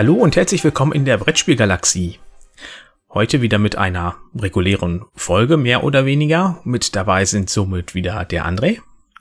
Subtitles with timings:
[0.00, 2.20] Hallo und herzlich willkommen in der Brettspielgalaxie.
[3.12, 6.58] Heute wieder mit einer regulären Folge, mehr oder weniger.
[6.64, 8.78] Mit dabei sind somit wieder der André.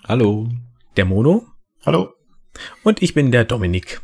[0.07, 0.47] Hallo.
[0.95, 1.45] Der Mono.
[1.85, 2.13] Hallo.
[2.81, 3.99] Und ich bin der Dominik.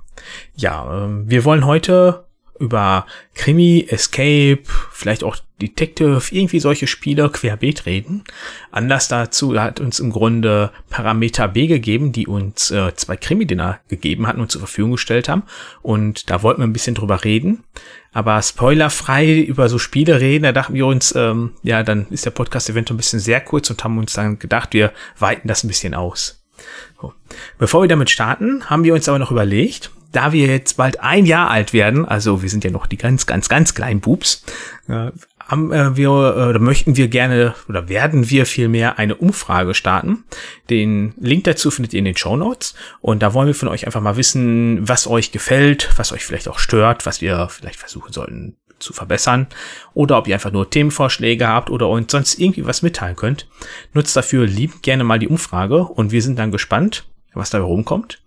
[0.53, 2.27] Ja, äh, wir wollen heute
[2.59, 8.23] über Krimi, Escape, vielleicht auch Detective, irgendwie solche Spiele querbeet reden.
[8.71, 14.27] Anlass dazu hat uns im Grunde Parameter B gegeben, die uns äh, zwei Krimi-Dinner gegeben
[14.27, 15.43] hatten und zur Verfügung gestellt haben.
[15.81, 17.63] Und da wollten wir ein bisschen drüber reden.
[18.11, 22.31] Aber spoilerfrei über so Spiele reden, da dachten wir uns, ähm, ja, dann ist der
[22.31, 25.67] Podcast eventuell ein bisschen sehr kurz und haben uns dann gedacht, wir weiten das ein
[25.67, 26.43] bisschen aus.
[27.01, 27.13] So.
[27.57, 31.25] Bevor wir damit starten, haben wir uns aber noch überlegt, da wir jetzt bald ein
[31.25, 34.43] Jahr alt werden, also wir sind ja noch die ganz, ganz, ganz kleinen Bubs,
[34.87, 35.11] äh,
[35.47, 40.23] haben äh, wir äh, oder möchten wir gerne oder werden wir vielmehr eine Umfrage starten.
[40.69, 43.85] Den Link dazu findet ihr in den Show Notes und da wollen wir von euch
[43.85, 48.11] einfach mal wissen, was euch gefällt, was euch vielleicht auch stört, was wir vielleicht versuchen
[48.11, 49.47] sollten zu verbessern
[49.93, 53.47] oder ob ihr einfach nur Themenvorschläge habt oder uns sonst irgendwie was mitteilen könnt.
[53.93, 58.21] Nutzt dafür lieb gerne mal die Umfrage und wir sind dann gespannt, was dabei rumkommt.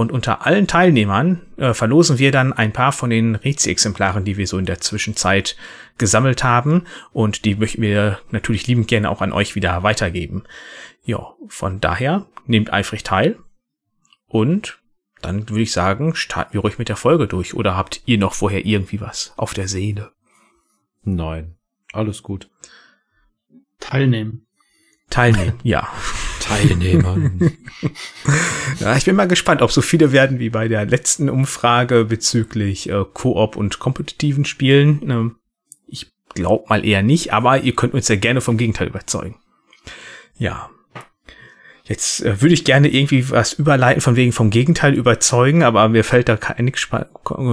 [0.00, 4.46] Und unter allen Teilnehmern äh, verlosen wir dann ein paar von den Rezi-Exemplaren, die wir
[4.46, 5.58] so in der Zwischenzeit
[5.98, 6.86] gesammelt haben.
[7.12, 10.44] Und die möchten wir natürlich liebend gerne auch an euch wieder weitergeben.
[11.04, 13.40] Ja, von daher nehmt eifrig teil.
[14.26, 14.80] Und
[15.20, 17.52] dann würde ich sagen, starten wir ruhig mit der Folge durch.
[17.52, 20.12] Oder habt ihr noch vorher irgendwie was auf der Seele?
[21.02, 21.56] Nein,
[21.92, 22.48] alles gut.
[23.80, 24.46] Teilnehmen.
[25.10, 25.86] Teilnehmen, ja.
[26.50, 27.56] Teilnehmern.
[28.80, 32.90] ja, ich bin mal gespannt, ob so viele werden wie bei der letzten Umfrage bezüglich
[32.90, 35.00] äh, Koop und kompetitiven Spielen.
[35.08, 35.36] Ähm,
[35.86, 39.36] ich glaube mal eher nicht, aber ihr könnt uns ja gerne vom Gegenteil überzeugen.
[40.36, 40.70] Ja.
[41.84, 46.04] Jetzt äh, würde ich gerne irgendwie was überleiten von wegen vom Gegenteil überzeugen, aber mir
[46.04, 46.88] fällt da nichts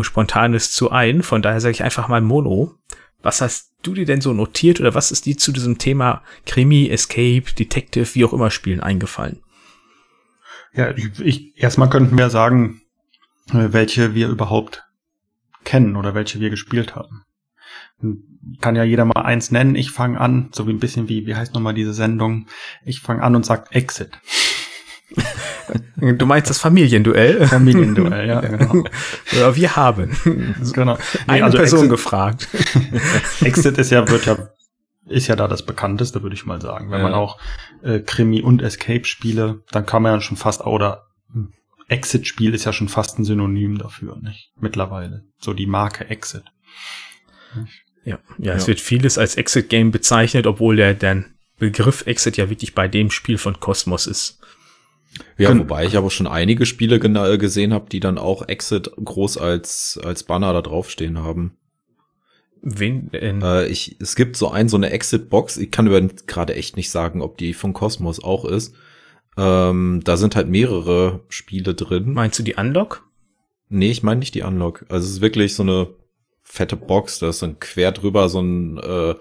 [0.01, 1.21] Spontanes zu ein.
[1.21, 2.75] Von daher sage ich einfach mal Mono.
[3.27, 6.87] Was hast du dir denn so notiert oder was ist dir zu diesem Thema Krimi,
[6.87, 9.43] Escape, Detective, wie auch immer Spielen eingefallen?
[10.73, 12.79] Ja, ich, ich, erstmal könnten wir sagen,
[13.49, 14.85] äh, welche wir überhaupt
[15.65, 17.25] kennen oder welche wir gespielt haben.
[18.61, 19.75] Kann ja jeder mal eins nennen.
[19.75, 22.47] Ich fange an, so wie ein bisschen wie, wie heißt nochmal diese Sendung?
[22.85, 24.17] Ich fange an und sag Exit.
[25.95, 27.47] Du meinst das Familienduell?
[27.47, 28.83] Familienduell, ja, genau.
[29.37, 30.15] Ja, wir haben.
[30.73, 30.93] Genau.
[30.95, 32.47] Nee, Eine also Person Exit, gefragt.
[33.41, 34.49] Exit ist ja, wird ja,
[35.07, 36.91] ist ja da das bekannteste, würde ich mal sagen.
[36.91, 37.03] Wenn ja.
[37.03, 37.39] man auch
[37.83, 41.07] äh, Krimi und Escape-Spiele, dann kann man ja schon fast, oder
[41.87, 44.51] Exit-Spiel ist ja schon fast ein Synonym dafür, nicht?
[44.59, 45.23] Mittlerweile.
[45.39, 46.43] So die Marke Exit.
[48.03, 51.25] Ja, ja, es wird vieles als Exit-Game bezeichnet, obwohl der, der
[51.57, 54.39] Begriff Exit ja wirklich bei dem Spiel von Cosmos ist.
[55.37, 59.37] Ja, Gen wobei ich aber schon einige Spiele gesehen habe, die dann auch Exit groß
[59.37, 61.57] als, als Banner da draufstehen haben.
[62.61, 63.41] Wen denn?
[63.41, 66.89] Äh, ich, es gibt so ein, so eine Exit-Box, ich kann über gerade echt nicht
[66.89, 68.75] sagen, ob die von Cosmos auch ist.
[69.37, 72.13] Ähm, da sind halt mehrere Spiele drin.
[72.13, 73.07] Meinst du die Unlock?
[73.69, 74.85] Nee, ich meine nicht die Unlock.
[74.89, 75.89] Also es ist wirklich so eine
[76.43, 79.15] fette Box, da ist dann quer drüber so ein, äh,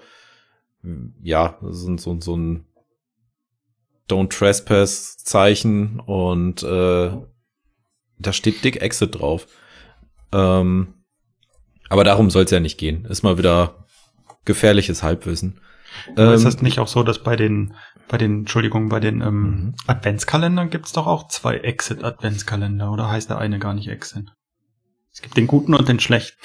[1.22, 2.65] ja, so, so, so ein
[4.08, 7.10] Don't Trespass Zeichen und äh,
[8.18, 9.46] da steht Dick Exit drauf.
[10.32, 10.94] Ähm,
[11.88, 13.04] aber darum soll es ja nicht gehen.
[13.06, 13.86] Ist mal wieder
[14.44, 15.60] gefährliches Halbwissen.
[16.16, 17.74] Ähm, ist das nicht auch so, dass bei den,
[18.08, 19.74] bei den, Entschuldigung, bei den ähm, mhm.
[19.86, 24.32] Adventskalendern gibt's doch auch zwei Exit-Adventskalender, oder heißt der eine gar nicht Exit?
[25.12, 26.38] Es gibt den guten und den schlechten.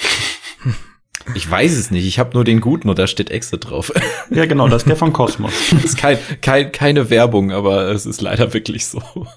[1.36, 2.06] Ich weiß es nicht.
[2.06, 3.92] Ich habe nur den guten und da steht Exit drauf.
[4.34, 5.52] Ja, genau, das ist der von Cosmos.
[5.72, 9.28] das ist kein, kein, keine Werbung, aber es ist leider wirklich so.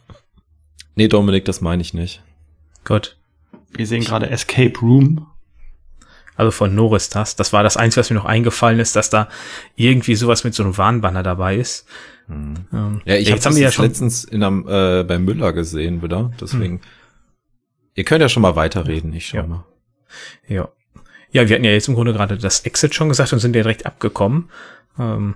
[0.95, 2.23] Nee, Dominik, das meine ich nicht.
[2.85, 3.17] Gut.
[3.73, 5.27] Wir sehen gerade Escape Room.
[6.37, 7.35] Also von Norris das.
[7.35, 9.29] Das war das Einzige, was mir noch eingefallen ist, dass da
[9.75, 11.87] irgendwie sowas mit so einem Warnbanner dabei ist.
[12.27, 12.55] Hm.
[12.73, 16.03] Ähm, ja, ich ja, habe das ja schon letztens in einem, äh, bei Müller gesehen
[16.03, 16.33] wieder.
[16.41, 16.77] Deswegen.
[16.77, 16.81] Hm.
[17.97, 19.47] Ihr könnt ja schon mal weiterreden, ich schau ja.
[19.47, 19.65] mal.
[20.49, 20.69] Ja.
[21.35, 23.63] Ja, wir hatten ja jetzt im Grunde gerade das Exit schon gesagt und sind ja
[23.63, 24.51] direkt abgekommen.
[24.97, 25.35] Ähm,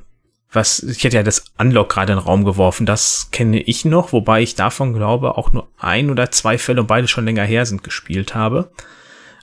[0.52, 4.12] was, ich hätte ja das Unlock gerade in den Raum geworfen, das kenne ich noch,
[4.12, 7.66] wobei ich davon glaube auch nur ein oder zwei Fälle und beide schon länger her
[7.66, 8.70] sind gespielt habe.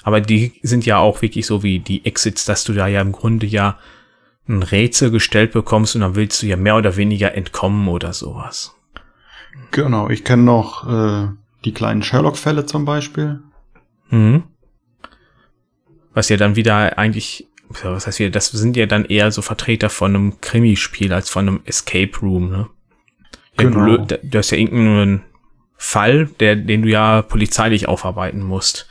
[0.01, 3.11] Aber die sind ja auch wirklich so wie die Exits, dass du da ja im
[3.11, 3.77] Grunde ja
[4.47, 8.73] ein Rätsel gestellt bekommst und dann willst du ja mehr oder weniger entkommen oder sowas.
[9.71, 11.27] Genau, ich kenne noch äh,
[11.65, 13.41] die kleinen Sherlock-Fälle zum Beispiel.
[14.09, 14.43] Mhm.
[16.15, 19.91] Was ja dann wieder eigentlich, was heißt wieder, das sind ja dann eher so Vertreter
[19.91, 22.67] von einem Krimispiel als von einem Escape Room, ne?
[23.57, 23.87] Genau.
[23.87, 25.21] Ja, du, du hast ja irgendeinen
[25.77, 28.87] Fall, der, den du ja polizeilich aufarbeiten musst.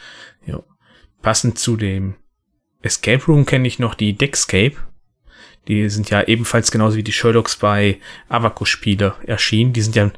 [0.46, 0.62] Ja.
[1.22, 2.14] passend zu dem
[2.82, 4.76] Escape Room kenne ich noch die Deckscape.
[5.68, 7.98] Die sind ja ebenfalls genauso wie die Sherlocks bei
[8.28, 9.72] Avacus-Spiele erschienen.
[9.72, 10.10] Die sind ja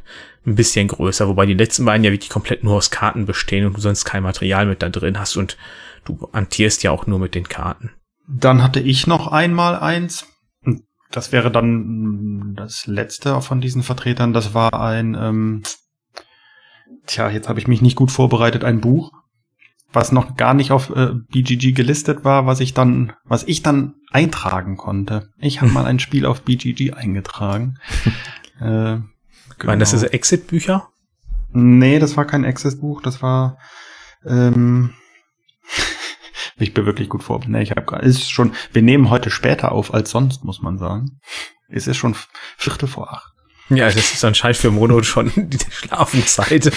[0.46, 3.76] ein bisschen größer, wobei die letzten beiden ja wirklich komplett nur aus Karten bestehen und
[3.76, 5.56] du sonst kein Material mit da drin hast und
[6.06, 7.90] du antierst ja auch nur mit den Karten.
[8.28, 10.26] Dann hatte ich noch einmal eins.
[11.10, 14.32] Das wäre dann das letzte von diesen Vertretern.
[14.32, 15.62] Das war ein, ähm,
[17.06, 19.12] tja, jetzt habe ich mich nicht gut vorbereitet, ein Buch
[19.96, 23.94] was noch gar nicht auf äh, BGG gelistet war, was ich dann, was ich dann
[24.12, 25.30] eintragen konnte.
[25.38, 27.78] Ich habe mal ein Spiel auf BGG eingetragen.
[28.60, 29.04] äh, genau.
[29.64, 30.88] Waren das diese Exit-Bücher?
[31.52, 33.58] Nee, das war kein Exit-Buch, das war
[34.26, 34.92] ähm,
[36.58, 37.40] ich bin wirklich gut vor.
[37.46, 41.20] Nee, ich habe ist schon, wir nehmen heute später auf als sonst, muss man sagen.
[41.68, 42.16] Es ist schon
[42.56, 43.32] Viertel vor acht.
[43.68, 46.72] Ja, das ist anscheinend für Mono schon die Schlafenszeit.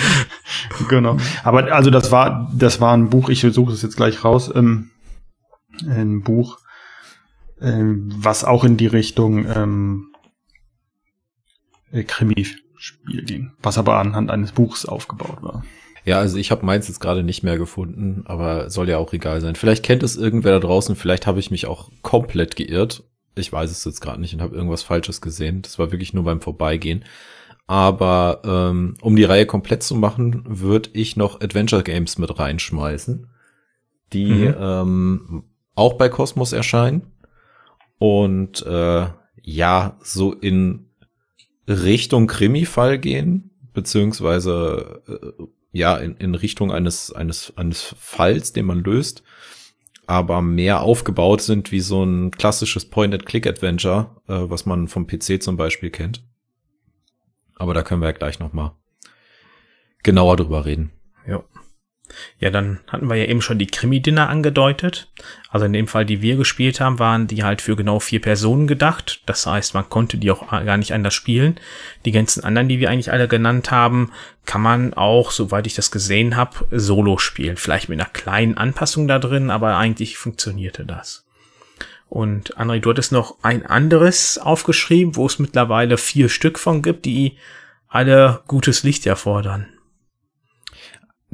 [0.88, 1.16] genau.
[1.42, 4.90] Aber also das war, das war ein Buch, ich suche es jetzt gleich raus, ähm,
[5.88, 6.58] ein Buch,
[7.60, 10.12] ähm, was auch in die Richtung ähm,
[11.90, 15.64] äh, Krimi-Spiel ging, was aber anhand eines Buchs aufgebaut war.
[16.04, 19.40] Ja, also ich habe meins jetzt gerade nicht mehr gefunden, aber soll ja auch egal
[19.40, 19.56] sein.
[19.56, 23.04] Vielleicht kennt es irgendwer da draußen, vielleicht habe ich mich auch komplett geirrt
[23.36, 25.62] ich weiß es jetzt gerade nicht und habe irgendwas Falsches gesehen.
[25.62, 27.04] Das war wirklich nur beim Vorbeigehen.
[27.66, 33.28] Aber ähm, um die Reihe komplett zu machen, würde ich noch Adventure Games mit reinschmeißen,
[34.12, 34.54] die mhm.
[34.58, 37.02] ähm, auch bei Cosmos erscheinen
[37.98, 39.06] und äh,
[39.42, 40.90] ja so in
[41.66, 48.82] Richtung Krimi-Fall gehen, beziehungsweise äh, ja in, in Richtung eines eines eines Falls, den man
[48.82, 49.22] löst
[50.06, 55.56] aber mehr aufgebaut sind wie so ein klassisches Point-and-Click-Adventure, äh, was man vom PC zum
[55.56, 56.24] Beispiel kennt.
[57.56, 58.76] Aber da können wir ja gleich noch mal
[60.02, 60.92] genauer drüber reden.
[62.38, 62.50] Ja.
[62.50, 65.08] Dann hatten wir ja eben schon die Krimi-Dinner angedeutet.
[65.48, 68.66] Also in dem Fall, die wir gespielt haben, waren die halt für genau vier Personen
[68.66, 69.22] gedacht.
[69.26, 71.58] Das heißt, man konnte die auch gar nicht anders spielen.
[72.04, 74.12] Die ganzen anderen, die wir eigentlich alle genannt haben,
[74.46, 77.56] kann man auch, soweit ich das gesehen habe, solo spielen.
[77.56, 81.24] Vielleicht mit einer kleinen Anpassung da drin, aber eigentlich funktionierte das.
[82.08, 87.06] Und André, du hattest noch ein anderes aufgeschrieben, wo es mittlerweile vier Stück von gibt,
[87.06, 87.38] die
[87.88, 89.66] alle gutes Licht erfordern.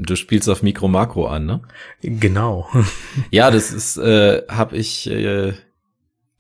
[0.03, 1.63] Du spielst auf Mikro Makro an, ne?
[2.03, 2.69] Genau.
[3.31, 5.53] ja, das ist, äh, habe ich äh,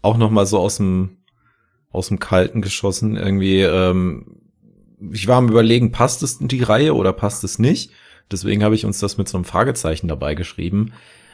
[0.02, 1.16] auch noch mal so aus dem
[1.92, 3.16] aus dem Kalten geschossen.
[3.16, 4.36] Irgendwie, ähm,
[5.12, 7.90] ich war am überlegen, passt es in die Reihe oder passt es nicht?
[8.30, 10.92] Deswegen habe ich uns das mit so einem Fragezeichen dabei geschrieben.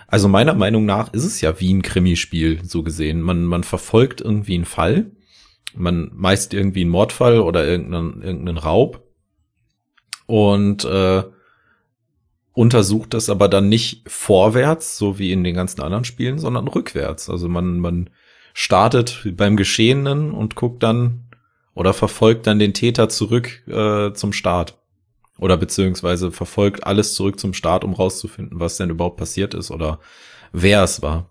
[0.09, 3.21] Also meiner Meinung nach ist es ja wie ein Krimispiel, so gesehen.
[3.21, 5.11] Man, man verfolgt irgendwie einen Fall.
[5.75, 9.03] Man meist irgendwie einen Mordfall oder irgendeinen, irgendeinen Raub.
[10.27, 11.25] Und äh,
[12.57, 17.29] untersucht das aber dann nicht vorwärts, so wie in den ganzen anderen Spielen, sondern rückwärts.
[17.29, 18.09] Also man, man
[18.55, 21.27] startet beim Geschehenen und guckt dann
[21.75, 24.79] oder verfolgt dann den Täter zurück äh, zum Start.
[25.39, 30.01] Oder beziehungsweise verfolgt alles zurück zum Start, um rauszufinden, was denn überhaupt passiert ist oder
[30.53, 31.29] wer es war.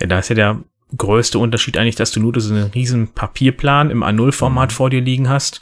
[0.00, 0.64] Ja, da ist ja der
[0.96, 4.74] größte Unterschied eigentlich, dass du nur so einen riesen Papierplan im A0-Format mhm.
[4.74, 5.60] vor dir liegen hast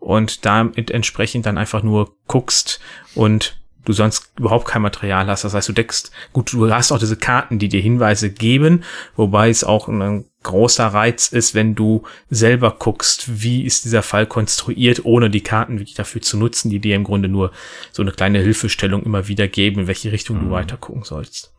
[0.00, 2.80] und damit entsprechend dann einfach nur guckst
[3.14, 5.44] und du sonst überhaupt kein Material hast.
[5.44, 9.48] Das heißt, du deckst, gut, du hast auch diese Karten, die dir Hinweise geben, wobei
[9.48, 15.04] es auch ein großer Reiz ist, wenn du selber guckst, wie ist dieser Fall konstruiert,
[15.04, 17.52] ohne die Karten wirklich dafür zu nutzen, die dir im Grunde nur
[17.92, 20.44] so eine kleine Hilfestellung immer wieder geben, in welche Richtung mhm.
[20.44, 21.52] du weiter gucken sollst.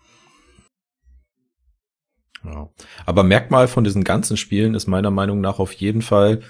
[2.43, 2.69] Ja.
[3.05, 6.41] Aber Merkmal von diesen ganzen Spielen ist meiner Meinung nach auf jeden Fall,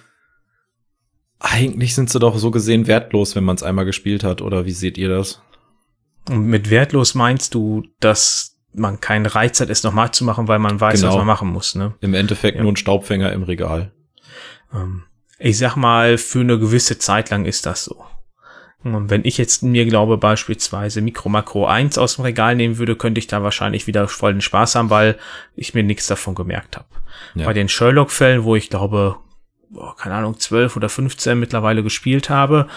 [1.40, 4.72] eigentlich sind sie doch so gesehen wertlos, wenn man es einmal gespielt hat, oder wie
[4.72, 5.42] seht ihr das?
[6.30, 10.60] Und mit wertlos meinst du, dass man keinen Reiz hat, es nochmal zu machen, weil
[10.60, 11.12] man weiß, genau.
[11.12, 11.94] was man machen muss, ne?
[12.02, 12.64] Im Endeffekt ja.
[12.64, 13.92] nur ein Staubfänger im Regal.
[14.74, 15.04] Ähm,
[15.40, 18.04] ich sag mal, für eine gewisse Zeit lang ist das so.
[18.84, 22.96] Und wenn ich jetzt mir glaube, beispielsweise Mikro Makro 1 aus dem Regal nehmen würde,
[22.96, 25.18] könnte ich da wahrscheinlich wieder voll den Spaß haben, weil
[25.56, 26.88] ich mir nichts davon gemerkt habe.
[27.36, 27.46] Ja.
[27.46, 29.18] Bei den Sherlock-Fällen, wo ich glaube,
[29.70, 32.68] boah, keine Ahnung, 12 oder 15 mittlerweile gespielt habe,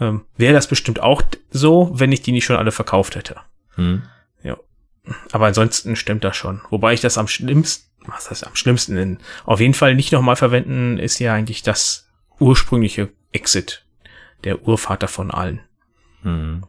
[0.00, 3.36] ähm, wäre das bestimmt auch so, wenn ich die nicht schon alle verkauft hätte.
[3.74, 4.02] Hm.
[4.42, 4.56] Ja.
[5.32, 6.60] Aber ansonsten stimmt das schon.
[6.70, 10.36] Wobei ich das am schlimmsten, was heißt am schlimmsten, in, auf jeden Fall nicht nochmal
[10.36, 13.84] verwenden, ist ja eigentlich das ursprüngliche Exit.
[14.44, 15.60] Der Urvater von allen.
[16.22, 16.64] Hm.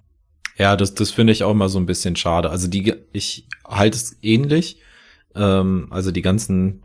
[0.58, 2.50] Ja, das, das finde ich auch immer so ein bisschen schade.
[2.50, 4.82] Also die, ich halte es ähnlich.
[5.34, 6.84] Ähm, also die ganzen,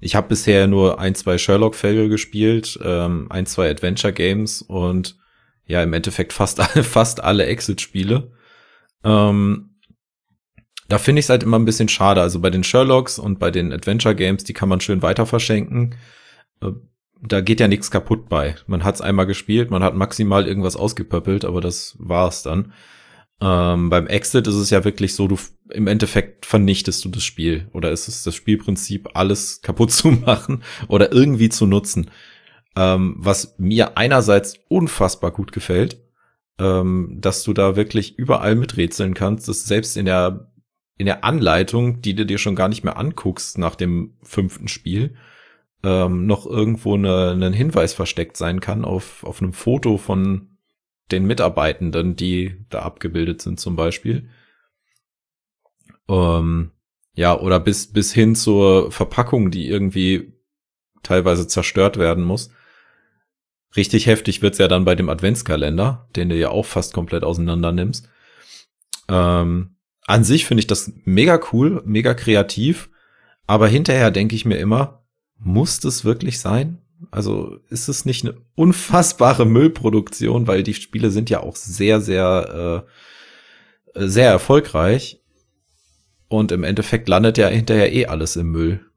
[0.00, 5.18] ich habe bisher nur ein, zwei Sherlock-Fälle gespielt, ähm, ein, zwei Adventure-Games und
[5.68, 8.32] ja im Endeffekt fast alle, fast alle Exit-Spiele.
[9.04, 9.70] Ähm,
[10.88, 12.22] Da finde ich es halt immer ein bisschen schade.
[12.22, 15.94] Also bei den Sherlocks und bei den Adventure Games, die kann man schön weiter verschenken.
[16.62, 16.70] Äh,
[17.20, 18.54] da geht ja nichts kaputt bei.
[18.66, 22.72] Man hat es einmal gespielt, man hat maximal irgendwas ausgepöppelt, aber das war's dann.
[23.40, 25.36] Ähm, beim Exit ist es ja wirklich so, du
[25.70, 27.68] im Endeffekt vernichtest du das Spiel.
[27.72, 32.10] Oder ist es das Spielprinzip, alles kaputt zu machen oder irgendwie zu nutzen.
[32.78, 36.00] Ähm, was mir einerseits unfassbar gut gefällt,
[36.60, 40.52] ähm, dass du da wirklich überall miträtseln kannst, dass selbst in der,
[40.96, 45.16] in der Anleitung, die du dir schon gar nicht mehr anguckst nach dem fünften Spiel,
[45.82, 50.56] ähm, noch irgendwo eine, einen Hinweis versteckt sein kann auf, auf einem Foto von
[51.10, 54.28] den Mitarbeitenden, die da abgebildet sind zum Beispiel.
[56.08, 56.70] Ähm,
[57.14, 60.32] ja, oder bis, bis hin zur Verpackung, die irgendwie
[61.02, 62.52] teilweise zerstört werden muss.
[63.76, 67.72] Richtig heftig wird's ja dann bei dem Adventskalender, den du ja auch fast komplett auseinander
[67.72, 68.08] nimmst.
[69.08, 72.90] Ähm, an sich finde ich das mega cool, mega kreativ,
[73.46, 75.04] aber hinterher denke ich mir immer,
[75.38, 76.78] muss das wirklich sein?
[77.10, 82.84] Also ist es nicht eine unfassbare Müllproduktion, weil die Spiele sind ja auch sehr, sehr,
[83.94, 85.22] äh, sehr erfolgreich.
[86.28, 88.87] Und im Endeffekt landet ja hinterher eh alles im Müll.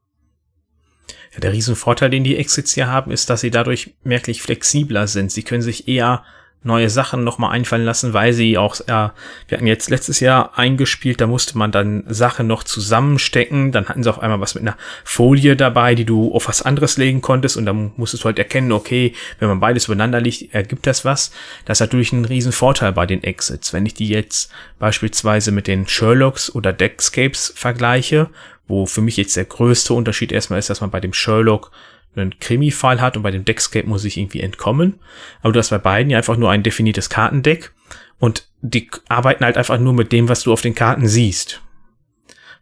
[1.32, 5.32] Ja, der Riesenvorteil, den die Exits hier haben, ist, dass sie dadurch merklich flexibler sind.
[5.32, 6.24] Sie können sich eher
[6.64, 9.14] neue Sachen nochmal einfallen lassen, weil sie auch, ja,
[9.48, 14.02] wir hatten jetzt letztes Jahr eingespielt, da musste man dann Sachen noch zusammenstecken, dann hatten
[14.02, 17.56] sie auf einmal was mit einer Folie dabei, die du auf was anderes legen konntest
[17.56, 21.32] und dann musstest du halt erkennen, okay, wenn man beides übereinander liegt, ergibt das was.
[21.64, 23.72] Das ist natürlich ein riesen Vorteil bei den Exits.
[23.72, 28.30] Wenn ich die jetzt beispielsweise mit den Sherlocks oder Deckscapes vergleiche,
[28.68, 31.72] wo für mich jetzt der größte Unterschied erstmal ist, dass man bei dem Sherlock
[32.14, 35.00] einen Krimi-Fall hat und bei dem Deckscape muss ich irgendwie entkommen.
[35.40, 37.72] Aber du hast bei beiden ja einfach nur ein definiertes Kartendeck
[38.18, 41.60] und die arbeiten halt einfach nur mit dem, was du auf den Karten siehst.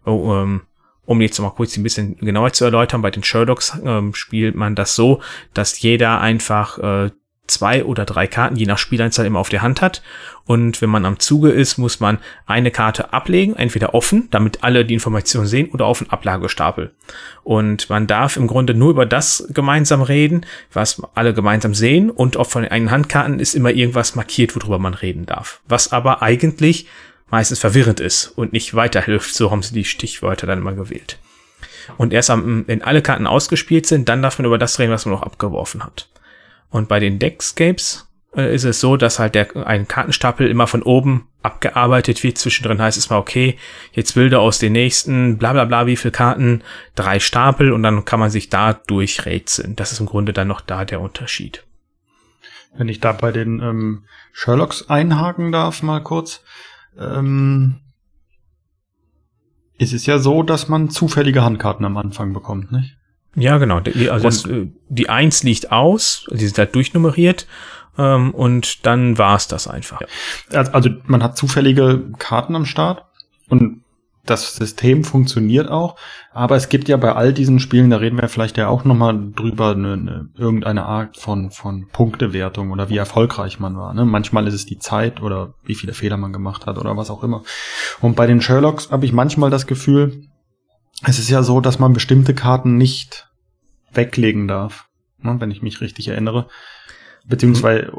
[0.07, 0.63] Oh, ähm,
[1.05, 4.77] um jetzt mal kurz ein bisschen genauer zu erläutern, bei den Sherlocks ähm, spielt man
[4.77, 5.21] das so,
[5.55, 7.11] dass jeder einfach äh,
[7.51, 10.03] zwei oder drei Karten, je nach Spieleinzahl, immer auf der Hand hat.
[10.47, 14.85] Und wenn man am Zuge ist, muss man eine Karte ablegen, entweder offen, damit alle
[14.85, 16.93] die Informationen sehen, oder auf einen Ablagestapel.
[17.45, 22.11] Und man darf im Grunde nur über das gemeinsam reden, was alle gemeinsam sehen.
[22.11, 25.61] Und auf von den Handkarten ist immer irgendwas markiert, worüber man reden darf.
[25.69, 26.87] Was aber eigentlich
[27.31, 29.35] meistens verwirrend ist und nicht weiterhilft.
[29.35, 31.19] So haben sie die Stichwörter dann immer gewählt.
[31.97, 35.07] Und erst am, wenn alle Karten ausgespielt sind, dann darf man über das reden, was
[35.07, 36.09] man noch abgeworfen hat.
[36.71, 40.83] Und bei den Deckscapes äh, ist es so, dass halt der, ein Kartenstapel immer von
[40.83, 42.39] oben abgearbeitet wird.
[42.39, 43.57] Zwischendrin heißt es mal, okay,
[43.93, 46.63] jetzt Bilder aus den nächsten, bla bla bla, wie viele Karten,
[46.95, 49.77] drei Stapel und dann kann man sich da durchrätseln.
[49.77, 51.65] Das ist im Grunde dann noch da der Unterschied.
[52.77, 56.43] Wenn ich da bei den ähm, Sherlocks einhaken darf, mal kurz.
[56.99, 57.81] Ähm,
[59.79, 62.97] ist es ja so, dass man zufällige Handkarten am Anfang bekommt, nicht?
[63.35, 63.81] Ja, genau.
[63.81, 67.47] Die, also das, äh, die Eins liegt aus, die sind halt durchnummeriert
[67.97, 70.01] ähm, und dann war es das einfach.
[70.51, 70.63] Ja.
[70.73, 73.05] Also man hat zufällige Karten am Start
[73.49, 73.83] und
[74.27, 75.97] das System funktioniert auch,
[76.33, 79.19] aber es gibt ja bei all diesen Spielen, da reden wir vielleicht ja auch nochmal
[79.35, 83.95] drüber, eine, eine, irgendeine Art von, von Punktewertung oder wie erfolgreich man war.
[83.95, 84.05] Ne?
[84.05, 87.25] Manchmal ist es die Zeit oder wie viele Fehler man gemacht hat oder was auch
[87.25, 87.43] immer.
[88.01, 90.30] Und bei den Sherlocks habe ich manchmal das Gefühl,
[91.07, 93.29] es ist ja so, dass man bestimmte Karten nicht
[93.93, 94.89] weglegen darf,
[95.23, 96.49] ne, wenn ich mich richtig erinnere.
[97.27, 97.93] Beziehungsweise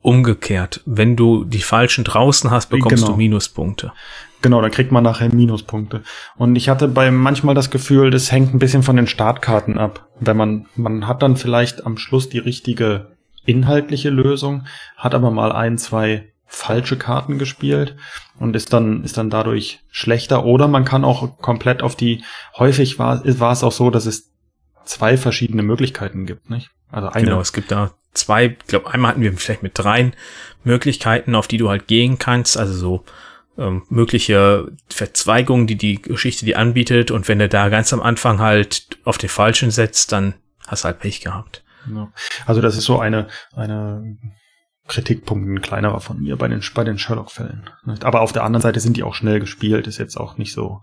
[0.00, 0.80] umgekehrt.
[0.86, 3.08] Wenn du die falschen draußen hast, bekommst genau.
[3.08, 3.92] du Minuspunkte.
[4.40, 6.02] Genau, dann kriegt man nachher Minuspunkte.
[6.36, 10.08] Und ich hatte bei manchmal das Gefühl, das hängt ein bisschen von den Startkarten ab.
[10.20, 15.50] Wenn man, man hat dann vielleicht am Schluss die richtige inhaltliche Lösung, hat aber mal
[15.50, 17.96] ein, zwei falsche Karten gespielt
[18.40, 20.44] und ist dann, ist dann dadurch schlechter.
[20.44, 22.22] Oder man kann auch komplett auf die,
[22.56, 24.32] häufig war, war es auch so, dass es
[24.84, 26.70] zwei verschiedene Möglichkeiten gibt, nicht?
[26.90, 27.24] Also eine.
[27.24, 30.14] Genau, es gibt da zwei, ich glaube, einmal hatten wir vielleicht mit dreien
[30.64, 33.04] Möglichkeiten, auf die du halt gehen kannst, also so
[33.58, 38.38] ähm, mögliche Verzweigungen, die die Geschichte dir anbietet und wenn du da ganz am Anfang
[38.38, 40.34] halt auf den falschen setzt, dann
[40.66, 41.64] hast du halt Pech gehabt.
[41.92, 42.10] Ja.
[42.46, 44.16] Also das ist so eine, eine
[44.88, 47.70] Kritikpunkt ein kleinerer von mir bei den, bei den Sherlock-Fällen.
[48.02, 50.80] Aber auf der anderen Seite sind die auch schnell gespielt, ist jetzt auch nicht so,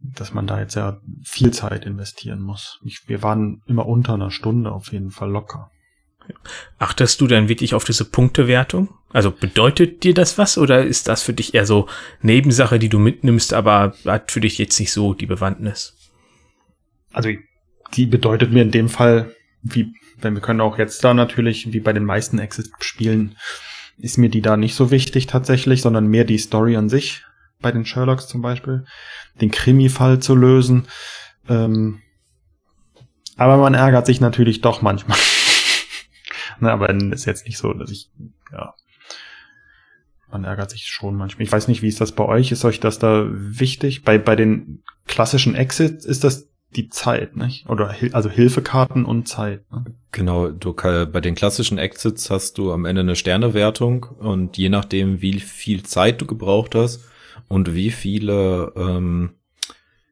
[0.00, 2.78] dass man da jetzt ja viel Zeit investieren muss.
[2.84, 5.70] Ich, wir waren immer unter einer Stunde auf jeden Fall locker.
[6.78, 8.90] Achtest du dann wirklich auf diese Punktewertung?
[9.10, 11.88] Also bedeutet dir das was oder ist das für dich eher so
[12.20, 15.96] Nebensache, die du mitnimmst, aber hat für dich jetzt nicht so die Bewandtnis?
[17.12, 17.30] Also
[17.94, 21.80] die bedeutet mir in dem Fall, wie wenn wir können auch jetzt da natürlich, wie
[21.80, 23.36] bei den meisten Exit-Spielen,
[23.98, 27.24] ist mir die da nicht so wichtig tatsächlich, sondern mehr die Story an sich.
[27.60, 28.84] bei den Sherlocks zum Beispiel,
[29.40, 30.86] den Krimi-Fall zu lösen.
[31.48, 32.00] Ähm,
[33.36, 35.18] aber man ärgert sich natürlich doch manchmal.
[36.60, 38.12] ne, aber ist jetzt nicht so, dass ich,
[38.52, 38.74] ja,
[40.30, 41.44] man ärgert sich schon manchmal.
[41.44, 42.52] Ich weiß nicht, wie ist das bei euch?
[42.52, 44.04] Ist euch das da wichtig?
[44.04, 47.68] Bei, bei den klassischen Exits ist das die Zeit, nicht?
[47.68, 49.70] Oder also Hilfekarten und Zeit.
[49.72, 49.84] Ne?
[50.12, 55.22] Genau, du bei den klassischen Exits hast du am Ende eine Sternewertung und je nachdem,
[55.22, 57.04] wie viel Zeit du gebraucht hast
[57.48, 59.30] und wie viele ähm,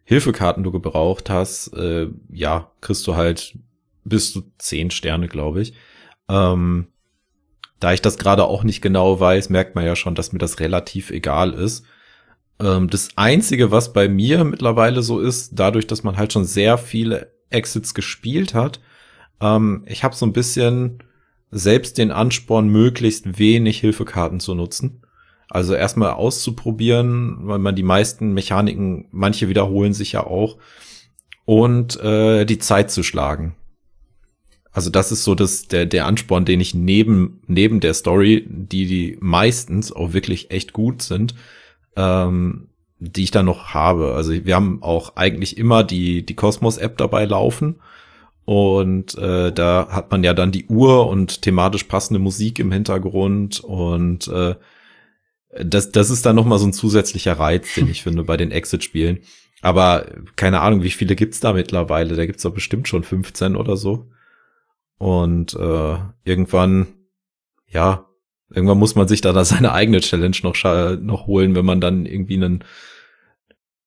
[0.04, 3.58] Hilfekarten du gebraucht hast, äh, ja, kriegst du halt
[4.04, 5.74] bis zu zehn Sterne, glaube ich.
[6.28, 6.86] Ähm,
[7.80, 10.60] da ich das gerade auch nicht genau weiß, merkt man ja schon, dass mir das
[10.60, 11.84] relativ egal ist.
[12.60, 16.78] Ähm, das Einzige, was bei mir mittlerweile so ist, dadurch, dass man halt schon sehr
[16.78, 18.80] viele Exits gespielt hat,
[19.40, 21.02] ähm, ich habe so ein bisschen
[21.50, 25.02] selbst den Ansporn, möglichst wenig Hilfekarten zu nutzen.
[25.48, 30.58] Also erstmal auszuprobieren, weil man die meisten Mechaniken, manche wiederholen sich ja auch,
[31.44, 33.54] und äh, die Zeit zu schlagen.
[34.72, 38.86] Also das ist so das, der, der Ansporn, den ich neben, neben der Story, die,
[38.86, 41.34] die meistens auch wirklich echt gut sind,
[41.96, 44.14] ähm, die ich da noch habe.
[44.14, 47.76] Also wir haben auch eigentlich immer die, die Cosmos-App dabei laufen.
[48.44, 53.60] Und äh, da hat man ja dann die Uhr und thematisch passende Musik im Hintergrund.
[53.60, 54.54] Und äh,
[55.62, 58.52] das, das ist dann noch mal so ein zusätzlicher Reiz, den ich finde bei den
[58.52, 59.18] Exit-Spielen.
[59.62, 62.14] Aber keine Ahnung, wie viele gibt's da mittlerweile?
[62.14, 64.10] Da gibt's doch bestimmt schon 15 oder so.
[64.98, 66.86] Und äh, irgendwann,
[67.66, 68.06] ja,
[68.50, 70.56] irgendwann muss man sich da, seine eigene Challenge noch,
[70.96, 72.64] noch holen, wenn man dann irgendwie einen,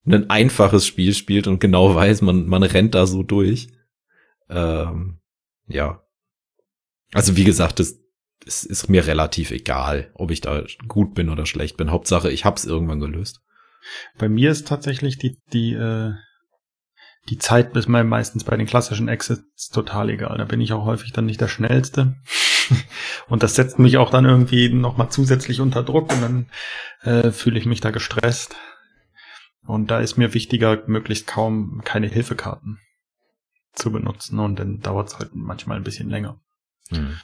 [0.06, 3.70] ein einfaches Spiel spielt und genau weiß, man, man rennt da so durch.
[4.50, 5.20] Ähm,
[5.68, 6.04] ja.
[7.14, 8.00] Also wie gesagt, es,
[8.46, 11.92] es ist mir relativ egal, ob ich da gut bin oder schlecht bin.
[11.92, 13.42] Hauptsache, ich hab's irgendwann gelöst.
[14.18, 16.14] Bei mir ist tatsächlich die, die äh,
[17.30, 20.38] die Zeit mir meistens bei den klassischen Exits total egal.
[20.38, 22.16] Da bin ich auch häufig dann nicht der Schnellste.
[23.28, 26.46] und das setzt mich auch dann irgendwie nochmal zusätzlich unter Druck und dann
[27.02, 28.56] äh, fühle ich mich da gestresst.
[29.66, 32.80] Und da ist mir wichtiger, möglichst kaum keine Hilfekarten
[33.74, 36.42] zu benutzen und dann dauert es halt manchmal ein bisschen länger.
[36.90, 37.18] Hm.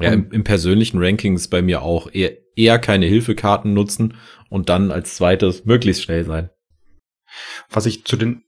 [0.00, 4.16] Ja, im, im, persönlichen Ranking ist bei mir auch eher, eher keine Hilfekarten nutzen
[4.48, 6.50] und dann als zweites möglichst schnell sein.
[7.70, 8.42] Was ich zu den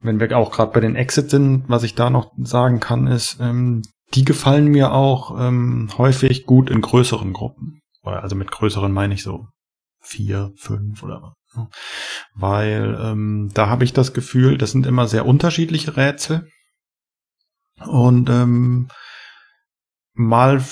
[0.00, 3.38] wenn wir auch gerade bei den Exits sind, was ich da noch sagen kann, ist,
[3.40, 3.82] ähm,
[4.14, 7.80] die gefallen mir auch ähm, häufig gut in größeren Gruppen.
[8.02, 9.48] Also mit größeren meine ich so
[10.00, 11.34] vier, fünf oder was.
[11.54, 11.68] Ne?
[12.34, 16.48] Weil ähm, da habe ich das Gefühl, das sind immer sehr unterschiedliche Rätsel.
[17.86, 18.88] Und ähm,
[20.14, 20.62] mal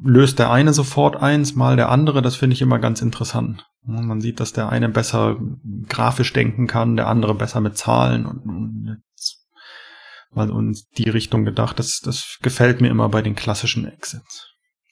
[0.00, 2.22] löst der eine sofort eins, mal der andere.
[2.22, 3.66] Das finde ich immer ganz interessant.
[3.82, 5.38] Man sieht, dass der eine besser
[5.88, 9.02] grafisch denken kann, der andere besser mit Zahlen und, und
[10.30, 11.78] mal in die Richtung gedacht.
[11.78, 14.48] Das, das gefällt mir immer bei den klassischen Exits.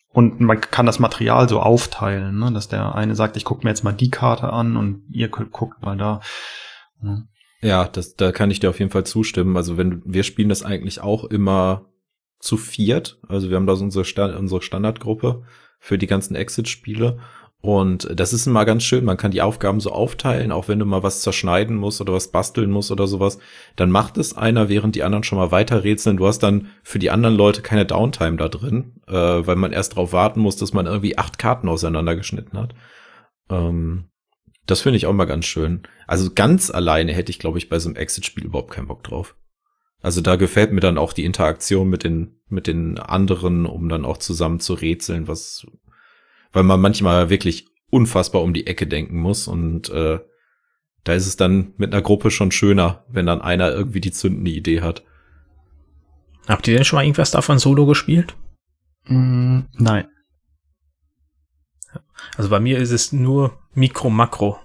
[0.08, 2.50] Und man kann das Material so aufteilen, ne?
[2.52, 5.82] dass der eine sagt, ich gucke mir jetzt mal die Karte an und ihr guckt
[5.82, 6.20] mal da.
[7.02, 7.28] Ne?
[7.60, 9.56] Ja, das, da kann ich dir auf jeden Fall zustimmen.
[9.56, 11.86] Also wenn wir spielen das eigentlich auch immer
[12.38, 13.18] zu viert.
[13.28, 15.42] Also wir haben da so unsere, unsere Standardgruppe
[15.78, 17.18] für die ganzen Exit-Spiele.
[17.62, 19.04] Und das ist immer ganz schön.
[19.04, 22.30] Man kann die Aufgaben so aufteilen, auch wenn du mal was zerschneiden musst oder was
[22.30, 23.38] basteln musst oder sowas.
[23.74, 26.16] Dann macht es einer, während die anderen schon mal weiter rätseln.
[26.16, 29.92] Du hast dann für die anderen Leute keine Downtime da drin, äh, weil man erst
[29.92, 32.74] darauf warten muss, dass man irgendwie acht Karten auseinandergeschnitten hat.
[33.50, 34.10] Ähm,
[34.66, 35.82] das finde ich auch mal ganz schön.
[36.06, 39.34] Also ganz alleine hätte ich, glaube ich, bei so einem Exit-Spiel überhaupt keinen Bock drauf.
[40.02, 44.04] Also da gefällt mir dann auch die Interaktion mit den, mit den anderen, um dann
[44.04, 45.66] auch zusammen zu rätseln, was,
[46.56, 50.20] weil man manchmal wirklich unfassbar um die Ecke denken muss und äh,
[51.04, 54.50] da ist es dann mit einer Gruppe schon schöner, wenn dann einer irgendwie die zündende
[54.50, 55.04] Idee hat.
[56.48, 58.36] Habt ihr denn schon mal irgendwas davon solo gespielt?
[59.04, 60.08] Mm, nein.
[62.38, 64.58] Also bei mir ist es nur Mikro-Makro.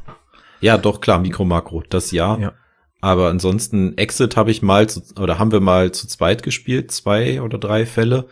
[0.61, 2.37] Ja, doch, klar, Mikro-Makro, das ja.
[2.37, 2.53] ja.
[3.01, 7.41] Aber ansonsten, Exit habe ich mal zu, oder haben wir mal zu zweit gespielt, zwei
[7.41, 8.29] oder drei Fälle.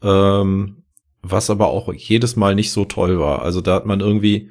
[0.00, 0.79] Ähm,
[1.22, 3.42] was aber auch jedes Mal nicht so toll war.
[3.42, 4.50] Also da hat man irgendwie,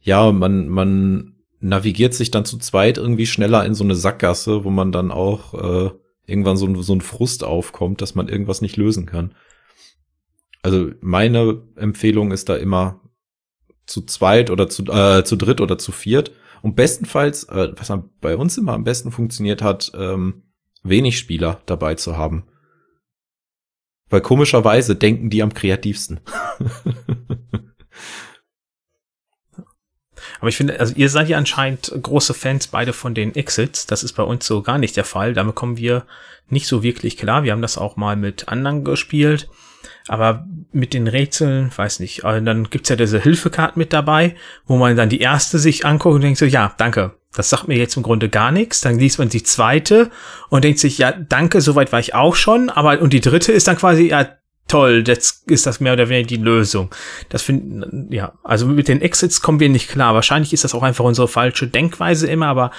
[0.00, 4.70] ja, man, man navigiert sich dann zu zweit irgendwie schneller in so eine Sackgasse, wo
[4.70, 5.90] man dann auch äh,
[6.26, 9.34] irgendwann so, so ein Frust aufkommt, dass man irgendwas nicht lösen kann.
[10.62, 13.00] Also meine Empfehlung ist da immer
[13.86, 18.36] zu zweit oder zu, äh, zu dritt oder zu viert und bestenfalls, äh, was bei
[18.36, 20.42] uns immer am besten funktioniert hat, ähm,
[20.82, 22.44] wenig Spieler dabei zu haben.
[24.10, 26.20] Weil komischerweise denken die am kreativsten.
[30.40, 33.86] Aber ich finde, also ihr seid ja anscheinend große Fans beide von den Exits.
[33.86, 35.34] Das ist bei uns so gar nicht der Fall.
[35.34, 36.06] Damit kommen wir
[36.48, 37.44] nicht so wirklich klar.
[37.44, 39.48] Wir haben das auch mal mit anderen gespielt.
[40.08, 42.24] Aber mit den Rätseln, weiß nicht.
[42.24, 44.34] Und dann gibt's ja diese Hilfekarten mit dabei,
[44.66, 47.19] wo man dann die erste sich anguckt und denkt so, ja, danke.
[47.34, 48.80] Das sagt mir jetzt im Grunde gar nichts.
[48.80, 50.10] Dann liest man die zweite
[50.48, 52.70] und denkt sich, ja, danke, soweit war ich auch schon.
[52.70, 54.28] Aber, und die dritte ist dann quasi, ja,
[54.70, 56.94] toll, jetzt ist das mehr oder weniger die Lösung.
[57.28, 60.14] Das finden, ja, also mit den Exits kommen wir nicht klar.
[60.14, 62.70] Wahrscheinlich ist das auch einfach unsere falsche Denkweise immer, aber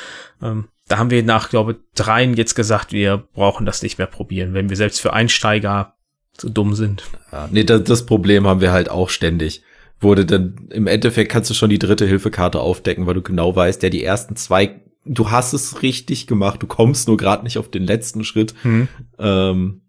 [0.41, 4.53] ähm, da haben wir nach, glaube dreien jetzt gesagt, wir brauchen das nicht mehr probieren,
[4.53, 5.95] wenn wir selbst für Einsteiger
[6.33, 7.03] zu dumm sind.
[7.31, 9.63] Ja, nee, das, das Problem haben wir halt auch ständig.
[10.01, 13.81] Wurde dann, im Endeffekt kannst du schon die dritte Hilfekarte aufdecken, weil du genau weißt,
[13.81, 17.69] der die ersten zwei, du hast es richtig gemacht, du kommst nur gerade nicht auf
[17.69, 18.55] den letzten Schritt.
[18.63, 18.87] Hm.
[19.19, 19.81] Ähm,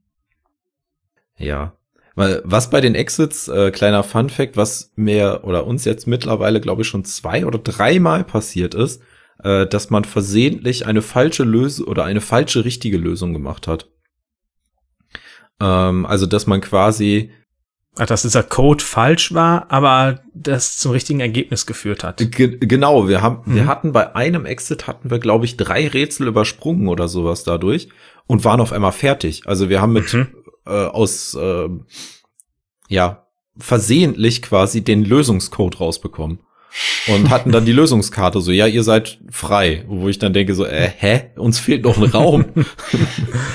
[1.39, 1.77] ja.
[2.15, 6.61] Weil was bei den Exits, äh, kleiner Fun Fact, was mir oder uns jetzt mittlerweile,
[6.61, 9.03] glaube ich, schon zwei oder dreimal passiert ist,
[9.43, 13.89] äh, dass man versehentlich eine falsche Lösung oder eine falsche richtige Lösung gemacht hat.
[15.59, 17.31] Ähm, also, dass man quasi
[17.97, 22.19] dass dieser Code falsch war, aber das zum richtigen Ergebnis geführt hat.
[22.31, 23.55] Ge genau, wir haben, Mhm.
[23.55, 27.89] wir hatten bei einem Exit hatten wir, glaube ich, drei Rätsel übersprungen oder sowas dadurch
[28.27, 29.43] und waren auf einmal fertig.
[29.47, 30.29] Also wir haben mit Mhm.
[30.67, 31.69] äh, aus äh,
[32.89, 33.27] ja
[33.59, 36.39] versehentlich quasi den Lösungscode rausbekommen
[37.09, 40.65] und hatten dann die Lösungskarte so, ja, ihr seid frei, wo ich dann denke so,
[40.65, 42.47] äh, hä, uns fehlt noch ein Raum.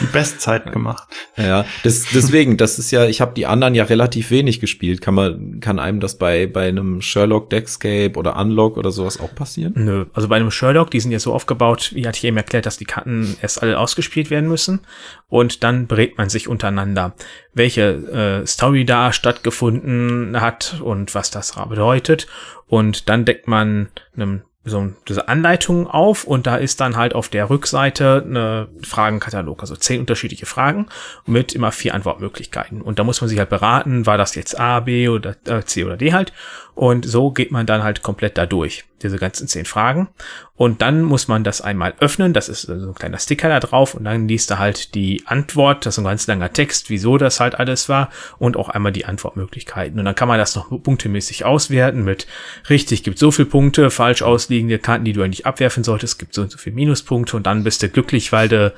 [0.01, 1.07] Die Bestzeit gemacht.
[1.37, 5.01] Ja, das, deswegen, das ist ja, ich habe die anderen ja relativ wenig gespielt.
[5.01, 9.33] Kann man, kann einem das bei bei einem Sherlock Deckscape oder Unlock oder sowas auch
[9.33, 9.73] passieren?
[9.75, 12.65] Nö, also bei einem Sherlock, die sind ja so aufgebaut, wie hatte ich eben erklärt,
[12.65, 14.81] dass die Karten erst alle ausgespielt werden müssen
[15.29, 17.15] und dann berät man sich untereinander,
[17.57, 22.27] welche äh, Story da stattgefunden hat und was das bedeutet
[22.67, 27.29] und dann deckt man einem so diese Anleitung auf und da ist dann halt auf
[27.29, 30.87] der Rückseite eine Fragenkatalog, also zehn unterschiedliche Fragen
[31.25, 32.81] mit immer vier Antwortmöglichkeiten.
[32.81, 35.85] Und da muss man sich halt beraten, war das jetzt A, B oder äh, C
[35.85, 36.33] oder D halt.
[36.77, 40.09] Und so geht man dann halt komplett da durch, diese ganzen zehn Fragen.
[40.55, 43.95] Und dann muss man das einmal öffnen, das ist so ein kleiner Sticker da drauf
[43.95, 47.39] und dann liest er halt die Antwort, das ist ein ganz langer Text, wieso das
[47.39, 49.97] halt alles war und auch einmal die Antwortmöglichkeiten.
[49.97, 52.27] Und dann kann man das noch punktemäßig auswerten mit
[52.69, 56.43] richtig gibt so viel Punkte, falsch ausliegende Karten, die du eigentlich abwerfen solltest, gibt so
[56.43, 58.71] und so viel Minuspunkte und dann bist du glücklich, weil du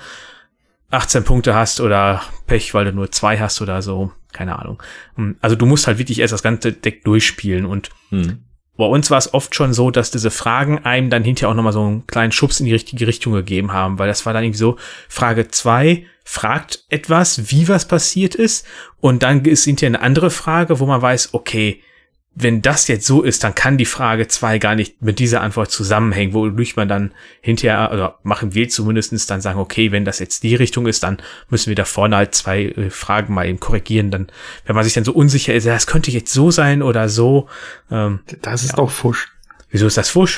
[0.89, 4.13] 18 Punkte hast oder Pech, weil du nur zwei hast oder so.
[4.31, 4.81] Keine Ahnung.
[5.41, 8.43] Also du musst halt wirklich erst das ganze Deck durchspielen und Hm.
[8.77, 11.73] bei uns war es oft schon so, dass diese Fragen einem dann hinterher auch nochmal
[11.73, 14.59] so einen kleinen Schubs in die richtige Richtung gegeben haben, weil das war dann irgendwie
[14.59, 18.67] so, Frage zwei fragt etwas, wie was passiert ist
[19.01, 21.81] und dann ist hinterher eine andere Frage, wo man weiß, okay,
[22.35, 25.71] wenn das jetzt so ist, dann kann die Frage zwei gar nicht mit dieser Antwort
[25.71, 27.11] zusammenhängen, wodurch man dann
[27.41, 31.17] hinterher, oder machen wir zumindestens dann sagen, okay, wenn das jetzt die Richtung ist, dann
[31.49, 34.11] müssen wir da vorne halt zwei äh, Fragen mal eben korrigieren.
[34.11, 34.27] Dann,
[34.65, 37.49] wenn man sich dann so unsicher ist, ja, das könnte jetzt so sein oder so,
[37.91, 39.27] ähm, Das ist doch Fusch.
[39.69, 40.37] Wieso ist das Fusch?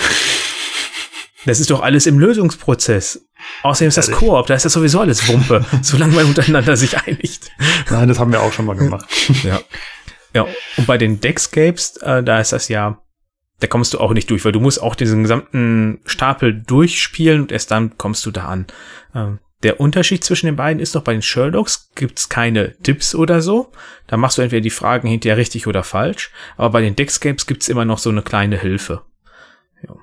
[1.45, 3.25] Das ist doch alles im Lösungsprozess.
[3.63, 4.11] Außerdem ist das?
[4.11, 7.51] Koop, da ist das sowieso alles Wumpe, solange man untereinander sich einigt.
[7.89, 9.07] Nein, das haben wir auch schon mal gemacht.
[9.43, 9.59] Ja.
[10.33, 13.01] Ja, und bei den Deckscapes, äh, da ist das ja,
[13.59, 17.51] da kommst du auch nicht durch, weil du musst auch diesen gesamten Stapel durchspielen und
[17.51, 18.67] erst dann kommst du da an.
[19.13, 23.41] Ähm, der Unterschied zwischen den beiden ist doch, bei den Sherlocks gibt's keine Tipps oder
[23.41, 23.71] so.
[24.07, 26.31] Da machst du entweder die Fragen hinterher richtig oder falsch.
[26.57, 29.03] Aber bei den Deckscapes gibt's immer noch so eine kleine Hilfe.
[29.87, 29.95] Ja.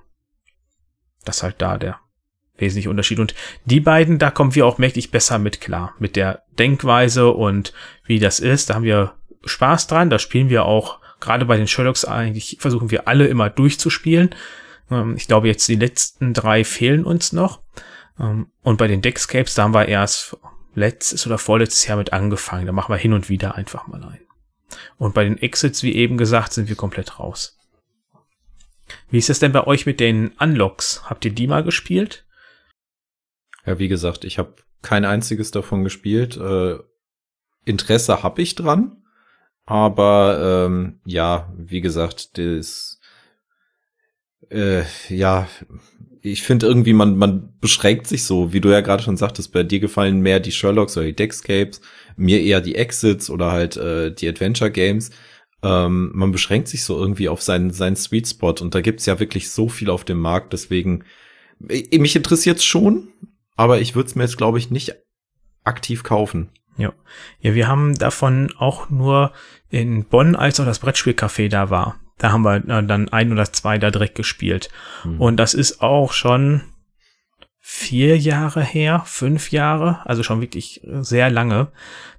[1.25, 1.99] Das ist halt da der
[2.57, 3.19] wesentliche Unterschied.
[3.19, 5.95] Und die beiden, da kommen wir auch mächtig besser mit klar.
[5.99, 7.73] Mit der Denkweise und
[8.05, 8.71] wie das ist.
[8.71, 9.18] Da haben wir
[9.49, 10.11] Spaß dran.
[10.11, 14.35] Da spielen wir auch, gerade bei den Sherlocks eigentlich, versuchen wir alle immer durchzuspielen.
[14.91, 17.61] Ähm, ich glaube, jetzt die letzten drei fehlen uns noch.
[18.19, 20.37] Ähm, und bei den Deckscapes, da haben wir erst
[20.75, 22.67] letztes oder vorletztes Jahr mit angefangen.
[22.67, 24.21] Da machen wir hin und wieder einfach mal ein.
[24.97, 27.59] Und bei den Exits, wie eben gesagt, sind wir komplett raus.
[29.11, 31.03] Wie ist es denn bei euch mit den Unlocks?
[31.05, 32.27] Habt ihr die mal gespielt?
[33.67, 36.37] Ja, wie gesagt, ich habe kein einziges davon gespielt.
[36.37, 36.79] Äh,
[37.65, 39.03] Interesse habe ich dran,
[39.69, 42.99] aber ähm, ja, wie gesagt, das
[44.51, 45.47] äh, ja,
[46.23, 49.63] ich finde irgendwie, man, man beschränkt sich so, wie du ja gerade schon sagtest, bei
[49.63, 51.83] dir gefallen mehr die Sherlocks oder die Deckscapes,
[52.17, 55.11] mir eher die Exits oder halt äh, die Adventure Games.
[55.63, 59.21] Ähm, man beschränkt sich so irgendwie auf seinen, seinen Sweet Spot und da gibt's ja
[59.21, 61.05] wirklich so viel auf dem Markt, deswegen,
[61.59, 63.09] mich interessiert's schon,
[63.55, 64.95] aber ich würde es mir jetzt, glaube ich, nicht
[65.65, 66.49] aktiv kaufen.
[66.79, 66.93] Ja.
[67.41, 69.33] Ja, wir haben davon auch nur
[69.69, 71.97] in Bonn, als auch das Brettspielcafé da war.
[72.17, 74.71] Da haben wir äh, dann ein oder zwei da direkt gespielt.
[75.05, 75.21] Mhm.
[75.21, 76.63] Und das ist auch schon
[77.61, 81.69] vier Jahre her, fünf Jahre, also schon wirklich sehr lange.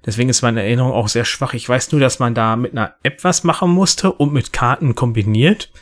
[0.06, 1.54] Deswegen ist meine Erinnerung auch sehr schwach.
[1.54, 4.94] Ich weiß nur, dass man da mit einer App was machen musste und mit Karten
[4.94, 5.72] kombiniert.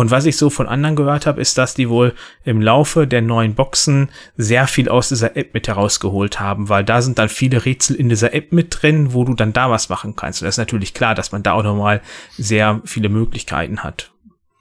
[0.00, 3.20] Und was ich so von anderen gehört habe, ist, dass die wohl im Laufe der
[3.20, 7.66] neuen Boxen sehr viel aus dieser App mit herausgeholt haben, weil da sind dann viele
[7.66, 10.40] Rätsel in dieser App mit drin, wo du dann da was machen kannst.
[10.40, 12.00] Und das ist natürlich klar, dass man da auch nochmal
[12.38, 14.10] sehr viele Möglichkeiten hat.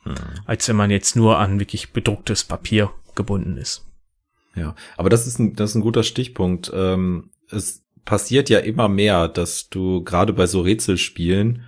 [0.04, 0.16] Hm.
[0.46, 3.86] Als wenn man jetzt nur an wirklich bedrucktes Papier gebunden ist.
[4.56, 6.70] Ja, aber das ist ein, das ist ein guter Stichpunkt.
[6.74, 11.64] Ähm, es passiert ja immer mehr, dass du gerade bei so Rätselspielen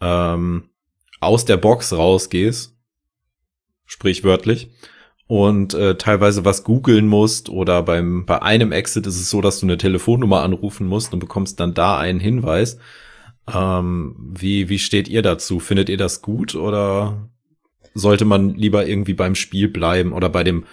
[0.00, 0.68] ähm,
[1.18, 2.77] aus der Box rausgehst
[3.88, 4.70] sprichwörtlich,
[5.28, 9.60] und äh, teilweise was googeln musst oder beim bei einem Exit ist es so, dass
[9.60, 12.78] du eine Telefonnummer anrufen musst und bekommst dann da einen Hinweis.
[13.52, 15.60] Ähm, wie wie steht ihr dazu?
[15.60, 17.28] Findet ihr das gut oder
[17.92, 20.64] sollte man lieber irgendwie beim Spiel bleiben oder bei dem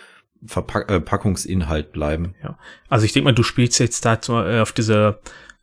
[0.45, 2.35] Verpackungsinhalt äh, bleiben?
[2.41, 5.19] Ja, also ich denke mal, du spielst jetzt da äh, auf diese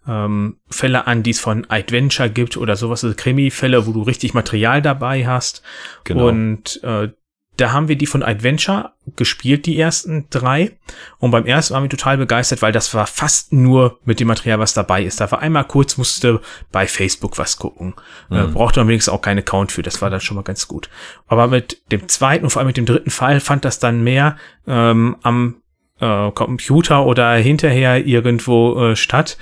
[0.06, 4.34] ähm, Fälle an, die es von Adventure gibt oder sowas, also Krimi-Fälle, wo du richtig
[4.34, 5.62] Material dabei hast.
[6.04, 6.28] Genau.
[6.28, 7.08] Und äh,
[7.56, 10.78] da haben wir die von Adventure gespielt, die ersten drei.
[11.18, 14.58] Und beim ersten waren wir total begeistert, weil das war fast nur mit dem Material,
[14.58, 15.20] was dabei ist.
[15.20, 17.94] Da war einmal kurz, musste bei Facebook was gucken.
[18.30, 18.36] Mhm.
[18.36, 19.82] Äh, brauchte man wenigstens auch keinen Account für.
[19.82, 20.88] Das war dann schon mal ganz gut.
[21.26, 24.36] Aber mit dem zweiten und vor allem mit dem dritten Fall fand das dann mehr
[24.66, 25.56] ähm, am
[26.00, 29.36] äh, Computer oder hinterher irgendwo äh, statt.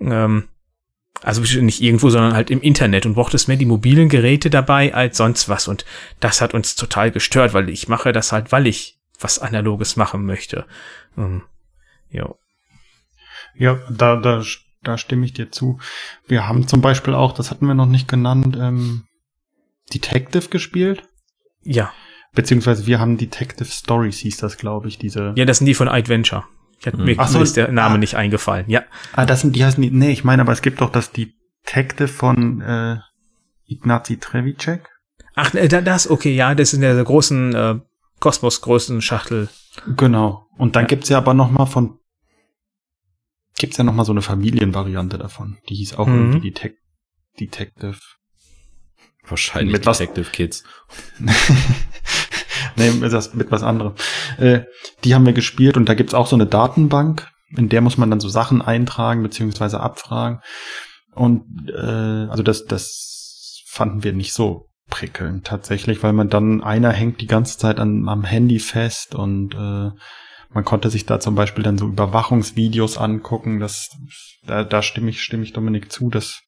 [0.00, 0.44] Ähm,
[1.22, 5.16] also nicht irgendwo, sondern halt im Internet und brauchtest mehr die mobilen Geräte dabei als
[5.16, 5.68] sonst was.
[5.68, 5.84] Und
[6.20, 10.24] das hat uns total gestört, weil ich mache das halt, weil ich was Analoges machen
[10.24, 10.66] möchte.
[11.16, 11.42] Um,
[12.10, 12.34] ja.
[13.54, 14.42] Ja, da, da,
[14.82, 15.78] da stimme ich dir zu.
[16.26, 19.04] Wir haben zum Beispiel auch, das hatten wir noch nicht genannt, ähm,
[19.92, 21.02] Detective gespielt.
[21.62, 21.92] Ja.
[22.34, 25.32] Beziehungsweise wir haben Detective Stories, hieß das, glaube ich, diese.
[25.36, 26.44] Ja, das sind die von Adventure.
[26.86, 28.68] Hatte, mir, Ach so, ist der Name ah, nicht eingefallen.
[28.68, 28.84] Ja.
[29.12, 29.90] Ah, das sind die heißen die.
[29.90, 32.98] Nee, ich meine, aber es gibt doch das Detective von äh,
[33.66, 34.88] Ignazi Trevicek.
[35.34, 37.80] Ach, äh, das, okay, ja, das ist in der großen äh,
[38.20, 39.48] Kosmos-großen Schachtel.
[39.96, 40.46] Genau.
[40.56, 40.88] Und dann ja.
[40.88, 41.98] gibt's ja aber noch mal von
[43.58, 45.58] gibt's ja noch mal so eine Familienvariante davon.
[45.68, 46.32] Die hieß auch mhm.
[46.32, 46.76] irgendwie Detec
[47.38, 47.98] Detective.
[49.28, 50.64] Wahrscheinlich mit Detective was, Kids.
[52.76, 53.94] nee, das mit was anderem.
[54.38, 54.60] Äh,
[55.04, 58.10] die haben wir gespielt und da gibt's auch so eine Datenbank, in der muss man
[58.10, 60.40] dann so Sachen eintragen beziehungsweise abfragen.
[61.14, 66.92] Und äh, also das, das fanden wir nicht so prickelnd tatsächlich, weil man dann einer
[66.92, 69.90] hängt die ganze Zeit an, am Handy fest und äh,
[70.50, 73.60] man konnte sich da zum Beispiel dann so Überwachungsvideos angucken.
[73.60, 73.90] Das,
[74.46, 76.40] da, da stimme ich, stimme ich Dominik zu, dass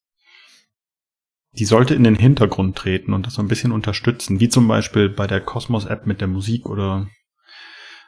[1.58, 5.08] die sollte in den Hintergrund treten und das so ein bisschen unterstützen, wie zum Beispiel
[5.08, 7.08] bei der Cosmos-App mit der Musik oder,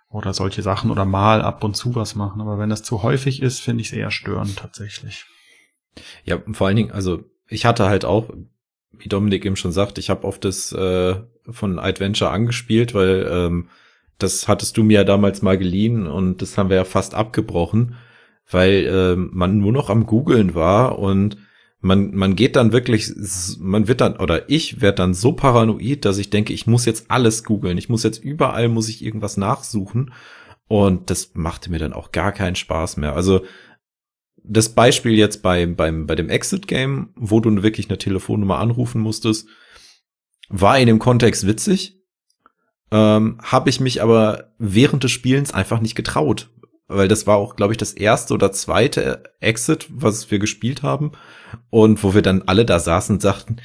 [0.09, 2.41] oder solche Sachen oder mal ab und zu was machen.
[2.41, 5.25] Aber wenn das zu häufig ist, finde ich es eher störend tatsächlich.
[6.25, 8.31] Ja, vor allen Dingen, also ich hatte halt auch,
[8.93, 11.17] wie Dominik eben schon sagt, ich habe oft das äh,
[11.51, 13.69] von Adventure angespielt, weil ähm,
[14.19, 17.97] das hattest du mir ja damals mal geliehen und das haben wir ja fast abgebrochen,
[18.49, 21.37] weil äh, man nur noch am Googeln war und
[21.81, 23.11] man, man geht dann wirklich,
[23.59, 27.11] man wird dann, oder ich werde dann so paranoid, dass ich denke, ich muss jetzt
[27.11, 27.79] alles googeln.
[27.79, 30.13] Ich muss jetzt überall, muss ich irgendwas nachsuchen.
[30.69, 33.17] Und das machte mir dann auch gar keinen Spaß mehr.
[33.17, 33.45] Also,
[34.43, 39.49] das Beispiel jetzt bei, beim, bei dem Exit-Game, wo du wirklich eine Telefonnummer anrufen musstest,
[40.49, 41.99] war in dem Kontext witzig.
[42.91, 46.51] Ähm, habe ich mich aber während des Spielens einfach nicht getraut,
[46.91, 51.13] weil das war auch, glaube ich, das erste oder zweite Exit, was wir gespielt haben.
[51.71, 53.57] Und wo wir dann alle da saßen und sagten,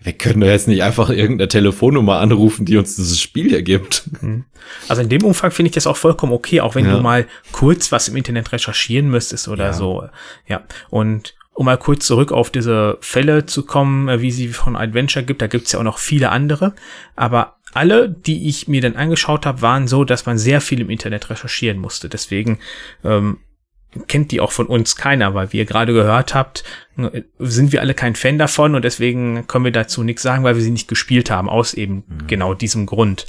[0.00, 4.04] wir können doch jetzt nicht einfach irgendeine Telefonnummer anrufen, die uns dieses Spiel ergibt.
[4.20, 4.44] Mhm.
[4.86, 6.96] Also in dem Umfang finde ich das auch vollkommen okay, auch wenn ja.
[6.96, 9.72] du mal kurz was im Internet recherchieren müsstest oder ja.
[9.72, 10.08] so.
[10.46, 10.62] Ja.
[10.88, 15.42] Und um mal kurz zurück auf diese Fälle zu kommen, wie sie von Adventure gibt,
[15.42, 16.74] da gibt es ja auch noch viele andere.
[17.16, 20.90] Aber alle, die ich mir dann angeschaut habe, waren so, dass man sehr viel im
[20.90, 22.08] Internet recherchieren musste.
[22.08, 22.58] Deswegen
[23.04, 23.38] ähm,
[24.06, 26.62] kennt die auch von uns keiner, weil wie ihr gerade gehört habt,
[27.38, 30.62] sind wir alle kein Fan davon und deswegen können wir dazu nichts sagen, weil wir
[30.62, 32.26] sie nicht gespielt haben, aus eben mhm.
[32.26, 33.26] genau diesem Grund.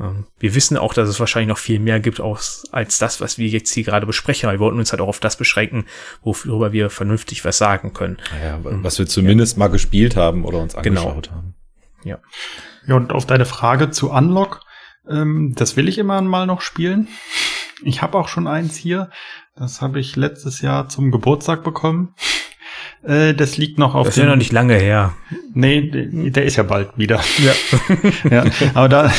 [0.00, 3.38] Ähm, wir wissen auch, dass es wahrscheinlich noch viel mehr gibt als, als das, was
[3.38, 5.86] wir jetzt hier gerade besprechen, aber wir wollten uns halt auch auf das beschränken,
[6.22, 8.18] worüber wir vernünftig was sagen können.
[8.42, 9.60] Ja, was wir zumindest ja.
[9.60, 11.00] mal gespielt haben oder uns genau.
[11.00, 11.36] angeschaut genau.
[11.36, 11.54] haben.
[12.04, 12.18] Ja.
[12.86, 14.60] Ja, und auf deine Frage zu Unlock,
[15.08, 17.08] ähm, das will ich immer mal noch spielen.
[17.84, 19.10] Ich habe auch schon eins hier.
[19.56, 22.14] Das habe ich letztes Jahr zum Geburtstag bekommen.
[23.02, 25.14] Äh, das liegt noch auf Das ist ja noch nicht lange her.
[25.54, 25.90] Nee,
[26.30, 27.20] der, ist ja bald wieder.
[27.38, 27.52] Ja.
[28.30, 29.12] ja aber da,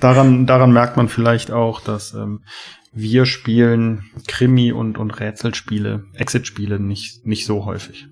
[0.00, 2.44] daran, daran merkt man vielleicht auch, dass ähm,
[2.92, 8.06] wir spielen Krimi und, und Rätselspiele, Exit-Spiele nicht, nicht so häufig.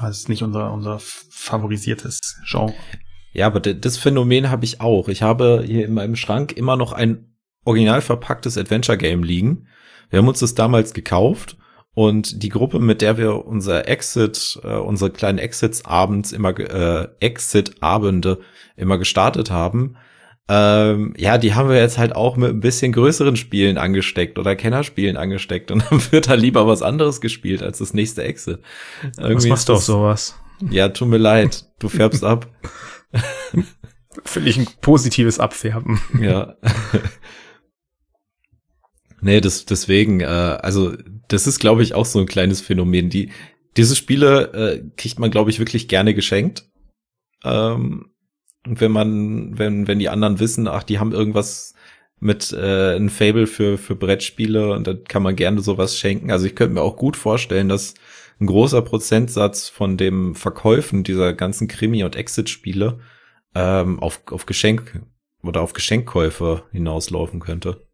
[0.00, 2.74] Das ist nicht unser, unser favorisiertes Genre.
[3.38, 5.06] Ja, aber das Phänomen habe ich auch.
[5.06, 9.68] Ich habe hier in meinem Schrank immer noch ein original verpacktes Adventure-Game liegen.
[10.10, 11.56] Wir haben uns das damals gekauft
[11.94, 17.06] und die Gruppe, mit der wir unser Exit, äh, unsere kleinen Exits abends immer, äh,
[17.20, 18.40] Exit-Abende
[18.74, 19.96] immer gestartet haben,
[20.48, 24.56] ähm, ja, die haben wir jetzt halt auch mit ein bisschen größeren Spielen angesteckt oder
[24.56, 28.58] Kennerspielen angesteckt und dann wird da lieber was anderes gespielt als das nächste Exit.
[29.16, 30.34] Irgendwie was machst du auch sowas?
[30.70, 32.48] Ja, tut mir leid, du färbst ab.
[34.24, 36.00] Finde ich ein positives Abfärben.
[36.20, 36.56] Ja.
[39.20, 40.96] nee, das, deswegen, äh, also
[41.28, 43.10] das ist, glaube ich, auch so ein kleines Phänomen.
[43.10, 43.30] Die,
[43.76, 46.64] diese Spiele äh, kriegt man, glaube ich, wirklich gerne geschenkt.
[47.44, 48.10] Ähm,
[48.66, 51.74] und wenn man, wenn, wenn die anderen wissen, ach, die haben irgendwas
[52.20, 56.32] mit äh, ein Fable für, für Brettspiele und dann kann man gerne sowas schenken.
[56.32, 57.94] Also ich könnte mir auch gut vorstellen, dass
[58.40, 63.00] ein großer Prozentsatz von dem Verkäufen dieser ganzen Krimi- und Exit-Spiele
[63.54, 65.02] ähm, auf, auf Geschenk
[65.42, 67.86] oder auf Geschenkkäufe hinauslaufen könnte.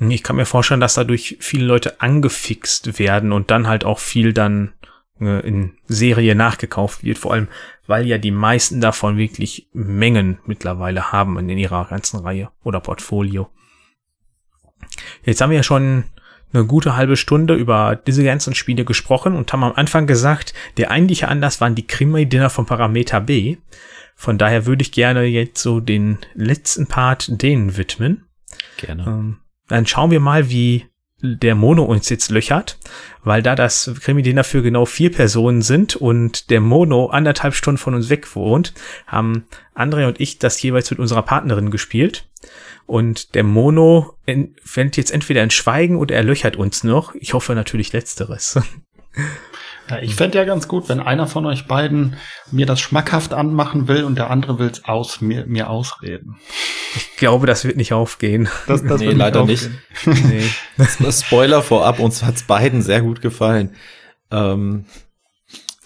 [0.00, 4.32] Ich kann mir vorstellen, dass dadurch viele Leute angefixt werden und dann halt auch viel
[4.32, 4.74] dann
[5.20, 7.48] äh, in Serie nachgekauft wird, vor allem
[7.86, 13.48] weil ja die meisten davon wirklich Mengen mittlerweile haben in ihrer ganzen Reihe oder Portfolio.
[15.24, 16.04] Jetzt haben wir ja schon
[16.52, 20.90] eine gute halbe Stunde über diese ganzen Spiele gesprochen und haben am Anfang gesagt, der
[20.90, 23.56] eigentliche Anlass waren die Krimi-Dinner von Parameter B.
[24.14, 28.24] Von daher würde ich gerne jetzt so den letzten Part denen widmen.
[28.78, 29.04] Gerne.
[29.06, 29.36] Ähm,
[29.68, 30.86] dann schauen wir mal, wie
[31.20, 32.78] der Mono uns jetzt löchert,
[33.24, 37.94] weil da das Krimi-Dinner für genau vier Personen sind und der Mono anderthalb Stunden von
[37.94, 38.72] uns weg wohnt,
[39.06, 42.28] haben André und ich das jeweils mit unserer Partnerin gespielt.
[42.86, 44.14] Und der Mono
[44.64, 47.14] fällt jetzt entweder in Schweigen oder er löchert uns noch.
[47.16, 48.58] Ich hoffe natürlich letzteres.
[49.90, 52.16] Ja, ich fände ja ganz gut, wenn einer von euch beiden
[52.50, 56.36] mir das schmackhaft anmachen will und der andere will es aus, mir, mir ausreden.
[56.94, 58.48] Ich glaube, das wird nicht aufgehen.
[58.66, 59.70] Das, das nee, leider nicht.
[60.04, 60.42] nee.
[61.10, 63.74] Spoiler vorab, uns hat's beiden sehr gut gefallen.
[64.30, 64.84] Ähm,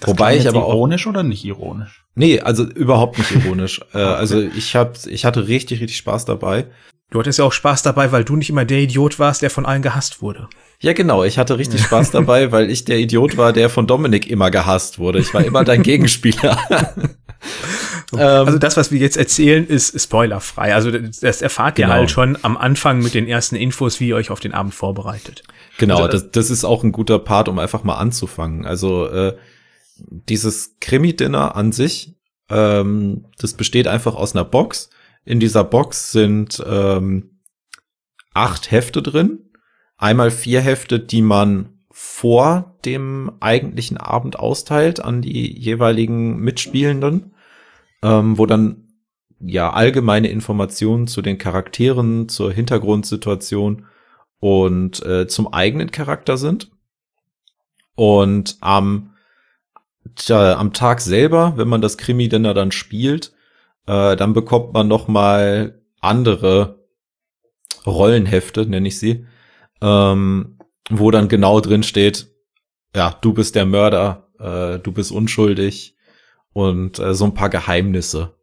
[0.00, 2.04] wobei ich aber auch ironisch oder nicht ironisch?
[2.14, 3.80] Nee, also überhaupt nicht ironisch.
[3.92, 4.02] äh, okay.
[4.02, 6.66] Also ich hab, ich hatte richtig, richtig Spaß dabei.
[7.12, 9.66] Du hattest ja auch Spaß dabei, weil du nicht immer der Idiot warst, der von
[9.66, 10.48] allen gehasst wurde.
[10.80, 11.24] Ja, genau.
[11.24, 14.98] Ich hatte richtig Spaß dabei, weil ich der Idiot war, der von Dominik immer gehasst
[14.98, 15.18] wurde.
[15.18, 16.58] Ich war immer dein Gegenspieler.
[18.14, 20.74] Ähm, also das, was wir jetzt erzählen, ist spoilerfrei.
[20.74, 21.88] Also das erfahrt genau.
[21.88, 24.74] ihr halt schon am Anfang mit den ersten Infos, wie ihr euch auf den Abend
[24.74, 25.42] vorbereitet.
[25.76, 28.64] Genau, also, das, das ist auch ein guter Part, um einfach mal anzufangen.
[28.64, 29.36] Also äh,
[29.98, 32.14] dieses Krimi-Dinner an sich,
[32.48, 34.88] ähm, das besteht einfach aus einer Box.
[35.24, 37.40] In dieser Box sind ähm,
[38.34, 39.50] acht Hefte drin
[40.02, 47.34] einmal vier Hefte, die man vor dem eigentlichen Abend austeilt an die jeweiligen Mitspielenden,
[48.02, 48.88] ähm, wo dann
[49.38, 53.86] ja allgemeine Informationen zu den Charakteren, zur Hintergrundsituation
[54.40, 56.70] und äh, zum eigenen Charakter sind.
[57.94, 59.14] Und am,
[60.16, 63.32] tja, am Tag selber, wenn man das Krimi-Dinner dann spielt,
[63.86, 66.86] äh, dann bekommt man noch mal andere
[67.86, 69.26] Rollenhefte, nenne ich sie,
[69.80, 70.58] ähm,
[70.90, 72.28] wo dann genau drin steht,
[72.94, 75.96] ja, du bist der Mörder, äh, du bist unschuldig
[76.52, 78.34] und äh, so ein paar Geheimnisse,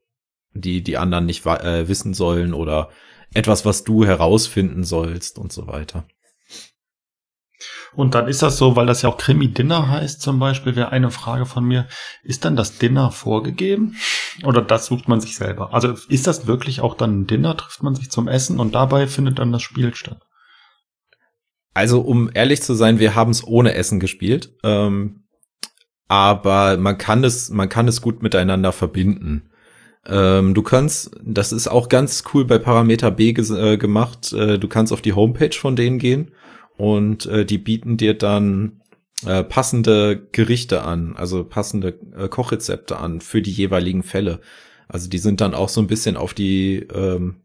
[0.54, 2.90] die die anderen nicht äh, wissen sollen oder
[3.34, 6.06] etwas, was du herausfinden sollst und so weiter.
[7.94, 11.12] Und dann ist das so, weil das ja auch Krimi-Dinner heißt zum Beispiel, wäre eine
[11.12, 11.88] Frage von mir,
[12.24, 13.96] ist dann das Dinner vorgegeben
[14.44, 15.74] oder das sucht man sich selber?
[15.74, 19.08] Also ist das wirklich auch dann ein Dinner, trifft man sich zum Essen und dabei
[19.08, 20.22] findet dann das Spiel statt?
[21.74, 24.54] Also, um ehrlich zu sein, wir haben es ohne Essen gespielt.
[24.64, 25.24] Ähm,
[26.08, 29.50] aber man kann es, man kann es gut miteinander verbinden.
[30.06, 34.34] Ähm, du kannst, das ist auch ganz cool bei Parameter B äh, gemacht.
[34.34, 36.32] Äh, du kannst auf die Homepage von denen gehen
[36.80, 38.82] und äh, die bieten dir dann
[39.26, 44.40] äh, passende Gerichte an, also passende äh, Kochrezepte an für die jeweiligen Fälle.
[44.88, 47.42] Also die sind dann auch so ein bisschen auf die ähm,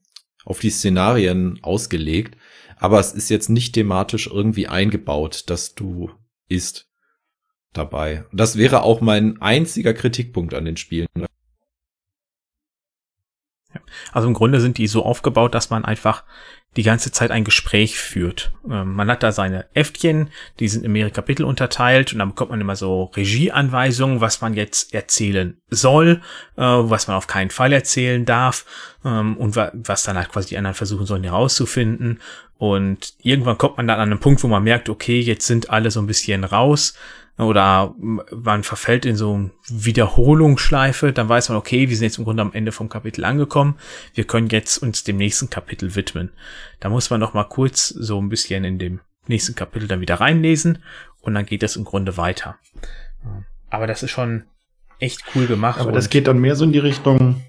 [0.46, 2.36] auf die Szenarien ausgelegt
[2.76, 6.10] aber es ist jetzt nicht thematisch irgendwie eingebaut, dass du
[6.48, 6.90] isst
[7.72, 8.24] dabei.
[8.32, 11.06] Das wäre auch mein einziger Kritikpunkt an den Spielen.
[14.12, 16.24] Also im Grunde sind die so aufgebaut, dass man einfach
[16.76, 18.52] die ganze Zeit ein Gespräch führt.
[18.68, 22.50] Ähm, man hat da seine Äftchen, die sind in mehrere Kapitel unterteilt und dann bekommt
[22.50, 26.20] man immer so Regieanweisungen, was man jetzt erzählen soll,
[26.56, 28.64] äh, was man auf keinen Fall erzählen darf
[29.04, 32.20] ähm, und wa was dann halt quasi die anderen versuchen sollen herauszufinden.
[32.58, 35.90] Und irgendwann kommt man dann an einen Punkt, wo man merkt, okay, jetzt sind alle
[35.90, 36.94] so ein bisschen raus
[37.36, 42.24] oder man verfällt in so eine Wiederholungsschleife, dann weiß man, okay, wir sind jetzt im
[42.24, 43.76] Grunde am Ende vom Kapitel angekommen,
[44.14, 46.30] wir können jetzt uns dem nächsten Kapitel widmen.
[46.80, 50.20] Da muss man noch mal kurz so ein bisschen in dem nächsten Kapitel dann wieder
[50.20, 50.78] reinlesen
[51.22, 52.56] und dann geht das im Grunde weiter.
[53.70, 54.44] Aber das ist schon
[55.00, 55.80] echt cool gemacht.
[55.80, 57.42] Aber das geht dann mehr so in die Richtung,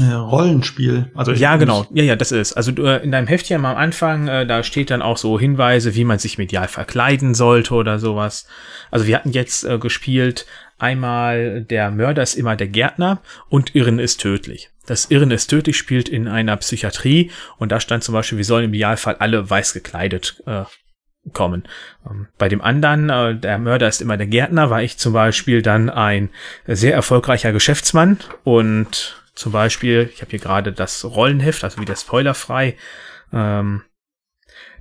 [0.00, 1.10] Rollenspiel.
[1.14, 1.86] Also ja, genau.
[1.92, 2.52] Ja, ja, das ist.
[2.52, 6.04] Also äh, in deinem Heftchen am Anfang, äh, da steht dann auch so Hinweise, wie
[6.04, 8.46] man sich medial verkleiden sollte oder sowas.
[8.90, 10.46] Also wir hatten jetzt äh, gespielt
[10.78, 14.70] einmal der Mörder ist immer der Gärtner und Irren ist tödlich.
[14.86, 18.66] Das Irren ist tödlich spielt in einer Psychiatrie und da stand zum Beispiel, wir sollen
[18.66, 20.64] im Idealfall alle weiß gekleidet äh,
[21.32, 21.64] kommen.
[22.08, 25.62] Ähm, bei dem anderen, äh, der Mörder ist immer der Gärtner, war ich zum Beispiel
[25.62, 26.30] dann ein
[26.66, 32.76] sehr erfolgreicher Geschäftsmann und zum Beispiel, ich habe hier gerade das Rollenheft, also wieder spoilerfrei.
[33.32, 33.82] Ähm,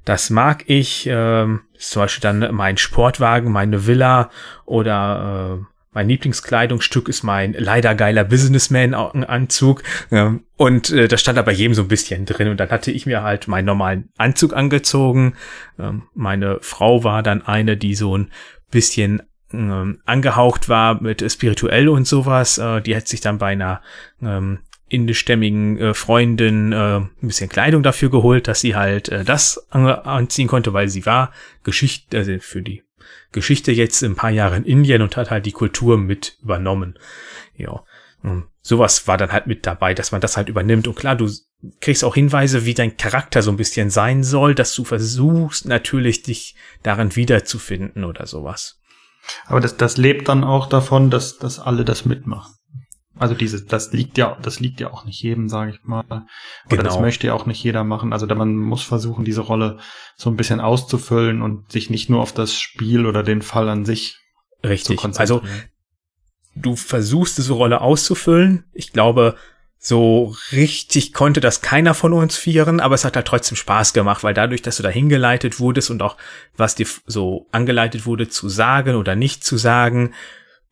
[0.04, 1.06] das mag ich.
[1.08, 4.32] Ähm, zum Beispiel dann mein Sportwagen, meine Villa
[4.66, 9.84] oder äh, mein Lieblingskleidungsstück ist mein leider geiler Businessman-Anzug.
[10.10, 12.48] Ähm, und äh, das stand da bei jedem so ein bisschen drin.
[12.48, 15.36] Und dann hatte ich mir halt meinen normalen Anzug angezogen.
[15.78, 18.32] Ähm, meine Frau war dann eine, die so ein
[18.72, 19.22] bisschen
[19.54, 22.58] ähm, angehaucht war mit spirituell und sowas.
[22.58, 23.82] Äh, die hat sich dann bei einer
[24.22, 29.70] ähm, indischstämmigen äh, Freundin äh, ein bisschen Kleidung dafür geholt, dass sie halt äh, das
[29.72, 31.32] anziehen konnte, weil sie war
[31.64, 32.84] Geschichte, also für die
[33.32, 36.98] Geschichte jetzt ein paar Jahre in Indien und hat halt die Kultur mit übernommen.
[37.56, 37.84] Ja.
[38.62, 40.88] Sowas war dann halt mit dabei, dass man das halt übernimmt.
[40.88, 41.30] Und klar, du
[41.80, 46.24] kriegst auch Hinweise, wie dein Charakter so ein bisschen sein soll, dass du versuchst natürlich
[46.24, 48.82] dich darin wiederzufinden oder sowas.
[49.46, 52.54] Aber das, das lebt dann auch davon, dass, dass alle das mitmachen.
[53.20, 56.06] Also dieses, das liegt ja, das liegt ja auch nicht jedem, sage ich mal.
[56.08, 56.26] Oder
[56.70, 56.84] genau.
[56.84, 58.14] das möchte ja auch nicht jeder machen.
[58.14, 59.80] Also man muss versuchen, diese Rolle
[60.16, 63.86] so ein bisschen auszufüllen und sich nicht nur auf das Spiel oder den Fall an
[63.86, 64.20] sich
[64.64, 64.98] Richtig.
[64.98, 65.42] zu konzentrieren.
[65.42, 65.62] Also
[66.56, 68.66] du versuchst diese Rolle auszufüllen.
[68.74, 69.36] Ich glaube,
[69.80, 74.24] so richtig konnte das keiner von uns vieren, aber es hat halt trotzdem Spaß gemacht,
[74.24, 76.18] weil dadurch, dass du da hingeleitet wurdest und auch
[76.56, 80.14] was dir so angeleitet wurde zu sagen oder nicht zu sagen,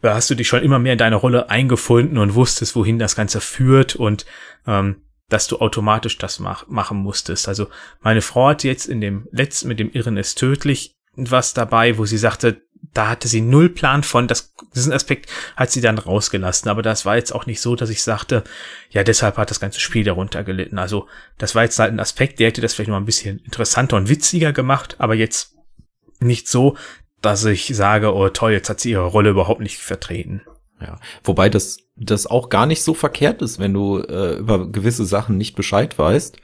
[0.03, 3.41] hast du dich schon immer mehr in deine Rolle eingefunden und wusstest, wohin das Ganze
[3.41, 4.25] führt und
[4.67, 7.47] ähm, dass du automatisch das mach, machen musstest.
[7.47, 7.67] Also
[8.01, 12.05] meine Frau hat jetzt in dem letzten mit dem Irren ist tödlich was dabei, wo
[12.05, 12.61] sie sagte,
[12.95, 14.27] da hatte sie null Plan von.
[14.27, 16.69] Das, diesen Aspekt hat sie dann rausgelassen.
[16.69, 18.43] Aber das war jetzt auch nicht so, dass ich sagte,
[18.89, 20.79] ja, deshalb hat das ganze Spiel darunter gelitten.
[20.79, 23.97] Also, das war jetzt halt ein Aspekt, der hätte das vielleicht noch ein bisschen interessanter
[23.97, 25.55] und witziger gemacht, aber jetzt
[26.19, 26.77] nicht so,
[27.21, 30.41] dass ich sage, oh toll, jetzt hat sie ihre Rolle überhaupt nicht vertreten.
[30.79, 35.05] Ja, wobei das, das auch gar nicht so verkehrt ist, wenn du äh, über gewisse
[35.05, 36.37] Sachen nicht Bescheid weißt.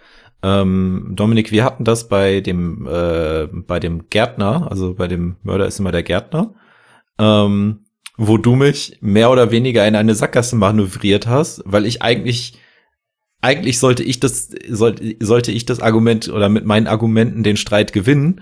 [0.44, 5.68] Ähm, Dominik, wir hatten das bei dem, äh, bei dem Gärtner, also bei dem Mörder
[5.68, 6.54] ist immer der Gärtner,
[7.20, 7.86] ähm,
[8.18, 12.60] wo du mich mehr oder weniger in eine Sackgasse manövriert hast, weil ich eigentlich,
[13.42, 17.94] eigentlich sollte ich das, sollte, sollte ich das Argument oder mit meinen Argumenten den Streit
[17.94, 18.42] gewinnen,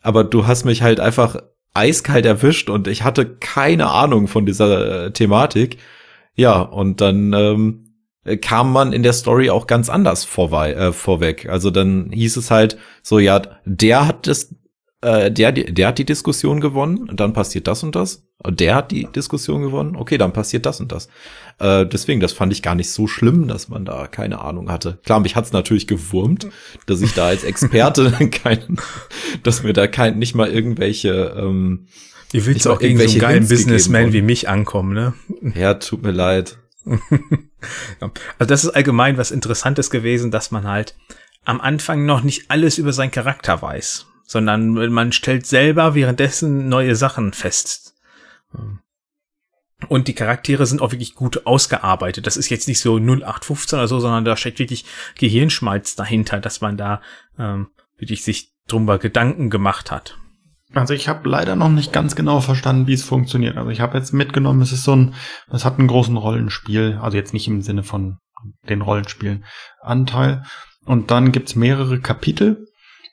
[0.00, 1.36] aber du hast mich halt einfach
[1.74, 5.78] eiskalt erwischt und ich hatte keine Ahnung von dieser äh, Thematik.
[6.34, 7.91] Ja, und dann ähm, äh,
[8.40, 11.48] kam man in der Story auch ganz anders vorwei äh, vorweg.
[11.48, 14.54] Also dann hieß es halt so, ja, der hat das,
[15.00, 18.24] äh, der, der hat die Diskussion gewonnen, dann passiert das und das.
[18.48, 21.08] Der hat die Diskussion gewonnen, okay, dann passiert das und das.
[21.58, 24.98] Äh, deswegen, das fand ich gar nicht so schlimm, dass man da keine Ahnung hatte.
[25.04, 26.46] Klar, mich hat's natürlich gewurmt,
[26.86, 28.78] dass ich da als Experte kein,
[29.42, 31.86] dass mir da kein, nicht mal irgendwelche ähm,
[32.32, 35.12] Ihr willst auch gegen so einen geilen Businessman wie mich ankommen, ne?
[35.54, 36.56] Ja, tut mir leid.
[38.00, 40.94] also das ist allgemein was Interessantes gewesen, dass man halt
[41.44, 46.94] am Anfang noch nicht alles über seinen Charakter weiß, sondern man stellt selber währenddessen neue
[46.94, 47.94] Sachen fest.
[49.88, 52.26] Und die Charaktere sind auch wirklich gut ausgearbeitet.
[52.26, 54.84] Das ist jetzt nicht so 0815 oder so, sondern da steckt wirklich
[55.18, 57.02] Gehirnschmalz dahinter, dass man da
[57.38, 60.18] ähm, wirklich sich drüber Gedanken gemacht hat.
[60.74, 63.56] Also ich habe leider noch nicht ganz genau verstanden, wie es funktioniert.
[63.56, 65.14] Also ich habe jetzt mitgenommen, es ist so ein,
[65.50, 68.18] es hat einen großen Rollenspiel, also jetzt nicht im Sinne von
[68.68, 69.44] den Rollenspielen
[69.80, 70.44] Anteil.
[70.84, 72.66] Und dann gibt's mehrere Kapitel.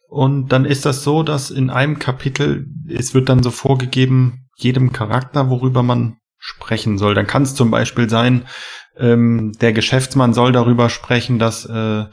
[0.08, 4.92] Und dann ist das so, dass in einem Kapitel, es wird dann so vorgegeben, jedem
[4.92, 7.14] Charakter, worüber man sprechen soll.
[7.14, 8.46] Dann kann es zum Beispiel sein,
[8.98, 12.06] ähm, der Geschäftsmann soll darüber sprechen, dass äh,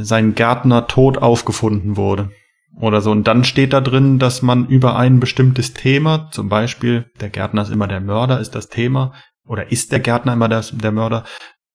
[0.00, 2.30] sein Gärtner tot aufgefunden wurde
[2.78, 3.10] oder so.
[3.10, 7.62] Und dann steht da drin, dass man über ein bestimmtes Thema, zum Beispiel der Gärtner
[7.62, 9.12] ist immer der Mörder, ist das Thema,
[9.46, 11.24] oder ist der Gärtner immer der, der Mörder,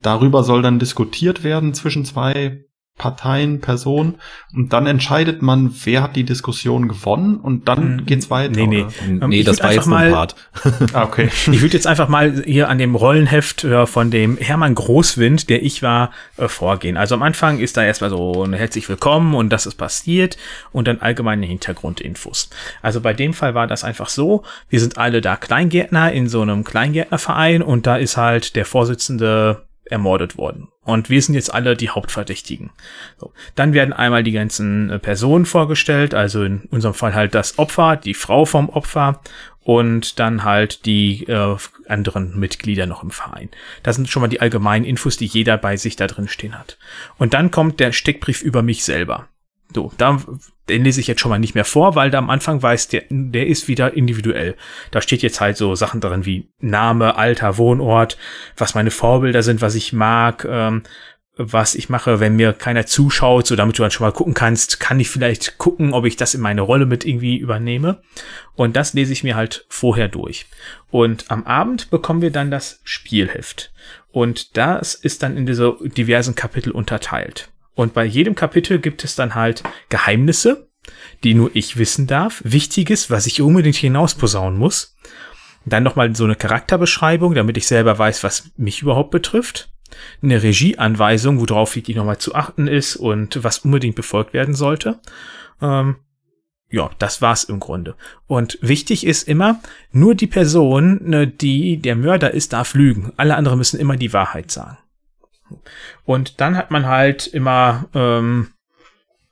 [0.01, 2.65] darüber soll dann diskutiert werden zwischen zwei
[3.01, 4.19] Parteien, Personen
[4.53, 8.05] und dann entscheidet man, wer hat die Diskussion gewonnen und dann mhm.
[8.05, 8.53] geht's weiter.
[8.53, 8.85] Nee, nee,
[9.15, 9.27] oder?
[9.27, 10.35] nee, das war jetzt mal, ein Part.
[10.93, 11.25] ah, okay.
[11.51, 15.63] ich würde jetzt einfach mal hier an dem Rollenheft äh, von dem Hermann Großwind, der
[15.63, 16.95] ich war, äh, vorgehen.
[16.95, 20.37] Also am Anfang ist da erstmal so ein herzlich willkommen und das ist passiert
[20.71, 22.51] und dann allgemeine Hintergrundinfos.
[22.83, 26.43] Also bei dem Fall war das einfach so, wir sind alle da Kleingärtner in so
[26.43, 30.69] einem Kleingärtnerverein und da ist halt der Vorsitzende ermordet worden.
[30.83, 32.71] Und wir sind jetzt alle die Hauptverdächtigen.
[33.19, 33.31] So.
[33.55, 37.97] Dann werden einmal die ganzen äh, Personen vorgestellt, also in unserem Fall halt das Opfer,
[37.97, 39.21] die Frau vom Opfer
[39.59, 41.55] und dann halt die äh,
[41.87, 43.49] anderen Mitglieder noch im Verein.
[43.83, 46.77] Das sind schon mal die allgemeinen Infos, die jeder bei sich da drin stehen hat.
[47.19, 49.27] Und dann kommt der Steckbrief über mich selber.
[49.73, 50.19] So, da,
[50.69, 53.03] den lese ich jetzt schon mal nicht mehr vor, weil da am Anfang weiß, der,
[53.09, 54.55] der ist wieder individuell.
[54.91, 58.17] Da steht jetzt halt so Sachen drin wie Name, Alter, Wohnort,
[58.57, 60.83] was meine Vorbilder sind, was ich mag, ähm,
[61.37, 64.79] was ich mache, wenn mir keiner zuschaut, so damit du dann schon mal gucken kannst,
[64.79, 68.01] kann ich vielleicht gucken, ob ich das in meine Rolle mit irgendwie übernehme.
[68.55, 70.47] Und das lese ich mir halt vorher durch.
[70.89, 73.71] Und am Abend bekommen wir dann das Spielheft.
[74.11, 77.49] Und das ist dann in diese diversen Kapitel unterteilt.
[77.73, 80.69] Und bei jedem Kapitel gibt es dann halt Geheimnisse,
[81.23, 84.97] die nur ich wissen darf, Wichtiges, was ich unbedingt hinausposaunen muss.
[85.65, 89.71] Dann nochmal so eine Charakterbeschreibung, damit ich selber weiß, was mich überhaupt betrifft.
[90.23, 94.99] Eine Regieanweisung, worauf wirklich nochmal zu achten ist und was unbedingt befolgt werden sollte.
[95.61, 95.97] Ähm,
[96.71, 97.95] ja, das war's im Grunde.
[98.27, 99.59] Und wichtig ist immer,
[99.91, 103.11] nur die Person, ne, die der Mörder ist, darf lügen.
[103.17, 104.77] Alle anderen müssen immer die Wahrheit sagen.
[106.05, 108.49] Und dann hat man halt immer ähm,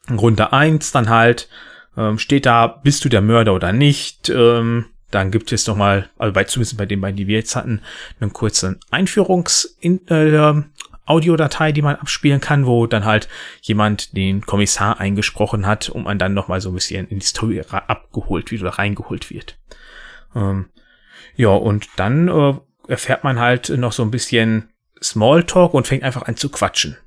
[0.09, 1.49] Runde eins, dann halt
[1.97, 4.29] ähm, steht da, bist du der Mörder oder nicht.
[4.29, 7.81] Ähm, dann gibt es nochmal, also bei, zumindest bei den beiden, die wir jetzt hatten,
[8.19, 10.63] einen kurzen Einführungs- äh,
[11.73, 13.27] die man abspielen kann, wo dann halt
[13.61, 17.61] jemand den Kommissar eingesprochen hat, um man dann nochmal so ein bisschen in die Story
[17.69, 19.57] abgeholt wird oder reingeholt wird.
[20.35, 20.69] Ähm,
[21.35, 22.53] ja, und dann äh,
[22.87, 24.69] erfährt man halt noch so ein bisschen
[25.01, 26.97] Smalltalk und fängt einfach an zu quatschen.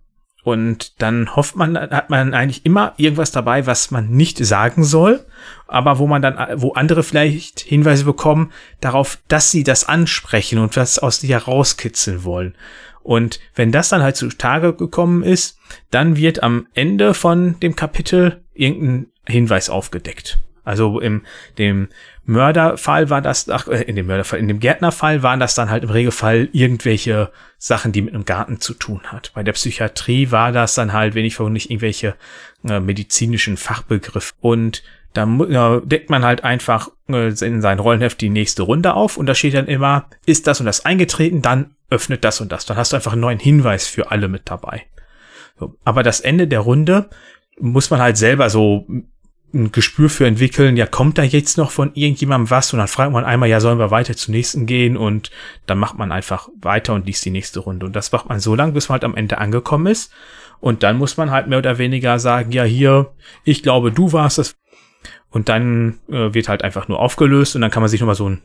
[0.45, 5.24] Und dann hofft man, hat man eigentlich immer irgendwas dabei, was man nicht sagen soll,
[5.68, 10.76] aber wo man dann, wo andere vielleicht Hinweise bekommen darauf, dass sie das ansprechen und
[10.76, 12.57] was aus dir herauskitzeln wollen.
[13.05, 15.59] Und wenn das dann halt zutage gekommen ist,
[15.90, 20.38] dann wird am Ende von dem Kapitel irgendein Hinweis aufgedeckt.
[20.64, 21.22] Also im
[21.59, 21.88] dem
[22.24, 25.82] Mörderfall war das, ach, äh, in dem Mörderfall, in dem Gärtnerfall waren das dann halt
[25.82, 29.32] im Regelfall irgendwelche Sachen, die mit einem Garten zu tun hat.
[29.34, 32.14] Bei der Psychiatrie war das dann halt wenig verwundlich irgendwelche
[32.68, 34.34] äh, medizinischen Fachbegriffe.
[34.40, 34.82] Und
[35.14, 39.26] da äh, deckt man halt einfach äh, in sein Rollenheft die nächste Runde auf und
[39.26, 42.66] da steht dann immer, ist das und das eingetreten, dann öffnet das und das.
[42.66, 44.86] Dann hast du einfach einen neuen Hinweis für alle mit dabei.
[45.58, 47.10] So, aber das Ende der Runde
[47.58, 48.86] muss man halt selber so
[49.55, 52.72] ein Gespür für entwickeln, ja, kommt da jetzt noch von irgendjemandem was?
[52.72, 54.96] Und dann fragt man einmal, ja, sollen wir weiter zum nächsten gehen?
[54.96, 55.30] Und
[55.66, 57.86] dann macht man einfach weiter und liest die nächste Runde.
[57.86, 60.12] Und das macht man so lange, bis man halt am Ende angekommen ist.
[60.61, 63.12] Und dann muss man halt mehr oder weniger sagen, ja, hier,
[63.44, 64.55] ich glaube, du warst es.
[65.28, 68.28] Und dann äh, wird halt einfach nur aufgelöst und dann kann man sich nochmal so
[68.28, 68.42] ein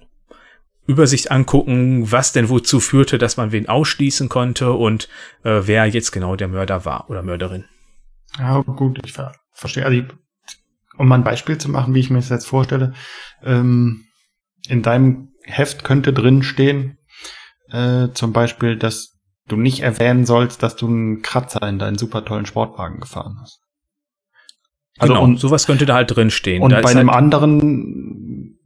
[0.88, 5.10] Übersicht angucken, was denn wozu führte, dass man wen ausschließen konnte und
[5.43, 7.66] äh, wer jetzt genau der Mörder war oder Mörderin.
[8.39, 9.14] Ja, gut, ich
[9.53, 9.86] verstehe.
[9.86, 10.03] Also
[10.98, 12.93] um mal ein Beispiel zu machen, wie ich mir das jetzt vorstelle,
[13.43, 14.06] ähm,
[14.68, 16.98] in deinem Heft könnte drin stehen,
[17.72, 19.18] äh, zum Beispiel, dass
[19.48, 23.62] du nicht erwähnen sollst, dass du einen Kratzer in deinen super tollen Sportwagen gefahren hast.
[24.98, 26.62] Also genau, und sowas könnte da halt drin stehen.
[26.62, 28.58] Und da bei einem halt anderen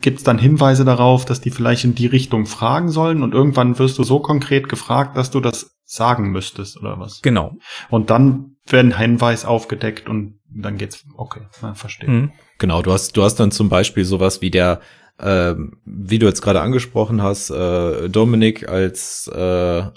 [0.00, 3.98] gibt's dann Hinweise darauf, dass die vielleicht in die Richtung fragen sollen und irgendwann wirst
[3.98, 7.20] du so konkret gefragt, dass du das sagen müsstest oder was.
[7.20, 7.56] Genau.
[7.90, 12.08] Und dann werden Hinweis aufgedeckt und dann geht's, okay, man versteht.
[12.08, 12.32] Mhm.
[12.58, 14.80] Genau, du hast, du hast dann zum Beispiel sowas wie der,
[15.18, 15.54] äh,
[15.84, 19.38] wie du jetzt gerade angesprochen hast, äh, Dominik als, äh,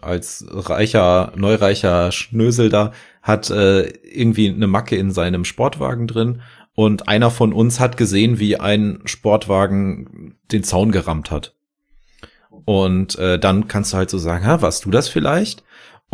[0.01, 6.41] als reicher, neureicher Schnösel da hat äh, irgendwie eine Macke in seinem Sportwagen drin
[6.76, 11.55] und einer von uns hat gesehen, wie ein Sportwagen den Zaun gerammt hat.
[12.65, 15.63] Und äh, dann kannst du halt so sagen, ha, warst du das vielleicht?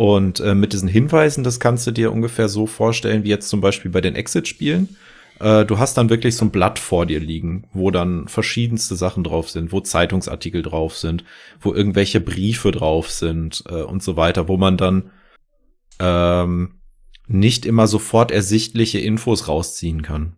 [0.00, 3.60] Und äh, mit diesen Hinweisen, das kannst du dir ungefähr so vorstellen, wie jetzt zum
[3.60, 4.96] Beispiel bei den Exit-Spielen.
[5.40, 9.24] Äh, du hast dann wirklich so ein Blatt vor dir liegen, wo dann verschiedenste Sachen
[9.24, 11.24] drauf sind, wo Zeitungsartikel drauf sind,
[11.60, 15.10] wo irgendwelche Briefe drauf sind äh, und so weiter, wo man dann
[15.98, 16.80] ähm,
[17.26, 20.36] nicht immer sofort ersichtliche Infos rausziehen kann.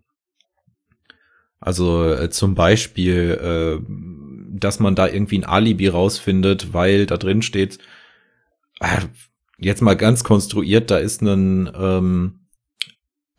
[1.61, 7.43] Also äh, zum Beispiel, äh, dass man da irgendwie ein Alibi rausfindet, weil da drin
[7.43, 7.79] steht,
[8.81, 9.03] äh,
[9.65, 12.41] jetzt mal ganz konstruiert, da ist ein, ähm,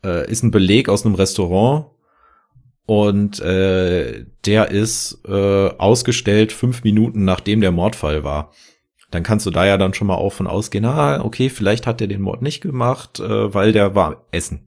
[0.04, 1.86] äh, ist ein Beleg aus einem Restaurant
[2.86, 8.52] und äh, der ist äh, ausgestellt fünf Minuten nachdem der Mordfall war.
[9.10, 12.00] Dann kannst du da ja dann schon mal auch von ausgehen, ah, okay, vielleicht hat
[12.00, 14.66] er den Mord nicht gemacht, äh, weil der war Essen.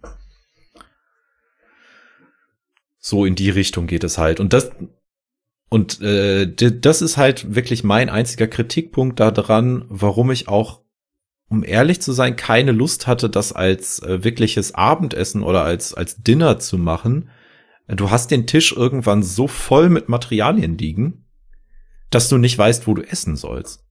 [2.98, 4.40] So in die Richtung geht es halt.
[4.40, 4.72] Und das,
[5.70, 10.82] und äh, das ist halt wirklich mein einziger Kritikpunkt daran, warum ich auch,
[11.50, 16.18] um ehrlich zu sein, keine Lust hatte, das als äh, wirkliches Abendessen oder als, als
[16.18, 17.30] Dinner zu machen.
[17.88, 21.26] Du hast den Tisch irgendwann so voll mit Materialien liegen,
[22.10, 23.87] dass du nicht weißt, wo du essen sollst.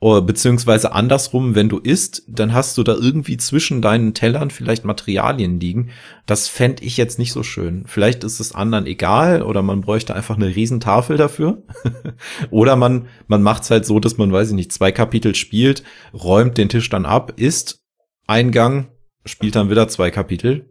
[0.00, 5.58] Beziehungsweise andersrum, wenn du isst, dann hast du da irgendwie zwischen deinen Tellern vielleicht Materialien
[5.58, 5.90] liegen.
[6.24, 7.82] Das fände ich jetzt nicht so schön.
[7.86, 11.64] Vielleicht ist es anderen egal oder man bräuchte einfach eine Riesentafel dafür.
[12.50, 15.82] oder man, man macht es halt so, dass man, weiß ich nicht, zwei Kapitel spielt,
[16.14, 17.82] räumt den Tisch dann ab, isst
[18.28, 18.92] Eingang,
[19.24, 20.70] spielt dann wieder zwei Kapitel.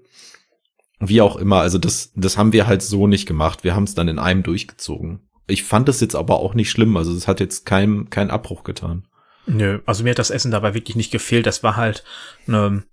[1.00, 3.66] Wie auch immer, also das, das haben wir halt so nicht gemacht.
[3.66, 5.28] Wir haben es dann in einem durchgezogen.
[5.48, 8.64] Ich fand es jetzt aber auch nicht schlimm, also es hat jetzt keinen keinen Abbruch
[8.64, 9.06] getan.
[9.48, 11.46] Nö, also mir hat das Essen dabei wirklich nicht gefehlt.
[11.46, 12.04] Das war halt
[12.48, 12.84] ein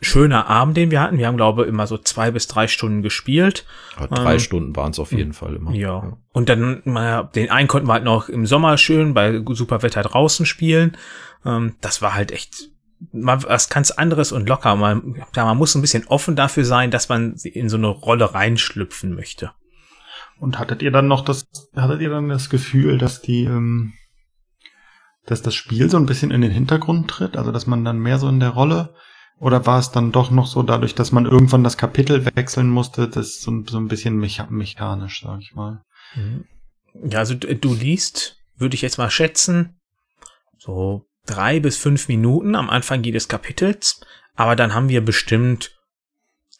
[0.00, 1.18] schöner Abend, den wir hatten.
[1.18, 3.66] Wir haben, glaube ich, immer so zwei bis drei Stunden gespielt.
[3.98, 5.72] Ja, drei ähm, Stunden waren es auf jeden Fall immer.
[5.72, 6.02] Ja.
[6.02, 6.16] ja.
[6.32, 10.02] Und dann, mal, den einen konnten wir halt noch im Sommer schön bei super Wetter
[10.02, 10.96] draußen spielen.
[11.44, 12.70] Ähm, das war halt echt
[13.12, 14.76] mal was ganz anderes und locker.
[14.76, 18.34] Man, ja, man muss ein bisschen offen dafür sein, dass man in so eine Rolle
[18.34, 19.52] reinschlüpfen möchte.
[20.38, 21.46] Und hattet ihr dann noch das,
[21.76, 23.94] hattet ihr dann das Gefühl, dass die, ähm,
[25.26, 28.18] dass das Spiel so ein bisschen in den Hintergrund tritt, also dass man dann mehr
[28.18, 28.94] so in der Rolle
[29.38, 33.08] oder war es dann doch noch so dadurch, dass man irgendwann das Kapitel wechseln musste,
[33.08, 35.82] das so, so ein bisschen mecha mechanisch, sag ich mal.
[36.14, 36.44] Mhm.
[37.10, 39.80] Ja, also du liest, würde ich jetzt mal schätzen,
[40.58, 44.00] so drei bis fünf Minuten am Anfang jedes Kapitels,
[44.36, 45.72] aber dann haben wir bestimmt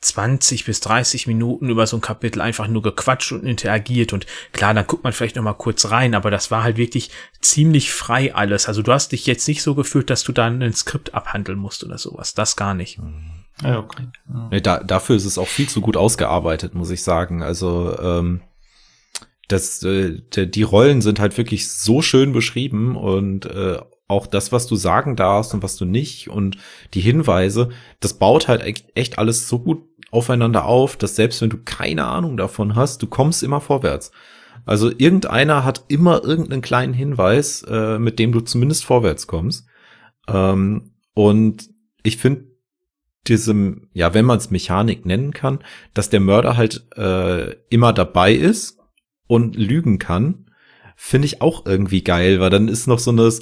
[0.04, 4.74] 20 bis 30 Minuten über so ein Kapitel einfach nur gequatscht und interagiert und klar,
[4.74, 8.34] dann guckt man vielleicht noch mal kurz rein, aber das war halt wirklich ziemlich frei
[8.34, 8.68] alles.
[8.68, 11.84] Also du hast dich jetzt nicht so gefühlt, dass du dann ein Skript abhandeln musst
[11.84, 12.34] oder sowas.
[12.34, 12.98] Das gar nicht.
[13.62, 14.08] Ja, okay.
[14.50, 14.60] Ja.
[14.60, 17.42] Da, dafür ist es auch viel zu gut ausgearbeitet, muss ich sagen.
[17.42, 18.40] Also ähm,
[19.48, 24.66] das, äh, die Rollen sind halt wirklich so schön beschrieben und äh, auch das, was
[24.66, 26.58] du sagen darfst und was du nicht und
[26.92, 28.62] die Hinweise, das baut halt
[28.94, 33.06] echt alles so gut aufeinander auf, dass selbst wenn du keine Ahnung davon hast, du
[33.06, 34.12] kommst immer vorwärts.
[34.66, 39.66] Also irgendeiner hat immer irgendeinen kleinen Hinweis, äh, mit dem du zumindest vorwärts kommst.
[40.28, 41.68] Ähm, und
[42.02, 42.46] ich finde
[43.26, 45.60] diesem, ja, wenn man es Mechanik nennen kann,
[45.94, 48.78] dass der Mörder halt äh, immer dabei ist
[49.26, 50.50] und lügen kann,
[50.96, 53.32] finde ich auch irgendwie geil, weil dann ist noch so eine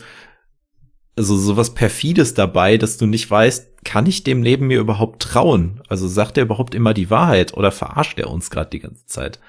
[1.17, 5.83] also sowas perfides dabei, dass du nicht weißt, kann ich dem Leben mir überhaupt trauen?
[5.89, 9.41] Also sagt er überhaupt immer die Wahrheit oder verarscht er uns gerade die ganze Zeit?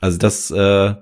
[0.00, 0.94] Also das äh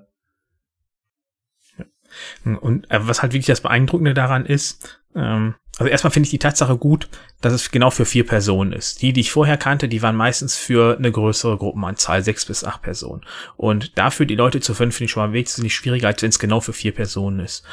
[2.45, 6.39] und äh, was halt wirklich das Beeindruckende daran ist, ähm, also erstmal finde ich die
[6.39, 7.09] Tatsache gut,
[7.41, 9.01] dass es genau für vier Personen ist.
[9.01, 12.83] Die, die ich vorher kannte, die waren meistens für eine größere Gruppenanzahl, sechs bis acht
[12.83, 13.23] Personen.
[13.57, 16.41] Und dafür die Leute zu fünf finde ich schon mal wesentlich schwieriger, als wenn es
[16.41, 17.65] genau für vier Personen ist.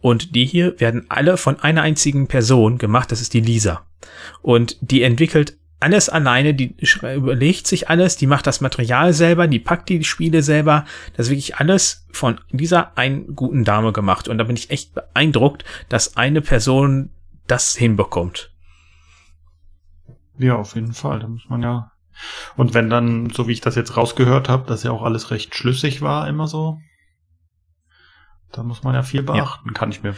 [0.00, 3.86] Und die hier werden alle von einer einzigen Person gemacht, das ist die Lisa.
[4.42, 9.58] Und die entwickelt alles alleine, die überlegt sich alles, die macht das Material selber, die
[9.58, 10.84] packt die Spiele selber.
[11.16, 14.28] Das ist wirklich alles von dieser einen guten Dame gemacht.
[14.28, 17.10] Und da bin ich echt beeindruckt, dass eine Person
[17.46, 18.52] das hinbekommt.
[20.38, 21.20] Ja, auf jeden Fall.
[21.20, 21.92] Da muss man ja.
[22.56, 25.54] Und wenn dann, so wie ich das jetzt rausgehört habe, dass ja auch alles recht
[25.54, 26.80] schlüssig war, immer so,
[28.52, 29.68] da muss man ja viel beachten.
[29.68, 29.74] Ja.
[29.74, 30.14] Kann ich mir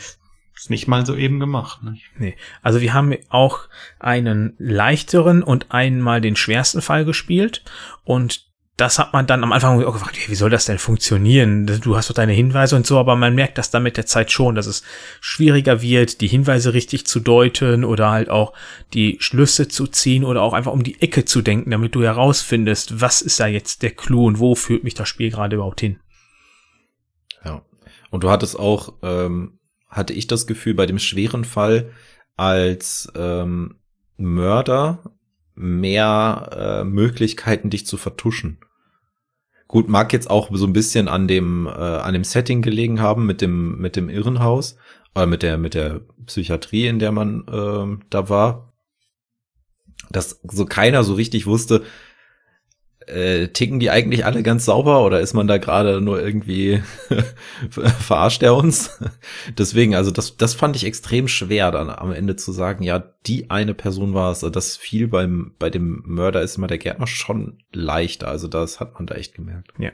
[0.57, 1.83] ist nicht mal so eben gemacht.
[1.83, 2.11] Nicht?
[2.19, 2.37] Nee.
[2.63, 3.69] Also wir haben auch
[3.99, 7.65] einen leichteren und einmal den schwersten Fall gespielt
[8.05, 8.47] und
[8.77, 11.67] das hat man dann am Anfang auch gefragt, wie soll das denn funktionieren?
[11.67, 14.33] Du hast doch deine Hinweise und so, aber man merkt das dann mit der Zeit
[14.33, 14.83] schon, dass es
[15.21, 18.53] schwieriger wird, die Hinweise richtig zu deuten oder halt auch
[18.93, 23.01] die Schlüsse zu ziehen oder auch einfach um die Ecke zu denken, damit du herausfindest,
[23.01, 26.01] was ist da jetzt der Clou und wo führt mich das Spiel gerade überhaupt hin.
[27.45, 27.63] Ja.
[28.11, 31.93] Und du hattest auch, ähm, hatte ich das Gefühl, bei dem schweren Fall
[32.37, 33.77] als ähm,
[34.17, 35.14] Mörder
[35.55, 38.59] mehr äh, Möglichkeiten, dich zu vertuschen.
[39.67, 43.27] Gut, mag jetzt auch so ein bisschen an dem, äh, an dem Setting gelegen haben
[43.27, 44.77] mit dem, mit dem Irrenhaus,
[45.15, 48.73] äh, mit der, mit der Psychiatrie, in der man äh, da war.
[50.11, 51.83] Dass so keiner so richtig wusste,
[53.07, 56.83] äh, ticken die eigentlich alle ganz sauber oder ist man da gerade nur irgendwie
[57.71, 58.99] verarscht er uns?
[59.59, 63.51] Deswegen, also das, das fand ich extrem schwer, dann am Ende zu sagen, ja, die
[63.51, 64.39] eine Person war es.
[64.45, 68.29] Also das fiel beim, bei dem Mörder ist immer der Gärtner schon leichter.
[68.29, 69.73] Also das hat man da echt gemerkt.
[69.79, 69.91] Ja.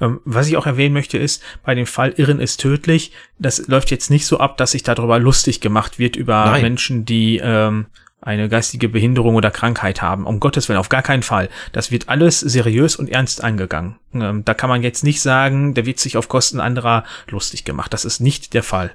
[0.00, 3.90] Ähm, was ich auch erwähnen möchte, ist, bei dem Fall Irren ist tödlich, das läuft
[3.90, 6.62] jetzt nicht so ab, dass sich darüber lustig gemacht wird über Nein.
[6.62, 7.86] Menschen, die ähm,
[8.26, 10.26] eine geistige Behinderung oder Krankheit haben.
[10.26, 11.48] Um Gottes Willen, auf gar keinen Fall.
[11.70, 14.00] Das wird alles seriös und ernst angegangen.
[14.12, 17.92] Ähm, da kann man jetzt nicht sagen, der wird sich auf Kosten anderer lustig gemacht.
[17.92, 18.92] Das ist nicht der Fall.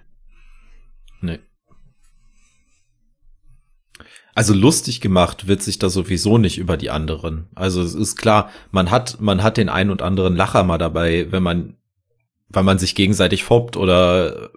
[1.21, 1.39] Nee.
[4.35, 7.47] Also lustig gemacht wird sich da sowieso nicht über die anderen.
[7.55, 11.31] Also es ist klar, man hat, man hat den einen und anderen Lacher mal dabei,
[11.31, 11.77] wenn man,
[12.49, 14.49] weil man sich gegenseitig foppt oder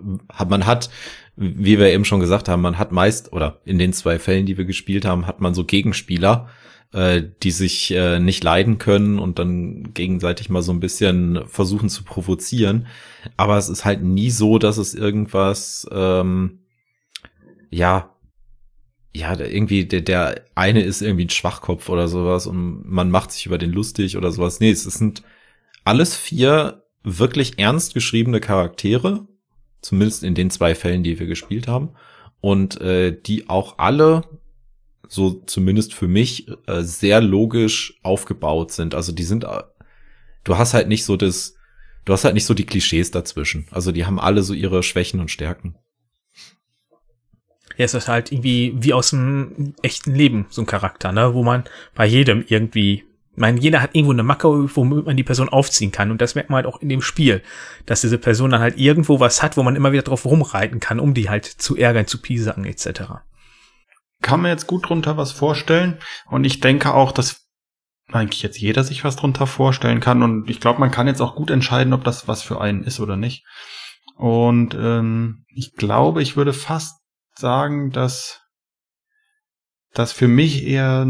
[0.48, 0.90] man hat
[1.36, 4.56] wie wir eben schon gesagt haben, man hat meist, oder in den zwei Fällen, die
[4.56, 6.48] wir gespielt haben, hat man so Gegenspieler,
[6.92, 11.88] äh, die sich äh, nicht leiden können und dann gegenseitig mal so ein bisschen versuchen
[11.88, 12.86] zu provozieren.
[13.36, 16.60] Aber es ist halt nie so, dass es irgendwas, ähm,
[17.70, 18.10] ja,
[19.16, 23.46] ja, irgendwie der, der eine ist irgendwie ein Schwachkopf oder sowas und man macht sich
[23.46, 24.60] über den lustig oder sowas.
[24.60, 25.22] Nee, es sind
[25.84, 29.26] alles vier wirklich ernst geschriebene Charaktere
[29.84, 31.90] zumindest in den zwei Fällen, die wir gespielt haben.
[32.40, 34.22] Und äh, die auch alle,
[35.08, 38.94] so zumindest für mich, äh, sehr logisch aufgebaut sind.
[38.94, 39.62] Also die sind, äh,
[40.44, 41.54] du hast halt nicht so das,
[42.04, 43.66] du hast halt nicht so die Klischees dazwischen.
[43.70, 45.76] Also die haben alle so ihre Schwächen und Stärken.
[47.76, 51.42] Ja, es ist halt irgendwie wie aus dem echten Leben so ein Charakter, ne, wo
[51.42, 51.64] man
[51.94, 53.04] bei jedem irgendwie
[53.34, 56.12] ich meine, jeder hat irgendwo eine Macke, womit man die Person aufziehen kann.
[56.12, 57.42] Und das merkt man halt auch in dem Spiel,
[57.84, 61.00] dass diese Person dann halt irgendwo was hat, wo man immer wieder drauf rumreiten kann,
[61.00, 63.24] um die halt zu ärgern, zu piesacken etc.
[64.22, 65.98] Kann mir jetzt gut drunter was vorstellen.
[66.26, 67.48] Und ich denke auch, dass
[68.12, 70.22] eigentlich jetzt jeder sich was drunter vorstellen kann.
[70.22, 73.00] Und ich glaube, man kann jetzt auch gut entscheiden, ob das was für einen ist
[73.00, 73.44] oder nicht.
[74.16, 77.00] Und ähm, ich glaube, ich würde fast
[77.34, 78.42] sagen, dass
[79.92, 81.04] das für mich eher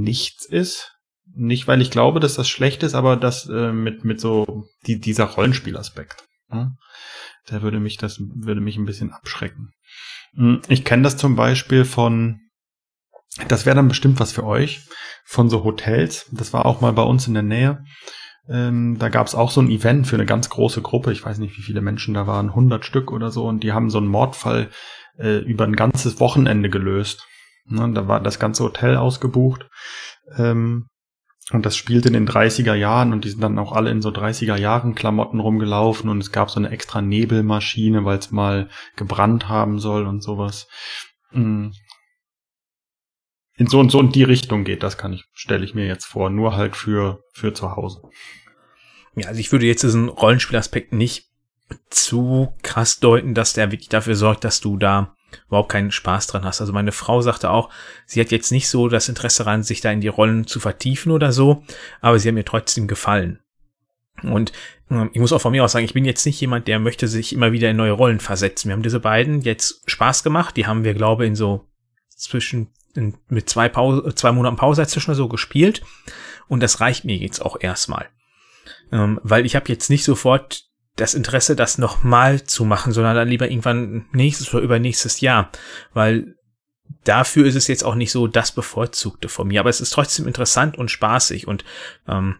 [0.00, 0.96] nichts ist.
[1.32, 4.98] Nicht, weil ich glaube, dass das schlecht ist, aber das äh, mit, mit so die,
[4.98, 6.24] dieser Rollenspielaspekt.
[6.50, 6.72] Ja?
[7.50, 9.70] Der würde mich, das würde mich ein bisschen abschrecken.
[10.34, 12.40] Hm, ich kenne das zum Beispiel von,
[13.48, 14.80] das wäre dann bestimmt was für euch,
[15.24, 16.26] von so Hotels.
[16.32, 17.84] Das war auch mal bei uns in der Nähe.
[18.48, 21.12] Ähm, da gab es auch so ein Event für eine ganz große Gruppe.
[21.12, 23.46] Ich weiß nicht, wie viele Menschen da waren, 100 Stück oder so.
[23.46, 24.70] Und die haben so einen Mordfall
[25.18, 27.26] äh, über ein ganzes Wochenende gelöst.
[27.66, 29.68] Ne, da war das ganze Hotel ausgebucht.
[30.36, 30.86] Ähm,
[31.52, 34.10] und das spielt in den 30er Jahren und die sind dann auch alle in so
[34.10, 39.48] 30er Jahren Klamotten rumgelaufen und es gab so eine extra Nebelmaschine, weil es mal gebrannt
[39.48, 40.68] haben soll und sowas.
[41.32, 41.70] Mm.
[43.56, 46.06] In so und so in die Richtung geht, das kann ich, stelle ich mir jetzt
[46.06, 48.02] vor, nur halt für, für zu Hause.
[49.16, 51.26] Ja, also ich würde jetzt diesen Rollenspielaspekt nicht
[51.90, 55.14] zu krass deuten, dass der wirklich dafür sorgt, dass du da
[55.48, 56.60] überhaupt keinen Spaß dran hast.
[56.60, 57.70] Also meine Frau sagte auch,
[58.06, 61.12] sie hat jetzt nicht so das Interesse daran, sich da in die Rollen zu vertiefen
[61.12, 61.64] oder so,
[62.00, 63.40] aber sie haben mir trotzdem gefallen.
[64.22, 64.52] Und
[64.90, 67.08] ähm, ich muss auch von mir aus sagen, ich bin jetzt nicht jemand, der möchte
[67.08, 68.68] sich immer wieder in neue Rollen versetzen.
[68.68, 70.56] Wir haben diese beiden jetzt Spaß gemacht.
[70.56, 71.66] Die haben wir, glaube in so
[72.08, 75.82] zwischen in, mit zwei, Pause, zwei Monaten Pause dazwischen so gespielt.
[76.48, 78.08] Und das reicht mir jetzt auch erstmal.
[78.92, 80.69] Ähm, weil ich habe jetzt nicht sofort
[81.00, 85.50] das Interesse, das nochmal zu machen, sondern dann lieber irgendwann nächstes oder übernächstes Jahr,
[85.94, 86.36] weil
[87.04, 90.26] dafür ist es jetzt auch nicht so das Bevorzugte von mir, aber es ist trotzdem
[90.26, 91.64] interessant und spaßig und
[92.06, 92.36] ähm,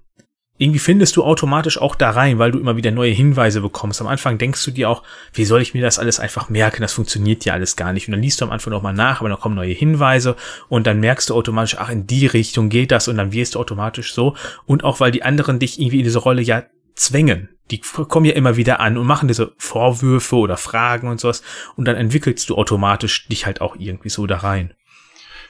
[0.60, 4.02] irgendwie findest du automatisch auch da rein, weil du immer wieder neue Hinweise bekommst.
[4.02, 5.02] Am Anfang denkst du dir auch,
[5.32, 6.82] wie soll ich mir das alles einfach merken?
[6.82, 8.08] Das funktioniert ja alles gar nicht.
[8.08, 10.36] Und dann liest du am Anfang nochmal nach, aber dann kommen neue Hinweise
[10.68, 13.58] und dann merkst du automatisch, ach, in die Richtung geht das und dann wirst du
[13.58, 14.36] automatisch so.
[14.66, 17.48] Und auch weil die anderen dich irgendwie in diese Rolle ja zwängen.
[17.70, 21.42] Die kommen ja immer wieder an und machen diese Vorwürfe oder Fragen und sowas.
[21.76, 24.74] Und dann entwickelst du automatisch dich halt auch irgendwie so da rein.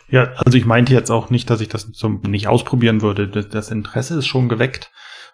[0.09, 3.29] Ja, also ich meinte jetzt auch nicht, dass ich das so nicht ausprobieren würde.
[3.29, 4.91] Das Interesse ist schon geweckt.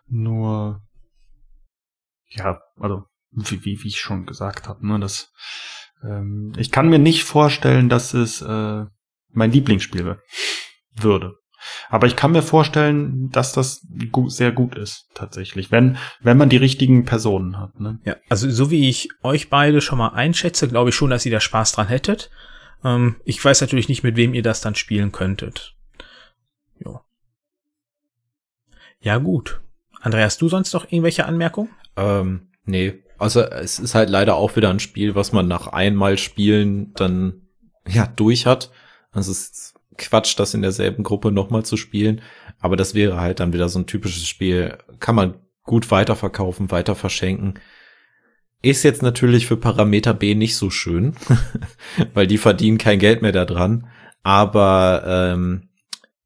[0.08, 0.82] Nur,
[2.28, 5.32] ja, also wie, wie, wie ich schon gesagt habe, ne, das,
[6.02, 8.84] ähm, ich kann mir nicht vorstellen, dass es äh,
[9.30, 10.18] mein Lieblingsspiel
[10.94, 11.38] würde.
[11.88, 16.48] Aber ich kann mir vorstellen, dass das gut, sehr gut ist, tatsächlich, wenn, wenn man
[16.48, 17.78] die richtigen Personen hat.
[17.80, 17.98] Ne?
[18.04, 21.32] Ja, also so wie ich euch beide schon mal einschätze, glaube ich schon, dass ihr
[21.32, 22.30] da Spaß dran hättet.
[22.84, 25.74] Ähm, ich weiß natürlich nicht, mit wem ihr das dann spielen könntet.
[26.78, 27.00] Jo.
[29.00, 29.60] Ja, gut.
[30.00, 31.70] Andreas, du sonst noch irgendwelche Anmerkungen?
[31.96, 33.02] Ähm, nee.
[33.18, 37.48] Also es ist halt leider auch wieder ein Spiel, was man nach einmal Spielen dann
[37.88, 38.70] ja durch hat.
[39.10, 42.20] Also es ist Quatsch, das in derselben Gruppe nochmal zu spielen.
[42.58, 44.78] Aber das wäre halt dann wieder so ein typisches Spiel.
[45.00, 47.54] Kann man gut weiterverkaufen, weiter verschenken.
[48.62, 51.14] Ist jetzt natürlich für Parameter B nicht so schön,
[52.14, 53.88] weil die verdienen kein Geld mehr daran.
[54.22, 55.68] Aber ähm,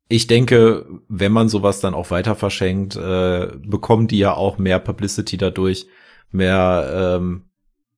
[0.09, 4.79] ich denke, wenn man sowas dann auch weiter verschenkt, äh, bekommen die ja auch mehr
[4.79, 5.87] Publicity dadurch,
[6.31, 7.51] mehr, ähm,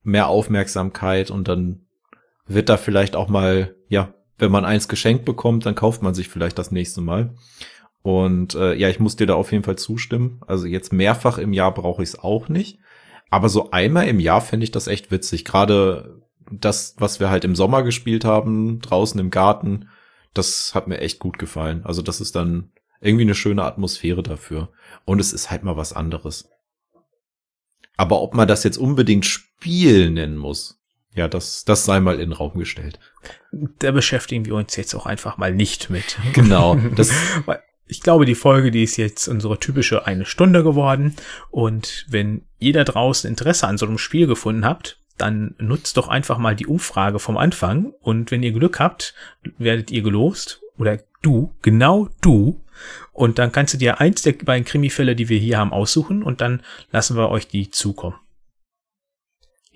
[0.02, 1.86] mehr Aufmerksamkeit und dann
[2.46, 4.12] wird da vielleicht auch mal, ja,
[4.42, 7.36] wenn man eins geschenkt bekommt, dann kauft man sich vielleicht das nächste Mal.
[8.02, 10.40] Und äh, ja, ich muss dir da auf jeden Fall zustimmen.
[10.48, 12.80] Also jetzt mehrfach im Jahr brauche ich es auch nicht.
[13.30, 15.44] Aber so einmal im Jahr fände ich das echt witzig.
[15.44, 16.20] Gerade
[16.50, 19.88] das, was wir halt im Sommer gespielt haben, draußen im Garten,
[20.34, 21.82] das hat mir echt gut gefallen.
[21.84, 24.70] Also das ist dann irgendwie eine schöne Atmosphäre dafür.
[25.04, 26.50] Und es ist halt mal was anderes.
[27.96, 30.81] Aber ob man das jetzt unbedingt Spiel nennen muss,
[31.14, 32.98] ja, das, das sei mal in den Raum gestellt.
[33.50, 36.18] Da beschäftigen wir uns jetzt auch einfach mal nicht mit.
[36.32, 36.76] Genau.
[36.96, 37.12] Das,
[37.86, 41.14] ich glaube, die Folge, die ist jetzt unsere typische eine Stunde geworden.
[41.50, 46.38] Und wenn da draußen Interesse an so einem Spiel gefunden habt, dann nutzt doch einfach
[46.38, 47.92] mal die Umfrage vom Anfang.
[48.00, 49.14] Und wenn ihr Glück habt,
[49.58, 50.62] werdet ihr gelost.
[50.78, 52.64] Oder du, genau du.
[53.12, 56.22] Und dann kannst du dir eins der beiden Krimifälle, die wir hier haben, aussuchen.
[56.22, 58.16] Und dann lassen wir euch die zukommen.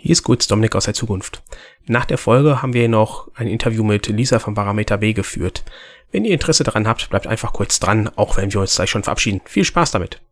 [0.07, 1.43] Hier ist kurz Dominik aus der Zukunft.
[1.87, 5.65] Nach der Folge haben wir noch ein Interview mit Lisa von Parameter B geführt.
[6.13, 9.03] Wenn ihr Interesse daran habt, bleibt einfach kurz dran, auch wenn wir uns gleich schon
[9.03, 9.41] verabschieden.
[9.47, 10.23] Viel Spaß damit.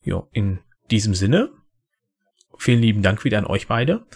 [0.00, 0.60] Jo, in
[0.90, 1.50] diesem Sinne,
[2.56, 4.06] vielen lieben Dank wieder an euch beide.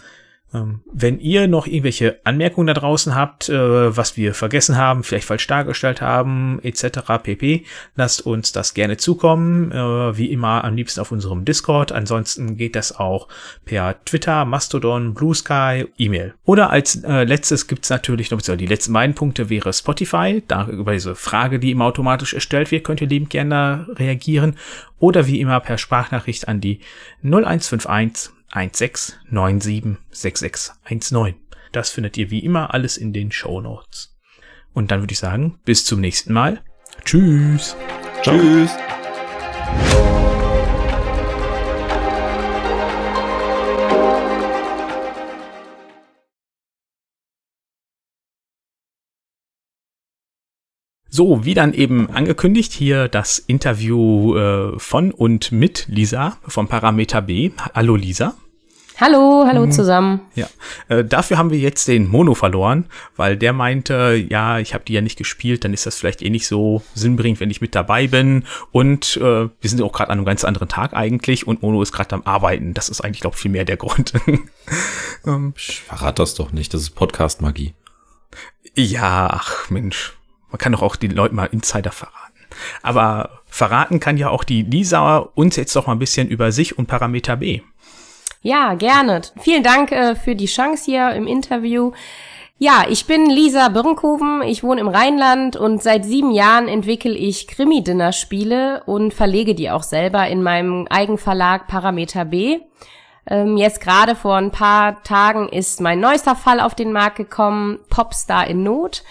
[0.53, 5.27] Ähm, wenn ihr noch irgendwelche Anmerkungen da draußen habt, äh, was wir vergessen haben, vielleicht
[5.27, 6.99] falsch dargestellt haben, etc.
[7.21, 9.71] pp, lasst uns das gerne zukommen.
[9.71, 11.91] Äh, wie immer am liebsten auf unserem Discord.
[11.91, 13.27] Ansonsten geht das auch
[13.65, 16.33] per Twitter, Mastodon, Blue Sky, E-Mail.
[16.45, 20.43] Oder als äh, letztes gibt's natürlich noch, die letzten beiden Punkte wäre Spotify.
[20.47, 24.55] Da über diese Frage, die immer automatisch erstellt wird, könnt ihr liebend gerne reagieren.
[24.99, 26.79] Oder wie immer per Sprachnachricht an die
[27.23, 31.35] 0151 16976619.
[31.71, 34.17] Das findet ihr wie immer alles in den Show Notes.
[34.73, 36.63] Und dann würde ich sagen, bis zum nächsten Mal.
[37.03, 37.75] Tschüss.
[38.21, 38.71] Tschüss.
[51.17, 57.23] So, wie dann eben angekündigt, hier das Interview äh, von und mit Lisa vom Parameter
[57.23, 57.49] B.
[57.73, 58.35] Hallo Lisa.
[59.01, 59.71] Hallo, hallo mhm.
[59.71, 60.21] zusammen.
[60.35, 60.45] Ja,
[60.89, 64.93] äh, dafür haben wir jetzt den Mono verloren, weil der meinte, ja, ich habe die
[64.93, 68.05] ja nicht gespielt, dann ist das vielleicht eh nicht so sinnbringend, wenn ich mit dabei
[68.05, 68.43] bin.
[68.71, 71.93] Und äh, wir sind auch gerade an einem ganz anderen Tag eigentlich und Mono ist
[71.93, 72.75] gerade am Arbeiten.
[72.75, 74.13] Das ist eigentlich, glaube ich, viel mehr der Grund.
[75.25, 77.73] ähm, Verrat das doch nicht, das ist Podcast-Magie.
[78.75, 80.16] Ja, ach Mensch,
[80.51, 82.33] man kann doch auch den Leuten mal Insider verraten.
[82.81, 86.77] Aber verraten kann ja auch die Lisa uns jetzt doch mal ein bisschen über sich
[86.77, 87.61] und Parameter B.
[88.41, 89.21] Ja, gerne.
[89.39, 91.91] Vielen Dank äh, für die Chance hier im Interview.
[92.59, 97.47] Ja, ich bin Lisa Birnkoven, ich wohne im Rheinland und seit sieben Jahren entwickle ich
[97.47, 102.59] Krimi-Dinner-Spiele und verlege die auch selber in meinem Eigenverlag Parameter B.
[103.27, 107.77] Ähm, jetzt gerade vor ein paar Tagen ist mein neuester Fall auf den Markt gekommen,
[107.89, 109.03] Popstar in Not.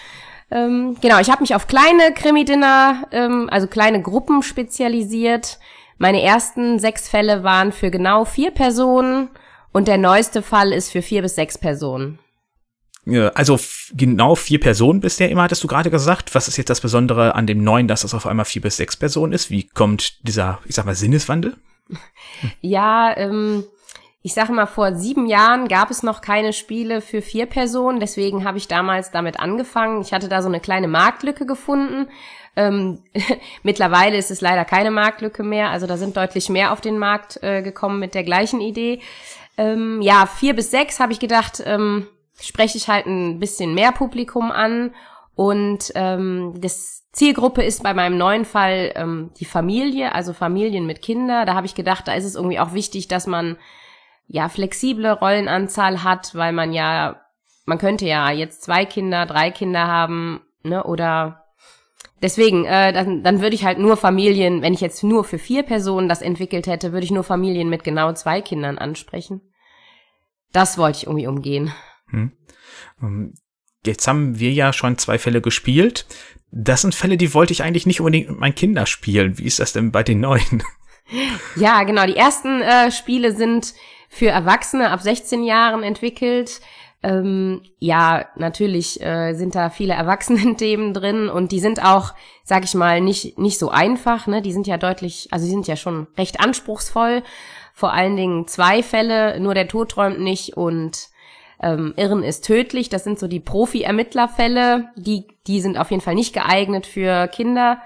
[0.49, 5.59] Ähm, genau, ich habe mich auf kleine Krimi-Dinner, ähm, also kleine Gruppen spezialisiert.
[5.97, 9.29] Meine ersten sechs Fälle waren für genau vier Personen
[9.73, 12.19] und der neueste Fall ist für vier bis sechs Personen.
[13.35, 13.57] Also
[13.93, 16.35] genau vier Personen bisher immer, hattest du gerade gesagt.
[16.35, 18.97] Was ist jetzt das Besondere an dem neuen, dass es auf einmal vier bis sechs
[18.97, 19.49] Personen ist?
[19.49, 21.55] Wie kommt dieser, ich sag mal, Sinneswandel?
[22.59, 23.63] Ja, ähm,
[24.23, 28.43] ich sage mal, vor sieben Jahren gab es noch keine Spiele für vier Personen, deswegen
[28.43, 30.01] habe ich damals damit angefangen.
[30.01, 32.07] Ich hatte da so eine kleine Marktlücke gefunden.
[32.55, 33.03] Ähm,
[33.63, 37.41] mittlerweile ist es leider keine Marktlücke mehr, also da sind deutlich mehr auf den Markt
[37.43, 39.01] äh, gekommen mit der gleichen Idee.
[39.57, 42.07] Ähm, ja, vier bis sechs habe ich gedacht, ähm,
[42.39, 44.93] spreche ich halt ein bisschen mehr Publikum an
[45.35, 51.01] und ähm, das Zielgruppe ist bei meinem neuen Fall ähm, die Familie, also Familien mit
[51.01, 51.47] Kindern.
[51.47, 53.57] Da habe ich gedacht, da ist es irgendwie auch wichtig, dass man
[54.27, 57.21] ja flexible Rollenanzahl hat, weil man ja,
[57.65, 61.45] man könnte ja jetzt zwei Kinder, drei Kinder haben, ne, oder
[62.21, 65.63] deswegen, äh, dann, dann würde ich halt nur Familien, wenn ich jetzt nur für vier
[65.63, 69.41] Personen das entwickelt hätte, würde ich nur Familien mit genau zwei Kindern ansprechen.
[70.51, 71.73] Das wollte ich irgendwie umgehen.
[72.09, 72.31] Hm.
[73.01, 73.33] Ähm,
[73.85, 76.05] jetzt haben wir ja schon zwei Fälle gespielt.
[76.51, 79.37] das sind Fälle, die wollte ich eigentlich nicht unbedingt mit meinen Kindern spielen.
[79.37, 80.63] Wie ist das denn bei den neuen?
[81.55, 82.05] Ja, genau.
[82.05, 83.73] Die ersten äh, Spiele sind
[84.17, 86.59] für Erwachsene ab 16 Jahren entwickelt.
[87.03, 92.13] Ähm, ja, natürlich äh, sind da viele Erwachsenen-Themen drin und die sind auch,
[92.43, 94.25] sag ich mal, nicht, nicht so einfach.
[94.25, 94.41] Ne?
[94.41, 97.21] Die sind ja deutlich, also die sind ja schon recht anspruchsvoll.
[97.73, 101.09] Vor allen Dingen zwei Fälle, nur der Tod träumt nicht und
[101.61, 102.89] ähm, Irren ist tödlich.
[102.89, 104.89] Das sind so die Profi-Ermittlerfälle.
[104.95, 107.81] Die, die sind auf jeden Fall nicht geeignet für Kinder.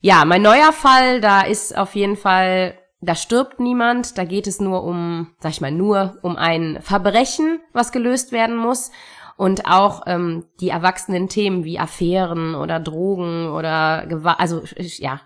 [0.00, 2.74] Ja, mein neuer Fall, da ist auf jeden Fall
[3.04, 7.60] da stirbt niemand, da geht es nur um, sag ich mal, nur um ein Verbrechen,
[7.72, 8.90] was gelöst werden muss.
[9.36, 15.20] Und auch ähm, die erwachsenen Themen wie Affären oder Drogen oder Gewalt, also ja,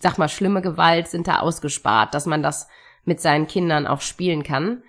[0.00, 2.68] sag mal, schlimme Gewalt sind da ausgespart, dass man das
[3.04, 4.82] mit seinen Kindern auch spielen kann.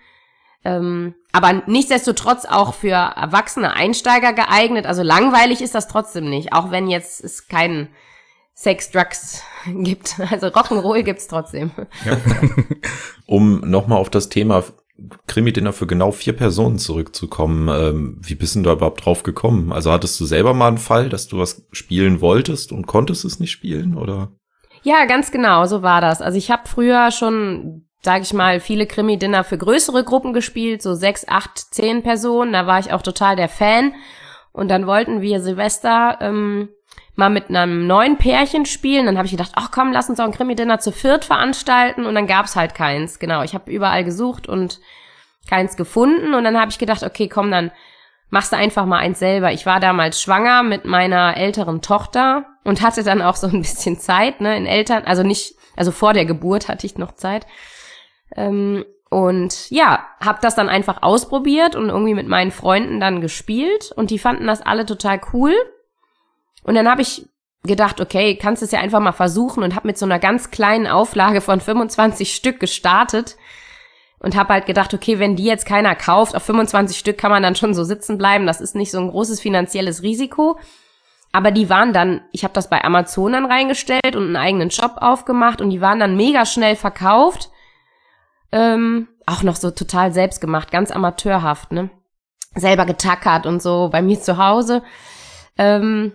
[0.64, 4.86] Ähm, aber nichtsdestotrotz auch für erwachsene Einsteiger geeignet.
[4.86, 7.90] Also langweilig ist das trotzdem nicht, auch wenn jetzt es kein
[8.60, 10.20] Sex, Drugs gibt.
[10.20, 11.72] Also Rock'n'Roll gibt's trotzdem.
[12.06, 12.18] Ja.
[13.26, 14.66] um nochmal auf das Thema
[15.28, 17.70] Krimi-Dinner für genau vier Personen zurückzukommen.
[17.70, 19.72] Ähm, wie bist du da überhaupt drauf gekommen?
[19.72, 23.40] Also hattest du selber mal einen Fall, dass du was spielen wolltest und konntest es
[23.40, 24.34] nicht spielen, oder?
[24.84, 26.22] Ja, ganz genau, so war das.
[26.22, 30.96] Also ich habe früher schon, sage ich mal, viele Krimi-Dinner für größere Gruppen gespielt, so
[30.96, 32.52] sechs, acht, zehn Personen.
[32.52, 33.94] Da war ich auch total der Fan.
[34.52, 36.68] Und dann wollten wir Silvester ähm,
[37.20, 39.06] mal mit einem neuen Pärchen spielen.
[39.06, 42.06] Dann habe ich gedacht, ach komm, lass uns auch ein Krimi-Dinner zu viert veranstalten.
[42.06, 43.20] Und dann gab's halt keins.
[43.20, 44.80] Genau, ich habe überall gesucht und
[45.48, 46.34] keins gefunden.
[46.34, 47.72] Und dann habe ich gedacht, okay, komm, dann
[48.30, 49.52] machst du einfach mal eins selber.
[49.52, 54.00] Ich war damals schwanger mit meiner älteren Tochter und hatte dann auch so ein bisschen
[54.00, 57.46] Zeit, ne, in Eltern, also nicht, also vor der Geburt hatte ich noch Zeit.
[58.36, 63.92] Ähm, und ja, hab das dann einfach ausprobiert und irgendwie mit meinen Freunden dann gespielt
[63.96, 65.56] und die fanden das alle total cool.
[66.70, 67.28] Und dann habe ich
[67.64, 70.86] gedacht, okay, kannst es ja einfach mal versuchen und habe mit so einer ganz kleinen
[70.86, 73.38] Auflage von 25 Stück gestartet
[74.20, 77.42] und habe halt gedacht, okay, wenn die jetzt keiner kauft, auf 25 Stück kann man
[77.42, 80.60] dann schon so sitzen bleiben, das ist nicht so ein großes finanzielles Risiko.
[81.32, 84.98] Aber die waren dann, ich habe das bei Amazon dann reingestellt und einen eigenen Shop
[84.98, 87.50] aufgemacht und die waren dann mega schnell verkauft.
[88.52, 91.90] Ähm, auch noch so total selbstgemacht, ganz amateurhaft, ne?
[92.54, 94.84] Selber getackert und so bei mir zu Hause.
[95.58, 96.14] Ähm,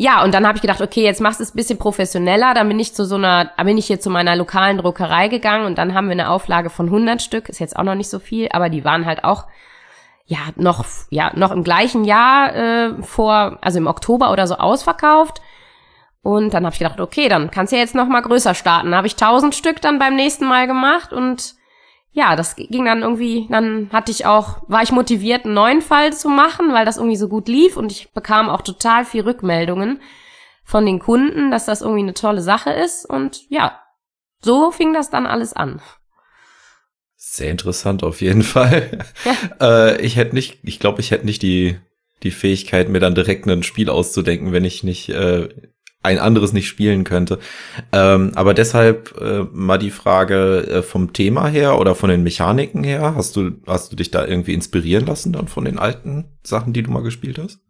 [0.00, 2.54] ja, und dann habe ich gedacht, okay, jetzt machst du es ein bisschen professioneller.
[2.54, 5.76] Dann bin ich zu so einer, bin ich hier zu meiner lokalen Druckerei gegangen und
[5.76, 7.48] dann haben wir eine Auflage von 100 Stück.
[7.48, 9.46] Ist jetzt auch noch nicht so viel, aber die waren halt auch
[10.24, 15.42] ja noch ja noch im gleichen Jahr äh, vor, also im Oktober oder so ausverkauft.
[16.22, 18.94] Und dann habe ich gedacht, okay, dann kannst du ja jetzt noch mal größer starten.
[18.94, 21.56] Habe ich 1000 Stück dann beim nächsten Mal gemacht und
[22.12, 26.12] ja, das ging dann irgendwie, dann hatte ich auch, war ich motiviert, einen neuen Fall
[26.12, 30.00] zu machen, weil das irgendwie so gut lief und ich bekam auch total viel Rückmeldungen
[30.64, 33.80] von den Kunden, dass das irgendwie eine tolle Sache ist und ja,
[34.40, 35.80] so fing das dann alles an.
[37.16, 39.04] Sehr interessant auf jeden Fall.
[39.24, 39.34] Ja.
[39.90, 41.78] äh, ich hätte nicht, ich glaube, ich hätte nicht die
[42.22, 45.48] die Fähigkeit, mir dann direkt ein Spiel auszudenken, wenn ich nicht äh,
[46.08, 47.38] ein anderes nicht spielen könnte.
[47.92, 52.82] Ähm, aber deshalb äh, mal die Frage äh, vom Thema her oder von den Mechaniken
[52.82, 56.72] her, hast du, hast du dich da irgendwie inspirieren lassen dann von den alten Sachen,
[56.72, 57.60] die du mal gespielt hast?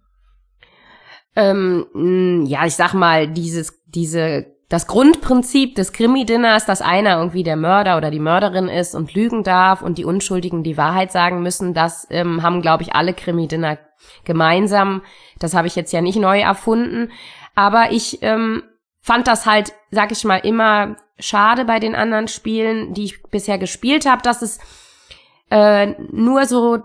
[1.34, 7.56] Ähm, ja, ich sag mal, dieses, diese, das Grundprinzip des Krimi-Dinners, dass einer irgendwie der
[7.56, 11.74] Mörder oder die Mörderin ist und lügen darf und die Unschuldigen die Wahrheit sagen müssen,
[11.74, 13.78] das ähm, haben, glaube ich, alle Krimi-Dinner
[14.24, 15.02] gemeinsam.
[15.38, 17.10] Das habe ich jetzt ja nicht neu erfunden.
[17.58, 18.62] Aber ich ähm,
[19.02, 23.58] fand das halt, sag ich mal, immer schade bei den anderen Spielen, die ich bisher
[23.58, 24.60] gespielt habe, dass es
[25.50, 26.78] äh, nur so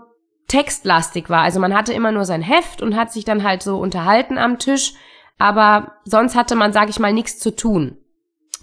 [0.48, 1.42] textlastig war.
[1.42, 4.58] Also man hatte immer nur sein Heft und hat sich dann halt so unterhalten am
[4.58, 4.94] Tisch,
[5.38, 7.96] aber sonst hatte man, sag ich mal, nichts zu tun.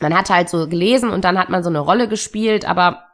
[0.01, 3.05] Man hat halt so gelesen und dann hat man so eine Rolle gespielt, aber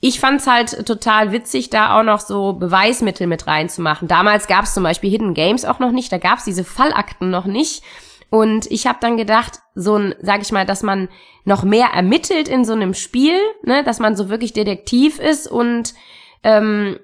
[0.00, 4.08] ich fand's halt total witzig, da auch noch so Beweismittel mit reinzumachen.
[4.08, 7.82] Damals gab's zum Beispiel Hidden Games auch noch nicht, da gab's diese Fallakten noch nicht.
[8.30, 11.08] Und ich habe dann gedacht, so ein, sag ich mal, dass man
[11.44, 15.94] noch mehr ermittelt in so einem Spiel, ne, dass man so wirklich Detektiv ist und
[16.42, 16.98] ähm,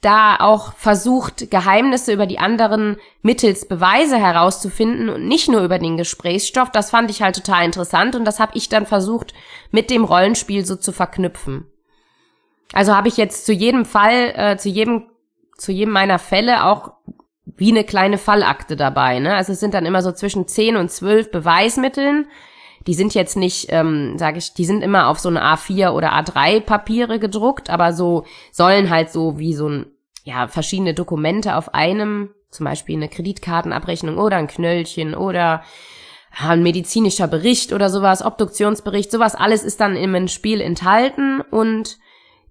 [0.00, 5.96] da auch versucht, Geheimnisse über die anderen mittels Beweise herauszufinden und nicht nur über den
[5.96, 6.70] Gesprächsstoff.
[6.70, 9.34] Das fand ich halt total interessant und das habe ich dann versucht,
[9.70, 11.66] mit dem Rollenspiel so zu verknüpfen.
[12.72, 15.06] Also habe ich jetzt zu jedem Fall, äh, zu jedem,
[15.56, 16.92] zu jedem meiner Fälle auch
[17.56, 19.18] wie eine kleine Fallakte dabei.
[19.18, 19.34] Ne?
[19.34, 22.26] Also es sind dann immer so zwischen 10 und 12 Beweismitteln.
[22.86, 26.12] Die sind jetzt nicht, ähm, sage ich, die sind immer auf so eine A4 oder
[26.12, 29.86] A3 Papiere gedruckt, aber so sollen halt so wie so ein,
[30.24, 35.62] ja, verschiedene Dokumente auf einem zum Beispiel eine Kreditkartenabrechnung oder ein Knöllchen oder
[36.38, 41.98] ein medizinischer Bericht oder sowas, Obduktionsbericht, sowas alles ist dann im Spiel enthalten und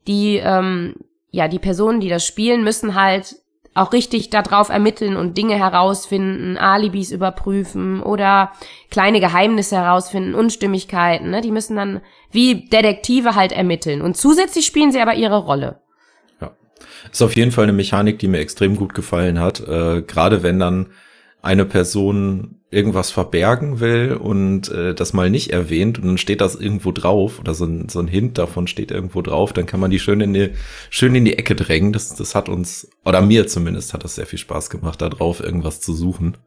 [0.08, 0.95] die, ähm,
[1.32, 3.36] ja, die Personen, die das spielen, müssen halt
[3.76, 8.52] auch richtig darauf ermitteln und Dinge herausfinden, Alibis überprüfen oder
[8.91, 11.30] kleine Geheimnisse herausfinden, Unstimmigkeiten.
[11.30, 11.41] Ne?
[11.41, 14.02] Die müssen dann wie Detektive halt ermitteln.
[14.02, 15.80] Und zusätzlich spielen sie aber ihre Rolle.
[16.41, 16.52] Ja.
[17.12, 19.62] Ist auf jeden Fall eine Mechanik, die mir extrem gut gefallen hat.
[19.62, 20.88] Äh, Gerade wenn dann
[21.42, 26.56] eine Person irgendwas verbergen will und äh, das mal nicht erwähnt und dann steht das
[26.56, 29.90] irgendwo drauf oder so ein, so ein Hint davon steht irgendwo drauf, dann kann man
[29.90, 30.52] die schön in die,
[30.90, 31.94] schön in die Ecke drängen.
[31.94, 35.40] Das, das hat uns, oder mir zumindest, hat das sehr viel Spaß gemacht, da drauf
[35.40, 36.38] irgendwas zu suchen.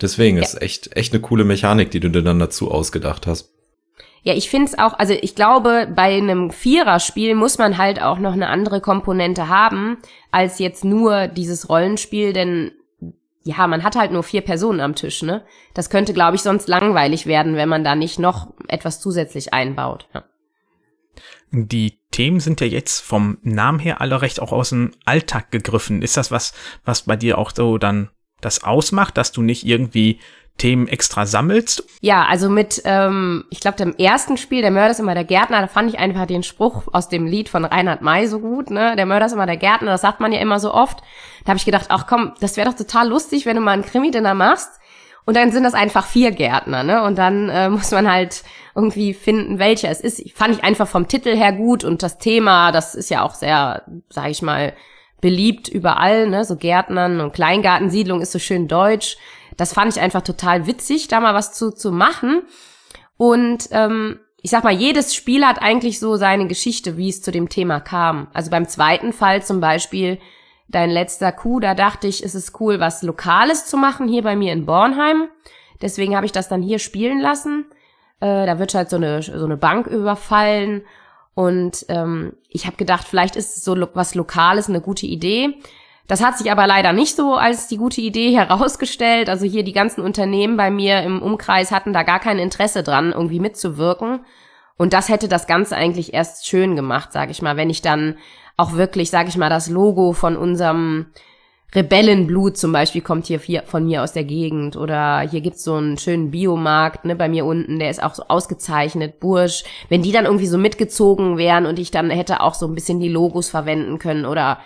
[0.00, 0.44] Deswegen ja.
[0.44, 3.52] ist echt, echt eine coole Mechanik, die du dir dann dazu ausgedacht hast.
[4.22, 8.18] Ja, ich finde es auch, also ich glaube, bei einem Viererspiel muss man halt auch
[8.18, 9.96] noch eine andere Komponente haben,
[10.30, 12.72] als jetzt nur dieses Rollenspiel, denn
[13.42, 15.44] ja, man hat halt nur vier Personen am Tisch, ne?
[15.72, 20.08] Das könnte, glaube ich, sonst langweilig werden, wenn man da nicht noch etwas zusätzlich einbaut.
[20.14, 20.24] Ja.
[21.50, 26.02] Die Themen sind ja jetzt vom Namen her alle recht auch aus dem Alltag gegriffen.
[26.02, 26.52] Ist das was,
[26.84, 28.10] was bei dir auch so dann
[28.40, 30.20] das ausmacht, dass du nicht irgendwie
[30.60, 31.84] Themen extra sammelst?
[32.02, 35.62] Ja, also mit, ähm, ich glaube, dem ersten Spiel, der Mörder ist immer der Gärtner,
[35.62, 38.94] da fand ich einfach den Spruch aus dem Lied von Reinhard May so gut, ne?
[38.94, 40.98] Der Mörder ist immer der Gärtner, das sagt man ja immer so oft.
[41.44, 43.86] Da habe ich gedacht, ach komm, das wäre doch total lustig, wenn du mal einen
[43.86, 44.68] Krimi-Dinner machst.
[45.24, 47.04] Und dann sind das einfach vier Gärtner, ne?
[47.04, 48.42] Und dann äh, muss man halt
[48.74, 50.22] irgendwie finden, welcher es ist.
[50.34, 53.82] Fand ich einfach vom Titel her gut und das Thema, das ist ja auch sehr,
[54.10, 54.74] sag ich mal,
[55.22, 56.44] beliebt überall, ne?
[56.44, 59.16] So Gärtnern und Kleingartensiedlung ist so schön deutsch
[59.60, 62.42] das fand ich einfach total witzig, da mal was zu, zu machen.
[63.16, 67.30] Und ähm, ich sag mal, jedes Spiel hat eigentlich so seine Geschichte, wie es zu
[67.30, 68.28] dem Thema kam.
[68.32, 70.18] Also beim zweiten Fall zum Beispiel,
[70.68, 74.34] dein letzter Coup, da dachte ich, es ist cool, was Lokales zu machen, hier bei
[74.34, 75.28] mir in Bornheim.
[75.82, 77.66] Deswegen habe ich das dann hier spielen lassen.
[78.20, 80.82] Äh, da wird halt so eine, so eine Bank überfallen.
[81.34, 85.58] Und ähm, ich habe gedacht, vielleicht ist so was Lokales eine gute Idee.
[86.10, 89.28] Das hat sich aber leider nicht so als die gute Idee herausgestellt.
[89.28, 93.12] Also hier die ganzen Unternehmen bei mir im Umkreis hatten da gar kein Interesse dran,
[93.12, 94.24] irgendwie mitzuwirken.
[94.76, 98.16] Und das hätte das Ganze eigentlich erst schön gemacht, sage ich mal, wenn ich dann
[98.56, 101.06] auch wirklich, sage ich mal, das Logo von unserem
[101.76, 105.96] Rebellenblut zum Beispiel kommt hier von mir aus der Gegend oder hier gibt's so einen
[105.96, 109.62] schönen Biomarkt, ne, bei mir unten, der ist auch so ausgezeichnet, Bursch.
[109.88, 112.98] Wenn die dann irgendwie so mitgezogen wären und ich dann hätte auch so ein bisschen
[112.98, 114.58] die Logos verwenden können oder,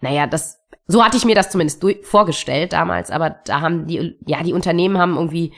[0.00, 4.42] naja, das so hatte ich mir das zumindest vorgestellt damals, aber da haben die, ja,
[4.42, 5.54] die Unternehmen haben irgendwie,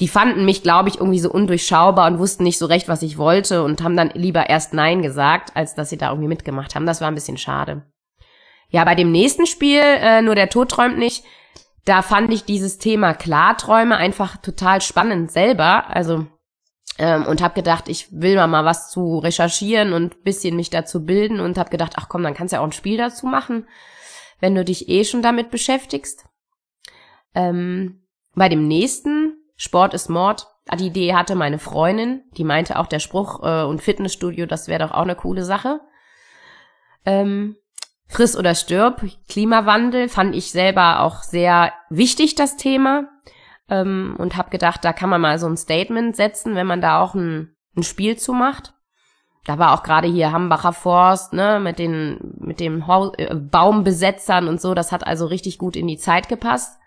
[0.00, 3.16] die fanden mich, glaube ich, irgendwie so undurchschaubar und wussten nicht so recht, was ich
[3.16, 6.86] wollte und haben dann lieber erst Nein gesagt, als dass sie da irgendwie mitgemacht haben.
[6.86, 7.82] Das war ein bisschen schade.
[8.70, 11.24] Ja, bei dem nächsten Spiel, äh, nur der Tod träumt nicht,
[11.84, 15.90] da fand ich dieses Thema Klarträume einfach total spannend selber.
[15.90, 16.26] Also
[16.98, 21.04] ähm, und habe gedacht, ich will mal, mal was zu recherchieren und bisschen mich dazu
[21.04, 23.66] bilden und habe gedacht, ach komm, dann kannst du ja auch ein Spiel dazu machen
[24.40, 26.24] wenn du dich eh schon damit beschäftigst.
[27.34, 28.02] Ähm,
[28.34, 32.86] bei dem nächsten, Sport ist Mord, ah, die Idee hatte meine Freundin, die meinte auch
[32.86, 35.80] der Spruch äh, und Fitnessstudio, das wäre doch auch eine coole Sache.
[37.04, 37.56] Ähm,
[38.08, 43.08] Friss oder stirb, Klimawandel fand ich selber auch sehr wichtig, das Thema.
[43.68, 47.00] Ähm, und habe gedacht, da kann man mal so ein Statement setzen, wenn man da
[47.00, 48.74] auch ein, ein Spiel zu macht
[49.50, 54.46] da war auch gerade hier Hambacher Forst, ne, mit den, mit dem Haus, äh, Baumbesetzern
[54.46, 56.78] und so, das hat also richtig gut in die Zeit gepasst.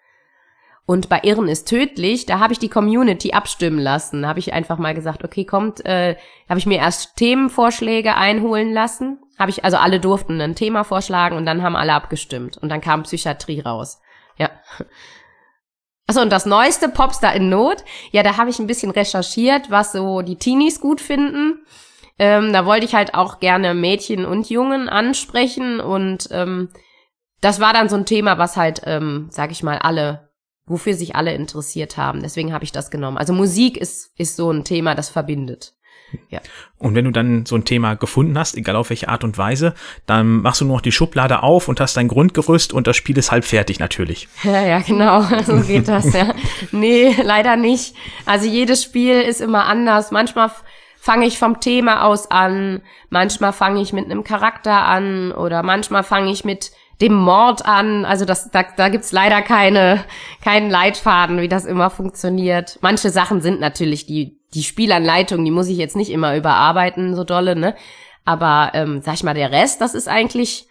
[0.86, 4.26] Und bei Irren ist tödlich, da habe ich die Community abstimmen lassen.
[4.26, 6.16] Habe ich einfach mal gesagt, okay, kommt, äh,
[6.48, 9.20] habe ich mir erst Themenvorschläge einholen lassen.
[9.38, 12.58] Habe ich, also alle durften ein Thema vorschlagen und dann haben alle abgestimmt.
[12.58, 14.00] Und dann kam Psychiatrie raus.
[14.38, 14.50] Ja.
[16.08, 19.92] Achso, und das neueste Popstar in Not, ja, da habe ich ein bisschen recherchiert, was
[19.92, 21.66] so die Teenies gut finden.
[22.20, 26.70] Ähm, da wollte ich halt auch gerne Mädchen und Jungen ansprechen und ähm,
[27.42, 30.30] das war dann so ein Thema, was halt, ähm, sag ich mal, alle,
[30.66, 32.22] wofür sich alle interessiert haben.
[32.22, 33.18] Deswegen habe ich das genommen.
[33.18, 35.74] Also Musik ist, ist so ein Thema, das verbindet.
[36.30, 36.40] Ja.
[36.78, 39.74] Und wenn du dann so ein Thema gefunden hast, egal auf welche Art und Weise,
[40.06, 43.18] dann machst du nur noch die Schublade auf und hast dein Grundgerüst und das Spiel
[43.18, 44.28] ist halb fertig natürlich.
[44.44, 45.22] Ja, ja, genau.
[45.46, 46.34] So geht das, ja.
[46.72, 47.96] Nee, leider nicht.
[48.26, 50.12] Also jedes Spiel ist immer anders.
[50.12, 50.52] Manchmal
[51.04, 56.02] fange ich vom Thema aus an, manchmal fange ich mit einem Charakter an oder manchmal
[56.02, 56.72] fange ich mit
[57.02, 58.06] dem Mord an.
[58.06, 60.06] Also das, da, da gibt's leider keine,
[60.42, 62.80] keinen Leitfaden, wie das immer funktioniert.
[62.80, 67.26] Manche Sachen sind natürlich die, die Spielanleitung, die muss ich jetzt nicht immer überarbeiten, so
[67.26, 67.76] dolle, ne?
[68.24, 70.70] Aber ähm, sag ich mal, der Rest, das ist eigentlich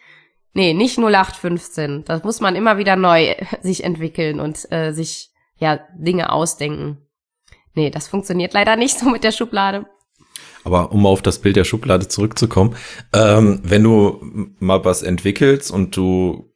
[0.54, 2.04] Nee, nicht 0815.
[2.04, 7.06] Das muss man immer wieder neu sich entwickeln und äh, sich ja Dinge ausdenken.
[7.74, 9.86] Nee, das funktioniert leider nicht so mit der Schublade.
[10.64, 12.76] Aber um auf das Bild der Schublade zurückzukommen,
[13.12, 14.20] ähm, wenn du
[14.59, 16.52] mal was entwickelst und du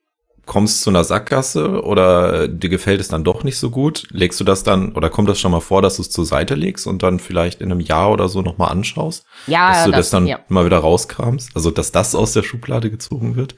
[0.46, 4.44] kommst zu einer Sackgasse oder dir gefällt es dann doch nicht so gut, legst du
[4.44, 7.02] das dann oder kommt das schon mal vor, dass du es zur Seite legst und
[7.02, 9.26] dann vielleicht in einem Jahr oder so nochmal anschaust?
[9.48, 10.38] Ja, dass du das, das dann ja.
[10.48, 11.50] mal wieder rauskramst?
[11.54, 13.56] Also, dass das aus der Schublade gezogen wird?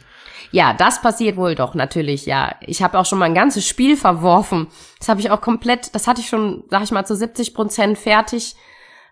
[0.51, 2.55] Ja, das passiert wohl doch natürlich, ja.
[2.63, 4.69] Ich habe auch schon mal ein ganzes Spiel verworfen.
[4.99, 7.99] Das habe ich auch komplett, das hatte ich schon, sag ich mal, zu 70 Prozent
[7.99, 8.55] fertig.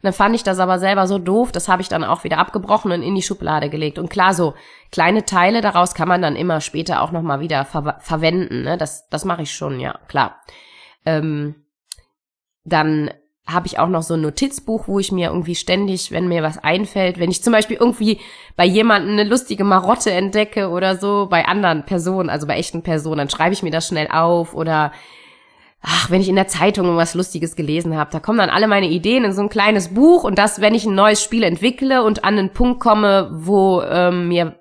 [0.07, 2.93] Dann fand ich das aber selber so doof, das habe ich dann auch wieder abgebrochen
[2.93, 3.99] und in die Schublade gelegt.
[3.99, 4.55] Und klar, so
[4.93, 8.63] kleine Teile daraus kann man dann immer später auch nochmal wieder ver verwenden.
[8.63, 8.79] Ne?
[8.79, 10.41] Das, das mache ich schon, ja, klar.
[11.05, 11.57] Ähm,
[12.63, 13.11] dann
[13.49, 16.59] habe ich auch noch so ein Notizbuch, wo ich mir irgendwie ständig, wenn mir was
[16.59, 18.21] einfällt, wenn ich zum Beispiel irgendwie
[18.55, 23.19] bei jemandem eine lustige Marotte entdecke oder so, bei anderen Personen, also bei echten Personen,
[23.19, 24.93] dann schreibe ich mir das schnell auf oder
[25.81, 28.89] ach, wenn ich in der Zeitung irgendwas Lustiges gelesen habe, da kommen dann alle meine
[28.89, 32.25] Ideen in so ein kleines Buch und das, wenn ich ein neues Spiel entwickle und
[32.25, 34.59] an einen Punkt komme, wo ähm, mir,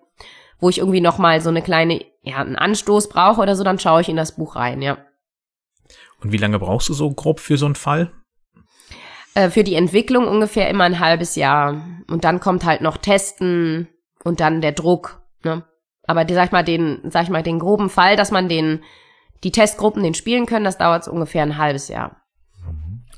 [0.60, 3.80] wo ich irgendwie noch mal so eine kleine, ja, einen Anstoß brauche oder so, dann
[3.80, 4.98] schaue ich in das Buch rein, ja.
[6.22, 8.12] Und wie lange brauchst du so grob für so einen Fall?
[9.36, 11.86] Äh, für die Entwicklung ungefähr immer ein halbes Jahr.
[12.10, 13.88] Und dann kommt halt noch Testen
[14.24, 15.22] und dann der Druck.
[15.44, 15.64] Ne?
[16.08, 18.84] Aber die, sag ich mal, den, sag ich mal, den groben Fall, dass man den,
[19.44, 22.22] die Testgruppen den spielen können, das dauert so ungefähr ein halbes Jahr.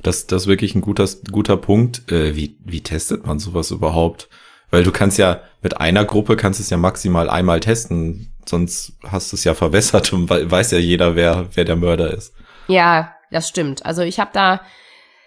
[0.02, 2.12] Das, das ist wirklich ein guter, guter Punkt.
[2.12, 4.30] Äh, wie, wie testet man sowas überhaupt?
[4.70, 9.32] Weil du kannst ja mit einer Gruppe kannst es ja maximal einmal testen, sonst hast
[9.32, 12.34] du es ja verwässert und weiß ja jeder, wer, wer der Mörder ist.
[12.68, 13.86] Ja, das stimmt.
[13.86, 14.62] Also ich habe da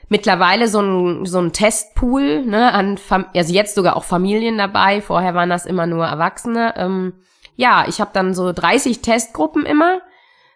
[0.09, 5.01] mittlerweile so ein so ein Testpool, ne, an Fam also jetzt sogar auch Familien dabei.
[5.01, 6.75] Vorher waren das immer nur Erwachsene.
[6.77, 7.15] Ähm,
[7.57, 10.01] ja, ich habe dann so 30 Testgruppen immer.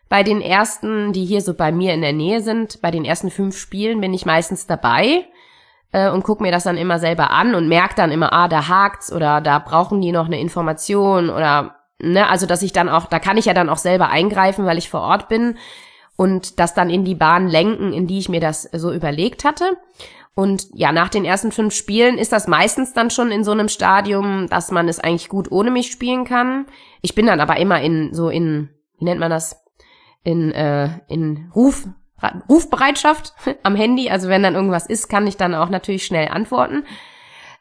[0.09, 3.31] Bei den ersten, die hier so bei mir in der Nähe sind, bei den ersten
[3.31, 5.25] fünf Spielen bin ich meistens dabei
[5.93, 8.69] äh, und guck mir das dann immer selber an und merke dann immer, ah, da
[8.69, 13.07] hakt's oder da brauchen die noch eine Information oder ne, also dass ich dann auch,
[13.07, 15.57] da kann ich ja dann auch selber eingreifen, weil ich vor Ort bin
[16.17, 19.77] und das dann in die Bahn lenken, in die ich mir das so überlegt hatte.
[20.35, 23.69] Und ja, nach den ersten fünf Spielen ist das meistens dann schon in so einem
[23.69, 26.67] Stadium, dass man es eigentlich gut ohne mich spielen kann.
[27.03, 28.69] Ich bin dann aber immer in so in,
[28.99, 29.64] wie nennt man das?
[30.25, 31.87] In, äh, in Ruf,
[32.49, 34.11] Rufbereitschaft am Handy.
[34.11, 36.85] Also wenn dann irgendwas ist, kann ich dann auch natürlich schnell antworten.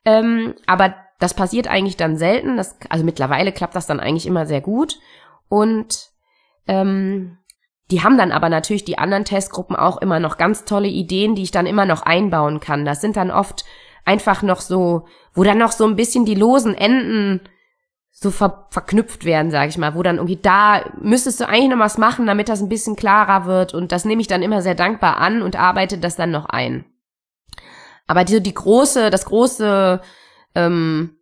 [0.06, 2.58] Ähm, aber das passiert eigentlich dann selten.
[2.58, 5.00] Das, also mittlerweile klappt das dann eigentlich immer sehr gut.
[5.50, 6.10] Und
[6.68, 7.38] ähm,
[7.92, 11.44] die haben dann aber natürlich die anderen Testgruppen auch immer noch ganz tolle Ideen, die
[11.44, 12.86] ich dann immer noch einbauen kann.
[12.86, 13.66] Das sind dann oft
[14.06, 17.42] einfach noch so, wo dann noch so ein bisschen die losen Enden
[18.24, 21.80] so ver verknüpft werden, sage ich mal, wo dann irgendwie da müsstest du eigentlich noch
[21.80, 24.76] was machen, damit das ein bisschen klarer wird und das nehme ich dann immer sehr
[24.76, 26.86] dankbar an und arbeite das dann noch ein.
[28.08, 30.02] Aber die, die große, das große,
[30.56, 31.18] ähm,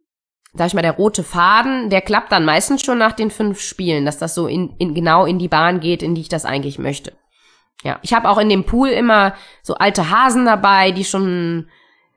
[0.53, 4.05] sag ich mal, der rote Faden, der klappt dann meistens schon nach den fünf Spielen,
[4.05, 6.79] dass das so in, in genau in die Bahn geht, in die ich das eigentlich
[6.79, 7.13] möchte.
[7.83, 9.33] Ja, ich habe auch in dem Pool immer
[9.63, 11.67] so alte Hasen dabei, die schon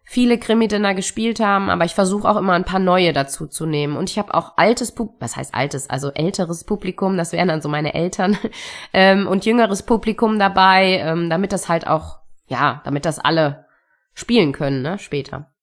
[0.04, 3.96] viele Krimi-Dinner gespielt haben, aber ich versuche auch immer ein paar neue dazu zu nehmen.
[3.96, 7.62] Und ich habe auch altes Publikum, was heißt altes, also älteres Publikum, das wären dann
[7.62, 8.36] so meine Eltern,
[8.92, 13.64] ähm, und jüngeres Publikum dabei, ähm, damit das halt auch, ja, damit das alle
[14.12, 15.53] spielen können, ne, später.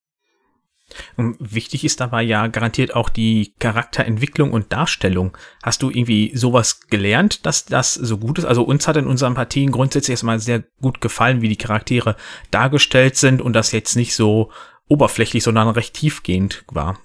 [1.18, 5.38] Und wichtig ist dabei ja garantiert auch die Charakterentwicklung und Darstellung.
[5.64, 8.46] Hast du irgendwie sowas gelernt, dass das so gut ist?
[8.46, 12.16] Also uns hat in unseren Partien grundsätzlich erstmal sehr gut gefallen, wie die Charaktere
[12.52, 14.52] dargestellt sind und das jetzt nicht so
[14.88, 17.00] oberflächlich, sondern recht tiefgehend war.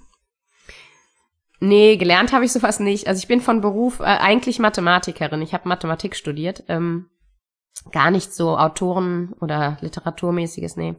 [1.60, 3.06] Nee, gelernt habe ich sowas nicht.
[3.08, 5.40] Also ich bin von Beruf äh, eigentlich Mathematikerin.
[5.40, 6.64] Ich habe Mathematik studiert.
[6.68, 7.06] Ähm,
[7.92, 10.96] gar nicht so Autoren- oder Literaturmäßiges, nee.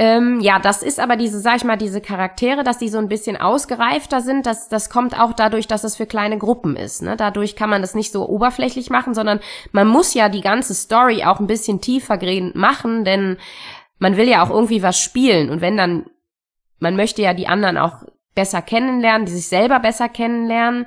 [0.00, 3.08] Ähm, ja, das ist aber diese, sag ich mal, diese Charaktere, dass die so ein
[3.08, 7.02] bisschen ausgereifter sind, das, das kommt auch dadurch, dass es für kleine Gruppen ist.
[7.02, 7.16] Ne?
[7.16, 9.40] Dadurch kann man das nicht so oberflächlich machen, sondern
[9.72, 13.38] man muss ja die ganze Story auch ein bisschen tiefergehend machen, denn
[13.98, 15.50] man will ja auch irgendwie was spielen.
[15.50, 16.06] Und wenn dann,
[16.78, 18.04] man möchte ja die anderen auch
[18.36, 20.86] besser kennenlernen, die sich selber besser kennenlernen.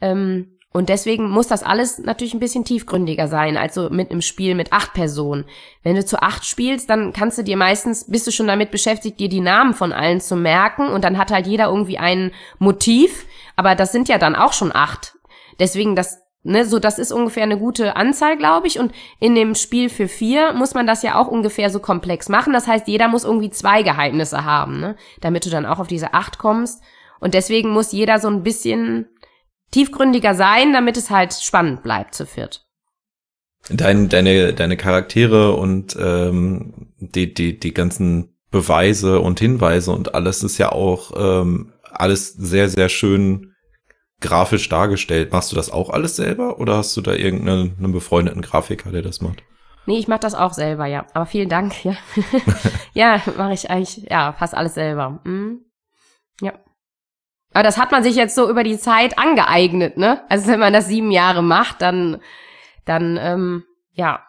[0.00, 4.54] Ähm, und deswegen muss das alles natürlich ein bisschen tiefgründiger sein, also mit einem Spiel
[4.54, 5.44] mit acht Personen.
[5.82, 9.18] Wenn du zu acht spielst, dann kannst du dir meistens, bist du schon damit beschäftigt,
[9.18, 12.30] dir die Namen von allen zu merken und dann hat halt jeder irgendwie ein
[12.60, 13.26] Motiv,
[13.56, 15.16] aber das sind ja dann auch schon acht.
[15.58, 18.78] Deswegen das, ne, so das ist ungefähr eine gute Anzahl, glaube ich.
[18.78, 22.52] Und in dem Spiel für vier muss man das ja auch ungefähr so komplex machen.
[22.52, 26.14] Das heißt, jeder muss irgendwie zwei Geheimnisse haben, ne, damit du dann auch auf diese
[26.14, 26.84] acht kommst.
[27.18, 29.08] Und deswegen muss jeder so ein bisschen
[29.70, 32.64] tiefgründiger sein, damit es halt spannend bleibt zu viert.
[33.70, 40.42] Dein, deine, deine Charaktere und ähm, die, die, die ganzen Beweise und Hinweise und alles
[40.42, 43.54] ist ja auch ähm, alles sehr, sehr schön
[44.20, 45.32] grafisch dargestellt.
[45.32, 49.02] Machst du das auch alles selber oder hast du da irgendeinen einen befreundeten Grafiker, der
[49.02, 49.42] das macht?
[49.86, 51.06] Nee, ich mache das auch selber, ja.
[51.14, 51.96] Aber vielen Dank, ja.
[52.92, 55.20] ja, mache ich eigentlich, ja, fast alles selber.
[55.24, 55.60] Mhm.
[56.40, 56.52] Ja.
[57.52, 60.22] Aber das hat man sich jetzt so über die Zeit angeeignet, ne?
[60.28, 62.18] Also wenn man das sieben Jahre macht, dann,
[62.84, 64.22] dann, ähm, ja,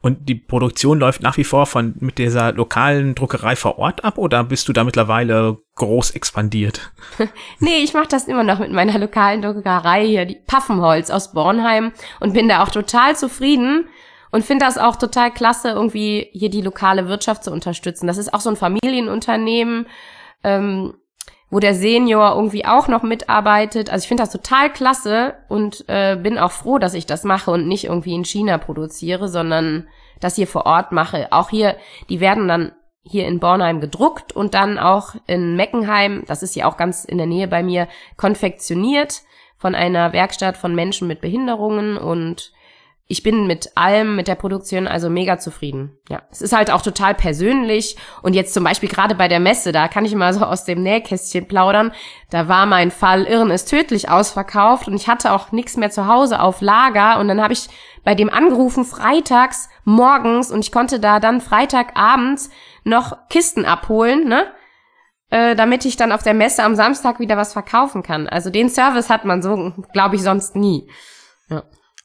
[0.00, 4.18] und die Produktion läuft nach wie vor von mit dieser lokalen Druckerei vor Ort ab
[4.18, 6.92] oder bist du da mittlerweile groß expandiert?
[7.60, 11.92] nee, ich mache das immer noch mit meiner lokalen Druckerei hier, die Paffenholz aus Bornheim
[12.20, 13.88] und bin da auch total zufrieden
[14.30, 18.06] und finde das auch total klasse, irgendwie hier die lokale Wirtschaft zu unterstützen.
[18.06, 19.86] Das ist auch so ein Familienunternehmen.
[20.42, 20.94] Ähm,
[21.54, 23.88] wo der Senior irgendwie auch noch mitarbeitet.
[23.88, 27.52] Also ich finde das total klasse und äh, bin auch froh, dass ich das mache
[27.52, 29.86] und nicht irgendwie in China produziere, sondern
[30.18, 31.28] das hier vor Ort mache.
[31.30, 31.76] Auch hier,
[32.08, 32.72] die werden dann
[33.04, 37.18] hier in Bornheim gedruckt und dann auch in Meckenheim, das ist ja auch ganz in
[37.18, 37.86] der Nähe bei mir,
[38.16, 39.22] konfektioniert
[39.56, 42.50] von einer Werkstatt von Menschen mit Behinderungen und
[43.06, 45.98] ich bin mit allem, mit der Produktion also mega zufrieden.
[46.08, 47.96] Ja, es ist halt auch total persönlich.
[48.22, 50.82] Und jetzt zum Beispiel gerade bei der Messe, da kann ich mal so aus dem
[50.82, 51.92] Nähkästchen plaudern.
[52.30, 56.06] Da war mein Fall Irren ist tödlich ausverkauft und ich hatte auch nichts mehr zu
[56.06, 57.18] Hause auf Lager.
[57.20, 57.68] Und dann habe ich
[58.04, 62.48] bei dem angerufen freitags morgens und ich konnte da dann Freitagabends
[62.84, 64.46] noch Kisten abholen, ne?
[65.28, 68.28] Äh, damit ich dann auf der Messe am Samstag wieder was verkaufen kann.
[68.28, 70.88] Also den Service hat man so, glaube ich, sonst nie.
[71.50, 71.64] Ja.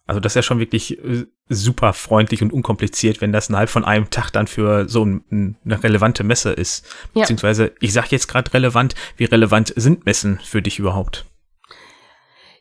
[0.09, 3.85] Also das ist ja schon wirklich äh, super freundlich und unkompliziert, wenn das innerhalb von
[3.85, 6.83] einem Tag dann für so ein, eine relevante Messe ist.
[7.13, 7.21] Ja.
[7.21, 11.25] Beziehungsweise, ich sage jetzt gerade relevant, wie relevant sind Messen für dich überhaupt?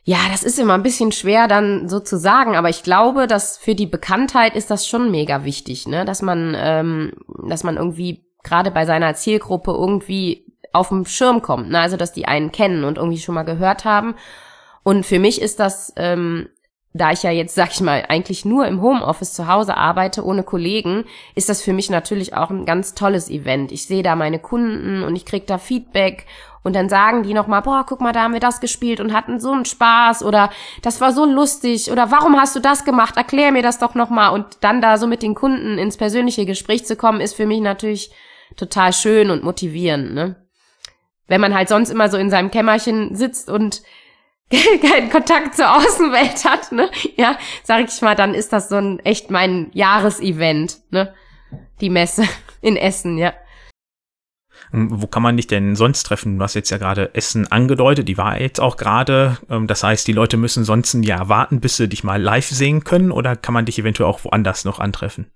[0.03, 3.57] Ja, das ist immer ein bisschen schwer dann so zu sagen, aber ich glaube, dass
[3.57, 6.05] für die Bekanntheit ist das schon mega wichtig, ne?
[6.05, 7.13] Dass man, ähm,
[7.47, 11.79] dass man irgendwie gerade bei seiner Zielgruppe irgendwie auf dem Schirm kommt, ne?
[11.79, 14.13] Also dass die einen kennen und irgendwie schon mal gehört haben.
[14.83, 16.47] Und für mich ist das ähm,
[16.93, 20.43] da ich ja jetzt, sag ich mal, eigentlich nur im Homeoffice zu Hause arbeite, ohne
[20.43, 21.05] Kollegen,
[21.35, 23.71] ist das für mich natürlich auch ein ganz tolles Event.
[23.71, 26.25] Ich sehe da meine Kunden und ich krieg da Feedback
[26.63, 29.39] und dann sagen die nochmal, boah, guck mal, da haben wir das gespielt und hatten
[29.39, 30.49] so einen Spaß oder
[30.81, 33.17] das war so lustig oder warum hast du das gemacht?
[33.17, 36.85] Erklär mir das doch nochmal und dann da so mit den Kunden ins persönliche Gespräch
[36.85, 38.11] zu kommen, ist für mich natürlich
[38.57, 40.35] total schön und motivierend, ne?
[41.27, 43.83] Wenn man halt sonst immer so in seinem Kämmerchen sitzt und
[44.81, 46.89] keinen Kontakt zur Außenwelt hat, ne?
[47.17, 51.13] Ja, sag ich mal, dann ist das so ein echt mein Jahresevent, ne?
[51.81, 52.23] Die Messe
[52.61, 53.33] in Essen, ja.
[54.73, 56.37] Ähm, wo kann man dich denn sonst treffen?
[56.37, 59.37] Du hast jetzt ja gerade Essen angedeutet, die war jetzt auch gerade.
[59.49, 62.83] Ähm, das heißt, die Leute müssen sonst Jahr warten, bis sie dich mal live sehen
[62.83, 65.31] können oder kann man dich eventuell auch woanders noch antreffen?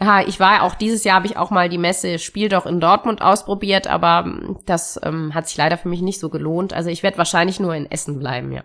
[0.00, 2.80] Ja, ich war auch dieses Jahr habe ich auch mal die Messe Spiel doch in
[2.80, 6.72] Dortmund ausprobiert, aber ähm, das ähm, hat sich leider für mich nicht so gelohnt.
[6.72, 8.64] Also ich werde wahrscheinlich nur in Essen bleiben, ja.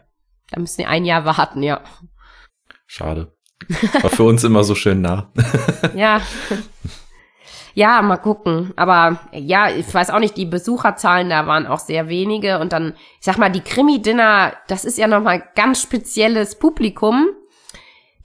[0.52, 1.82] Da müssen wir ein Jahr warten, ja.
[2.86, 3.34] Schade.
[4.02, 5.32] War für uns immer so schön nah.
[5.96, 6.22] ja.
[7.74, 8.72] Ja, mal gucken.
[8.76, 12.60] Aber ja, ich weiß auch nicht, die Besucherzahlen da waren auch sehr wenige.
[12.60, 17.30] Und dann, ich sag mal, die Krimi-Dinner, das ist ja nochmal ganz spezielles Publikum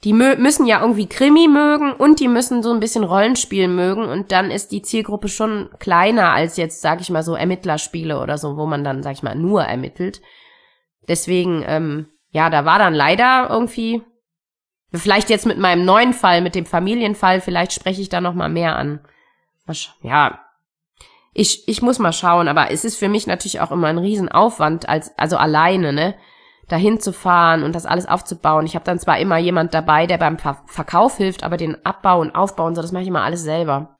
[0.03, 4.31] die müssen ja irgendwie Krimi mögen und die müssen so ein bisschen Rollenspiel mögen und
[4.31, 8.55] dann ist die Zielgruppe schon kleiner als jetzt, sag ich mal, so Ermittlerspiele oder so,
[8.55, 10.21] wo man dann, sag ich mal, nur ermittelt.
[11.09, 14.01] Deswegen, ähm, ja, da war dann leider irgendwie,
[14.93, 18.49] vielleicht jetzt mit meinem neuen Fall, mit dem Familienfall, vielleicht spreche ich da noch mal
[18.49, 19.01] mehr an.
[20.01, 20.39] Ja,
[21.33, 24.87] ich, ich muss mal schauen, aber es ist für mich natürlich auch immer ein Riesenaufwand,
[24.87, 26.15] als, also alleine, ne?
[26.69, 28.65] Dahin zu fahren und das alles aufzubauen.
[28.65, 32.21] Ich habe dann zwar immer jemand dabei, der beim Ver Verkauf hilft, aber den Abbau
[32.21, 33.95] und Aufbau und so, das mache ich immer alles selber.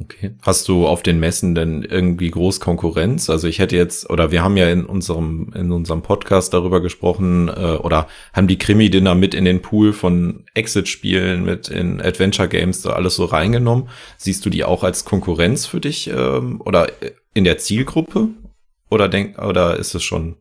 [0.00, 0.36] Okay.
[0.42, 3.28] Hast du auf den Messen denn irgendwie groß Konkurrenz?
[3.28, 7.48] Also ich hätte jetzt, oder wir haben ja in unserem, in unserem Podcast darüber gesprochen,
[7.48, 12.90] äh, oder haben die Krimi-Dinner mit in den Pool von Exit-Spielen, mit in Adventure-Games so
[12.90, 13.88] alles so reingenommen.
[14.18, 16.88] Siehst du die auch als Konkurrenz für dich ähm, oder
[17.34, 18.28] in der Zielgruppe?
[18.90, 20.36] Oder denk, oder ist es schon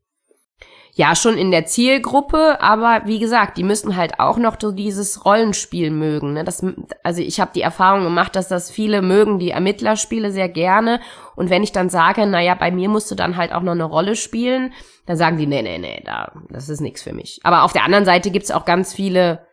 [0.98, 5.26] ja schon in der Zielgruppe, aber wie gesagt, die müssen halt auch noch so dieses
[5.26, 6.34] Rollenspiel mögen.
[6.34, 6.44] Ne?
[6.44, 6.66] Das,
[7.04, 11.00] also ich habe die Erfahrung gemacht, dass das viele mögen die Ermittlerspiele sehr gerne.
[11.36, 13.84] Und wenn ich dann sage, naja, bei mir musst du dann halt auch noch eine
[13.84, 14.74] Rolle spielen,
[15.06, 17.40] dann sagen die, nee, nee, nee, da, das ist nichts für mich.
[17.44, 19.46] Aber auf der anderen Seite gibt's auch ganz viele.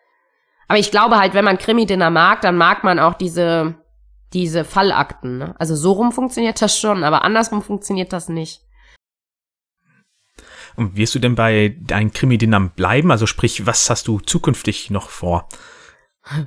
[0.66, 3.75] Aber ich glaube halt, wenn man Krimi-Dinner mag, dann mag man auch diese,
[4.33, 5.37] diese Fallakten.
[5.37, 5.55] Ne?
[5.59, 8.62] Also so rum funktioniert das schon, aber andersrum funktioniert das nicht.
[10.77, 13.11] Und wirst du denn bei deinen Krimi-Dinnern bleiben?
[13.11, 15.49] Also sprich, was hast du zukünftig noch vor?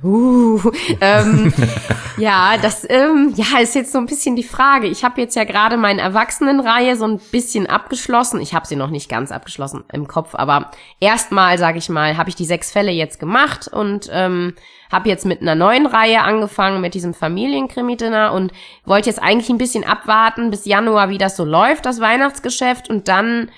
[0.02, 0.60] Uh,
[1.00, 1.52] ähm,
[2.18, 4.88] ja, das ähm, ja ist jetzt so ein bisschen die Frage.
[4.88, 8.40] Ich habe jetzt ja gerade meine Erwachsenenreihe so ein bisschen abgeschlossen.
[8.40, 12.28] Ich habe sie noch nicht ganz abgeschlossen im Kopf, aber erstmal, sage ich mal, habe
[12.28, 14.54] ich die sechs Fälle jetzt gemacht und ähm,
[14.90, 18.52] habe jetzt mit einer neuen Reihe angefangen mit diesem Familienkrimi-Dinner und
[18.84, 23.06] wollte jetzt eigentlich ein bisschen abwarten bis Januar, wie das so läuft, das Weihnachtsgeschäft und
[23.06, 23.48] dann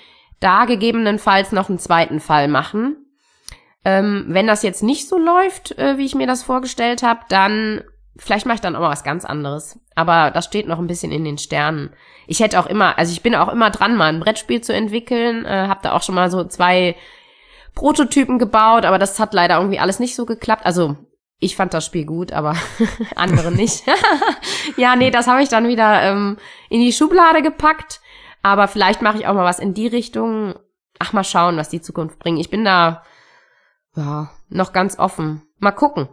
[0.41, 2.97] da gegebenenfalls noch einen zweiten Fall machen
[3.85, 7.83] ähm, wenn das jetzt nicht so läuft, äh, wie ich mir das vorgestellt habe, dann
[8.17, 9.79] vielleicht mache ich dann auch mal was ganz anderes.
[9.95, 11.91] Aber das steht noch ein bisschen in den Sternen.
[12.27, 15.47] Ich hätte auch immer, also ich bin auch immer dran, mal ein Brettspiel zu entwickeln.
[15.47, 16.95] Äh, habe da auch schon mal so zwei
[17.75, 20.67] Prototypen gebaut, aber das hat leider irgendwie alles nicht so geklappt.
[20.67, 20.97] Also
[21.39, 22.55] ich fand das Spiel gut, aber
[23.17, 23.85] andere nicht.
[24.77, 26.37] ja, nee, das habe ich dann wieder ähm,
[26.69, 28.03] in die Schublade gepackt.
[28.43, 30.55] Aber vielleicht mache ich auch mal was in die Richtung.
[30.99, 32.39] Ach, mal schauen, was die Zukunft bringt.
[32.39, 33.03] Ich bin da
[33.97, 35.43] ja, noch ganz offen.
[35.59, 36.09] Mal gucken.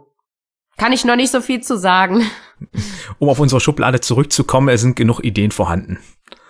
[0.76, 2.22] Kann ich noch nicht so viel zu sagen.
[3.20, 5.98] Um auf unsere Schublade zurückzukommen, es sind genug Ideen vorhanden.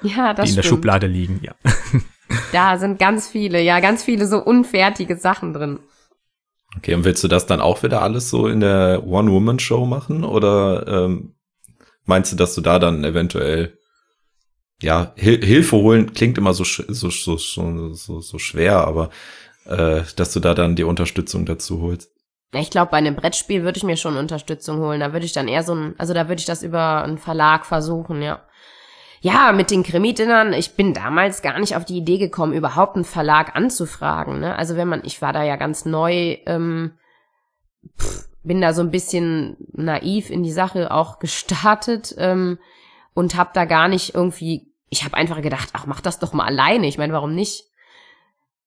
[0.02, 0.62] Ja, das Die in der.
[0.62, 1.54] Schublade liegen, ja.
[2.52, 5.80] Da sind ganz viele, ja, ganz viele so unfertige Sachen drin.
[6.76, 10.24] Okay, und willst du das dann auch wieder alles so in der One-Woman-Show machen?
[10.24, 11.34] Oder ähm,
[12.04, 13.77] meinst du, dass du da dann eventuell
[14.80, 19.10] ja, Hil Hilfe holen klingt immer so, so, so, so, so schwer, aber
[19.66, 22.10] äh, dass du da dann die Unterstützung dazu holst.
[22.54, 25.00] Ich glaube, bei einem Brettspiel würde ich mir schon Unterstützung holen.
[25.00, 27.66] Da würde ich dann eher so ein, also da würde ich das über einen Verlag
[27.66, 28.42] versuchen, ja.
[29.20, 33.04] Ja, mit den Krimi-Dinnern, ich bin damals gar nicht auf die Idee gekommen, überhaupt einen
[33.04, 34.38] Verlag anzufragen.
[34.38, 34.56] Ne?
[34.56, 36.92] Also wenn man, ich war da ja ganz neu, ähm,
[37.98, 42.58] pff, bin da so ein bisschen naiv in die Sache auch gestartet ähm,
[43.18, 46.44] und habe da gar nicht irgendwie, ich habe einfach gedacht, ach, mach das doch mal
[46.46, 46.86] alleine.
[46.86, 47.64] Ich meine, warum nicht?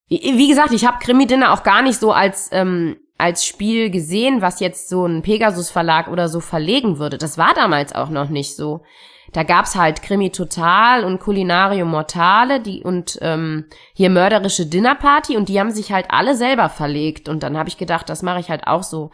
[0.10, 4.60] Wie gesagt, ich habe Krimi-Dinner auch gar nicht so als ähm, als Spiel gesehen, was
[4.60, 7.18] jetzt so ein Pegasus-Verlag oder so verlegen würde.
[7.18, 8.84] Das war damals auch noch nicht so.
[9.32, 15.48] Da gab's halt Krimi Total und Culinario Mortale die und ähm, hier mörderische Dinnerparty und
[15.48, 18.50] die haben sich halt alle selber verlegt und dann habe ich gedacht, das mache ich
[18.50, 19.12] halt auch so.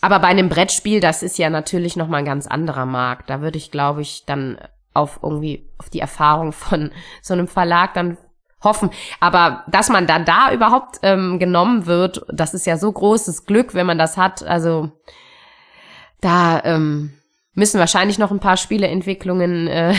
[0.00, 3.30] Aber bei einem Brettspiel, das ist ja natürlich noch mal ein ganz anderer Markt.
[3.30, 4.58] Da würde ich, glaube ich, dann
[4.94, 6.90] auf irgendwie auf die Erfahrung von
[7.22, 8.16] so einem Verlag dann
[8.62, 8.90] hoffen.
[9.20, 13.74] Aber dass man dann da überhaupt ähm, genommen wird, das ist ja so großes Glück,
[13.74, 14.42] wenn man das hat.
[14.42, 14.90] Also
[16.20, 17.12] da ähm,
[17.54, 19.94] müssen wahrscheinlich noch ein paar Spieleentwicklungen äh,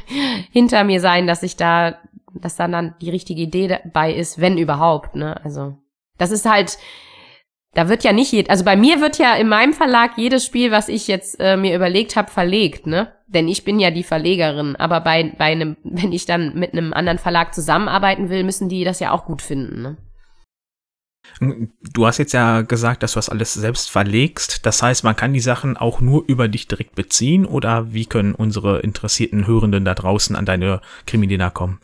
[0.50, 1.98] hinter mir sein, dass ich da,
[2.32, 5.16] dass dann dann die richtige Idee dabei ist, wenn überhaupt.
[5.16, 5.42] Ne?
[5.44, 5.76] Also
[6.18, 6.78] das ist halt,
[7.74, 10.70] da wird ja nicht, jed also bei mir wird ja in meinem Verlag jedes Spiel,
[10.70, 13.12] was ich jetzt äh, mir überlegt habe, verlegt, ne?
[13.26, 14.76] Denn ich bin ja die Verlegerin.
[14.76, 18.84] Aber bei, bei einem, wenn ich dann mit einem anderen Verlag zusammenarbeiten will, müssen die
[18.84, 19.96] das ja auch gut finden, ne?
[21.92, 24.64] Du hast jetzt ja gesagt, dass du das alles selbst verlegst.
[24.66, 28.34] Das heißt, man kann die Sachen auch nur über dich direkt beziehen oder wie können
[28.34, 31.80] unsere interessierten Hörenden da draußen an deine Krimi-Dinner kommen?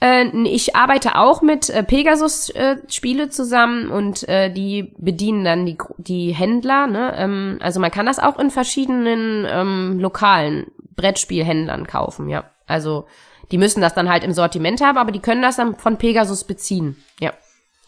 [0.00, 6.32] Äh, ich arbeite auch mit äh, Pegasus-Spiele zusammen und äh, die bedienen dann die, die
[6.32, 6.86] Händler.
[6.86, 7.14] Ne?
[7.16, 12.50] Ähm, also man kann das auch in verschiedenen ähm, lokalen Brettspielhändlern kaufen, ja.
[12.66, 13.06] Also
[13.50, 16.44] die müssen das dann halt im Sortiment haben, aber die können das dann von Pegasus
[16.44, 17.32] beziehen, ja.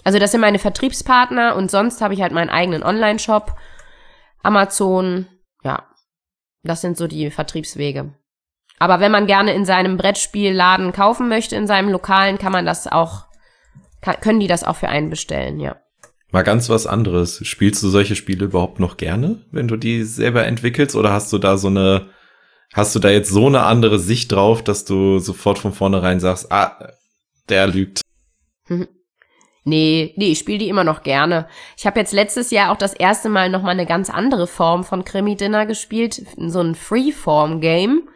[0.04, 3.54] Also das sind meine Vertriebspartner und sonst habe ich halt meinen eigenen Online-Shop,
[4.42, 5.26] Amazon,
[5.62, 5.86] ja.
[6.64, 8.14] Das sind so die Vertriebswege.
[8.82, 12.88] Aber wenn man gerne in seinem Brettspielladen kaufen möchte, in seinem Lokalen, kann man das
[12.88, 13.26] auch,
[14.00, 15.76] kann, können die das auch für einen bestellen, ja.
[16.32, 17.46] Mal ganz was anderes.
[17.46, 20.96] Spielst du solche Spiele überhaupt noch gerne, wenn du die selber entwickelst?
[20.96, 22.08] Oder hast du da so eine,
[22.74, 26.50] hast du da jetzt so eine andere Sicht drauf, dass du sofort von vornherein sagst,
[26.50, 26.88] ah,
[27.48, 28.00] der lügt?
[29.62, 31.46] Nee, nee, ich spiele die immer noch gerne.
[31.76, 34.82] Ich habe jetzt letztes Jahr auch das erste Mal noch mal eine ganz andere Form
[34.82, 38.08] von Krimi-Dinner gespielt, so ein Freeform-Game.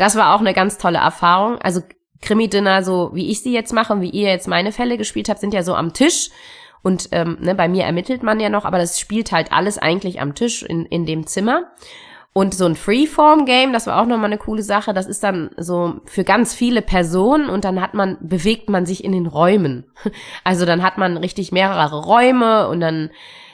[0.00, 1.58] Das war auch eine ganz tolle Erfahrung.
[1.58, 1.82] Also
[2.22, 5.40] Krimi-Dinner, so wie ich sie jetzt mache und wie ihr jetzt meine Fälle gespielt habt,
[5.40, 6.30] sind ja so am Tisch.
[6.82, 10.20] Und ähm, ne, bei mir ermittelt man ja noch, aber das spielt halt alles eigentlich
[10.20, 11.64] am Tisch in, in dem Zimmer.
[12.32, 14.94] Und so ein Freeform-Game, das war auch nochmal eine coole Sache.
[14.94, 19.04] Das ist dann so für ganz viele Personen und dann hat man, bewegt man sich
[19.04, 19.84] in den Räumen.
[20.44, 23.10] Also dann hat man richtig mehrere Räume und dann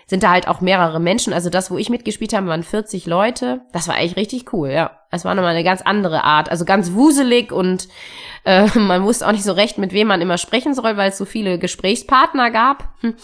[0.06, 1.32] sind da halt auch mehrere Menschen.
[1.32, 3.62] Also das, wo ich mitgespielt habe, waren 40 Leute.
[3.72, 4.92] Das war eigentlich richtig cool, ja.
[5.16, 6.50] Es war nochmal eine ganz andere Art.
[6.50, 7.88] Also ganz wuselig und
[8.44, 11.18] äh, man wusste auch nicht so recht, mit wem man immer sprechen soll, weil es
[11.18, 12.88] so viele Gesprächspartner gab.
[13.00, 13.14] Hm.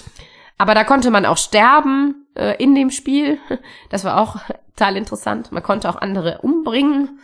[0.58, 3.38] Aber da konnte man auch sterben äh, in dem Spiel.
[3.90, 4.36] Das war auch
[4.76, 5.52] total interessant.
[5.52, 7.20] Man konnte auch andere umbringen.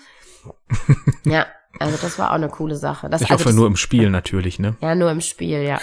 [1.24, 1.46] ja,
[1.78, 3.08] Also das war auch eine coole Sache.
[3.08, 4.76] Das, ich also hoffe das, nur im Spiel natürlich, ne?
[4.80, 5.78] Ja, nur im Spiel, ja.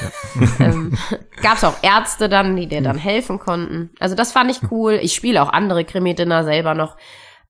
[0.60, 0.98] ähm,
[1.42, 3.90] Gab es auch Ärzte dann, die dir dann helfen konnten.
[4.00, 5.00] Also das fand ich cool.
[5.02, 6.98] Ich spiele auch andere Krimi-Dinner selber noch.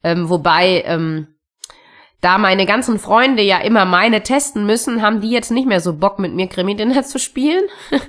[0.06, 1.30] Ähm, wobei, ähm,
[2.22, 5.94] da meine ganzen Freunde ja immer meine testen müssen, haben die jetzt nicht mehr so
[5.98, 7.64] Bock, mit mir Krimi-Dinner zu spielen.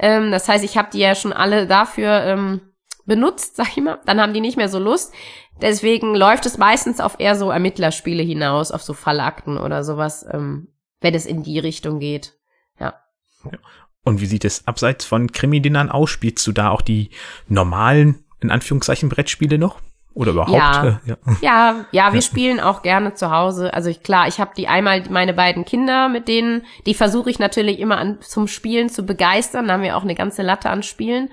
[0.00, 2.60] ähm, das heißt, ich habe die ja schon alle dafür ähm,
[3.06, 4.00] benutzt, sag ich mal.
[4.04, 5.14] Dann haben die nicht mehr so Lust.
[5.62, 10.72] Deswegen läuft es meistens auf eher so Ermittlerspiele hinaus, auf so Fallakten oder sowas, ähm,
[11.00, 12.34] wenn es in die Richtung geht.
[12.80, 12.94] Ja.
[14.02, 16.10] Und wie sieht es abseits von Krimi-Dinnern aus?
[16.10, 17.10] Spielst du da auch die
[17.46, 19.80] normalen, in Anführungszeichen, Brettspiele noch?
[20.18, 20.52] Oder überhaupt?
[20.52, 20.84] Ja.
[20.84, 21.16] Äh, ja.
[21.40, 23.72] Ja, ja, wir spielen auch gerne zu Hause.
[23.72, 27.38] Also ich, klar, ich habe die einmal meine beiden Kinder, mit denen, die versuche ich
[27.38, 29.68] natürlich immer an, zum Spielen zu begeistern.
[29.68, 31.30] Da haben wir auch eine ganze Latte an Spielen.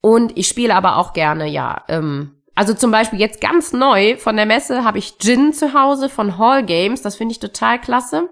[0.00, 1.84] Und ich spiele aber auch gerne, ja.
[1.86, 6.08] Ähm, also zum Beispiel jetzt ganz neu von der Messe habe ich Gin zu Hause
[6.08, 7.00] von Hall Games.
[7.00, 8.28] Das finde ich total klasse.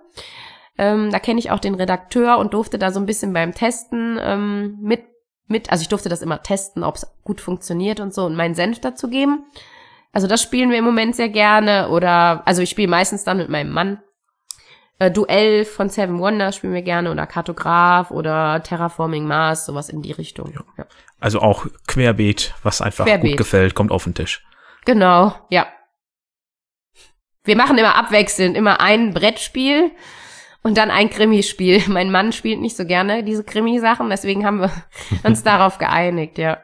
[0.76, 4.18] Ähm, da kenne ich auch den Redakteur und durfte da so ein bisschen beim Testen
[4.20, 5.11] ähm, mit
[5.46, 8.54] mit, also ich durfte das immer testen, ob es gut funktioniert und so und meinen
[8.54, 9.44] Senf dazu geben.
[10.12, 13.48] Also das spielen wir im Moment sehr gerne oder, also ich spiele meistens dann mit
[13.48, 14.02] meinem Mann.
[14.98, 20.02] Äh, Duell von Seven Wonders spielen wir gerne oder Kartograph oder Terraforming Mars, sowas in
[20.02, 20.52] die Richtung.
[20.52, 20.60] Ja.
[20.78, 20.86] Ja.
[21.18, 23.32] Also auch Querbeet, was einfach Querbeet.
[23.32, 24.44] gut gefällt, kommt auf den Tisch.
[24.84, 25.66] Genau, ja.
[27.44, 29.90] Wir machen immer abwechselnd, immer ein Brettspiel
[30.62, 31.82] und dann ein Krimispiel.
[31.88, 34.72] Mein Mann spielt nicht so gerne diese Krimi-Sachen, deswegen haben wir
[35.24, 36.58] uns darauf geeinigt, ja.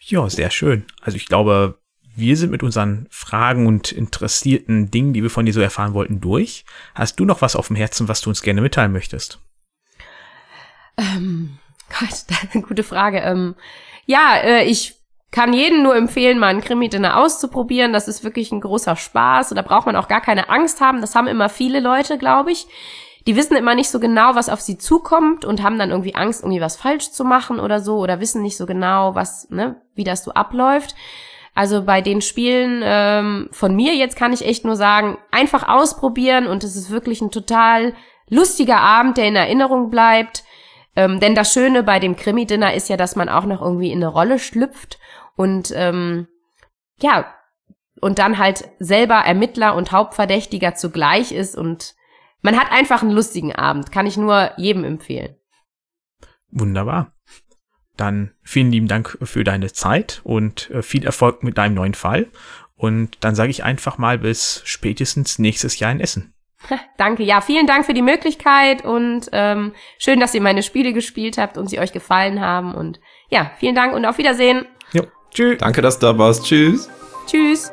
[0.00, 0.84] Ja, sehr schön.
[1.00, 1.78] Also ich glaube,
[2.16, 6.20] wir sind mit unseren Fragen und interessierten Dingen, die wir von dir so erfahren wollten,
[6.20, 6.64] durch.
[6.94, 9.38] Hast du noch was auf dem Herzen, was du uns gerne mitteilen möchtest?
[10.96, 11.58] Ähm,
[11.88, 13.18] Gott, gute Frage.
[13.18, 13.54] Ähm,
[14.06, 14.96] ja, äh, ich
[15.30, 17.92] kann jedem nur empfehlen, mal einen Krimi-Dinner auszuprobieren.
[17.92, 19.50] Das ist wirklich ein großer Spaß.
[19.50, 21.00] Und da braucht man auch gar keine Angst haben.
[21.00, 22.68] Das haben immer viele Leute, glaube ich.
[23.26, 26.42] Die wissen immer nicht so genau, was auf sie zukommt und haben dann irgendwie Angst,
[26.42, 30.04] irgendwie was falsch zu machen oder so oder wissen nicht so genau, was, ne, wie
[30.04, 30.94] das so abläuft.
[31.54, 36.46] Also bei den Spielen ähm, von mir jetzt kann ich echt nur sagen, einfach ausprobieren
[36.46, 37.94] und es ist wirklich ein total
[38.28, 40.44] lustiger Abend, der in Erinnerung bleibt.
[40.96, 43.98] Ähm, denn das Schöne bei dem Krimi-Dinner ist ja, dass man auch noch irgendwie in
[43.98, 44.98] eine Rolle schlüpft
[45.36, 46.28] und ähm,
[47.00, 47.26] ja,
[48.00, 51.94] und dann halt selber Ermittler und Hauptverdächtiger zugleich ist und
[52.44, 53.90] man hat einfach einen lustigen Abend.
[53.90, 55.34] Kann ich nur jedem empfehlen.
[56.50, 57.12] Wunderbar.
[57.96, 62.28] Dann vielen lieben Dank für deine Zeit und äh, viel Erfolg mit deinem neuen Fall.
[62.76, 66.34] Und dann sage ich einfach mal bis spätestens nächstes Jahr in Essen.
[66.98, 71.38] Danke, ja, vielen Dank für die Möglichkeit und ähm, schön, dass ihr meine Spiele gespielt
[71.38, 72.74] habt und sie euch gefallen haben.
[72.74, 73.00] Und
[73.30, 74.66] ja, vielen Dank und auf Wiedersehen.
[74.92, 75.58] Jo, tschüss.
[75.58, 76.44] Danke, dass du da warst.
[76.44, 76.90] Tschüss.
[77.26, 77.72] Tschüss.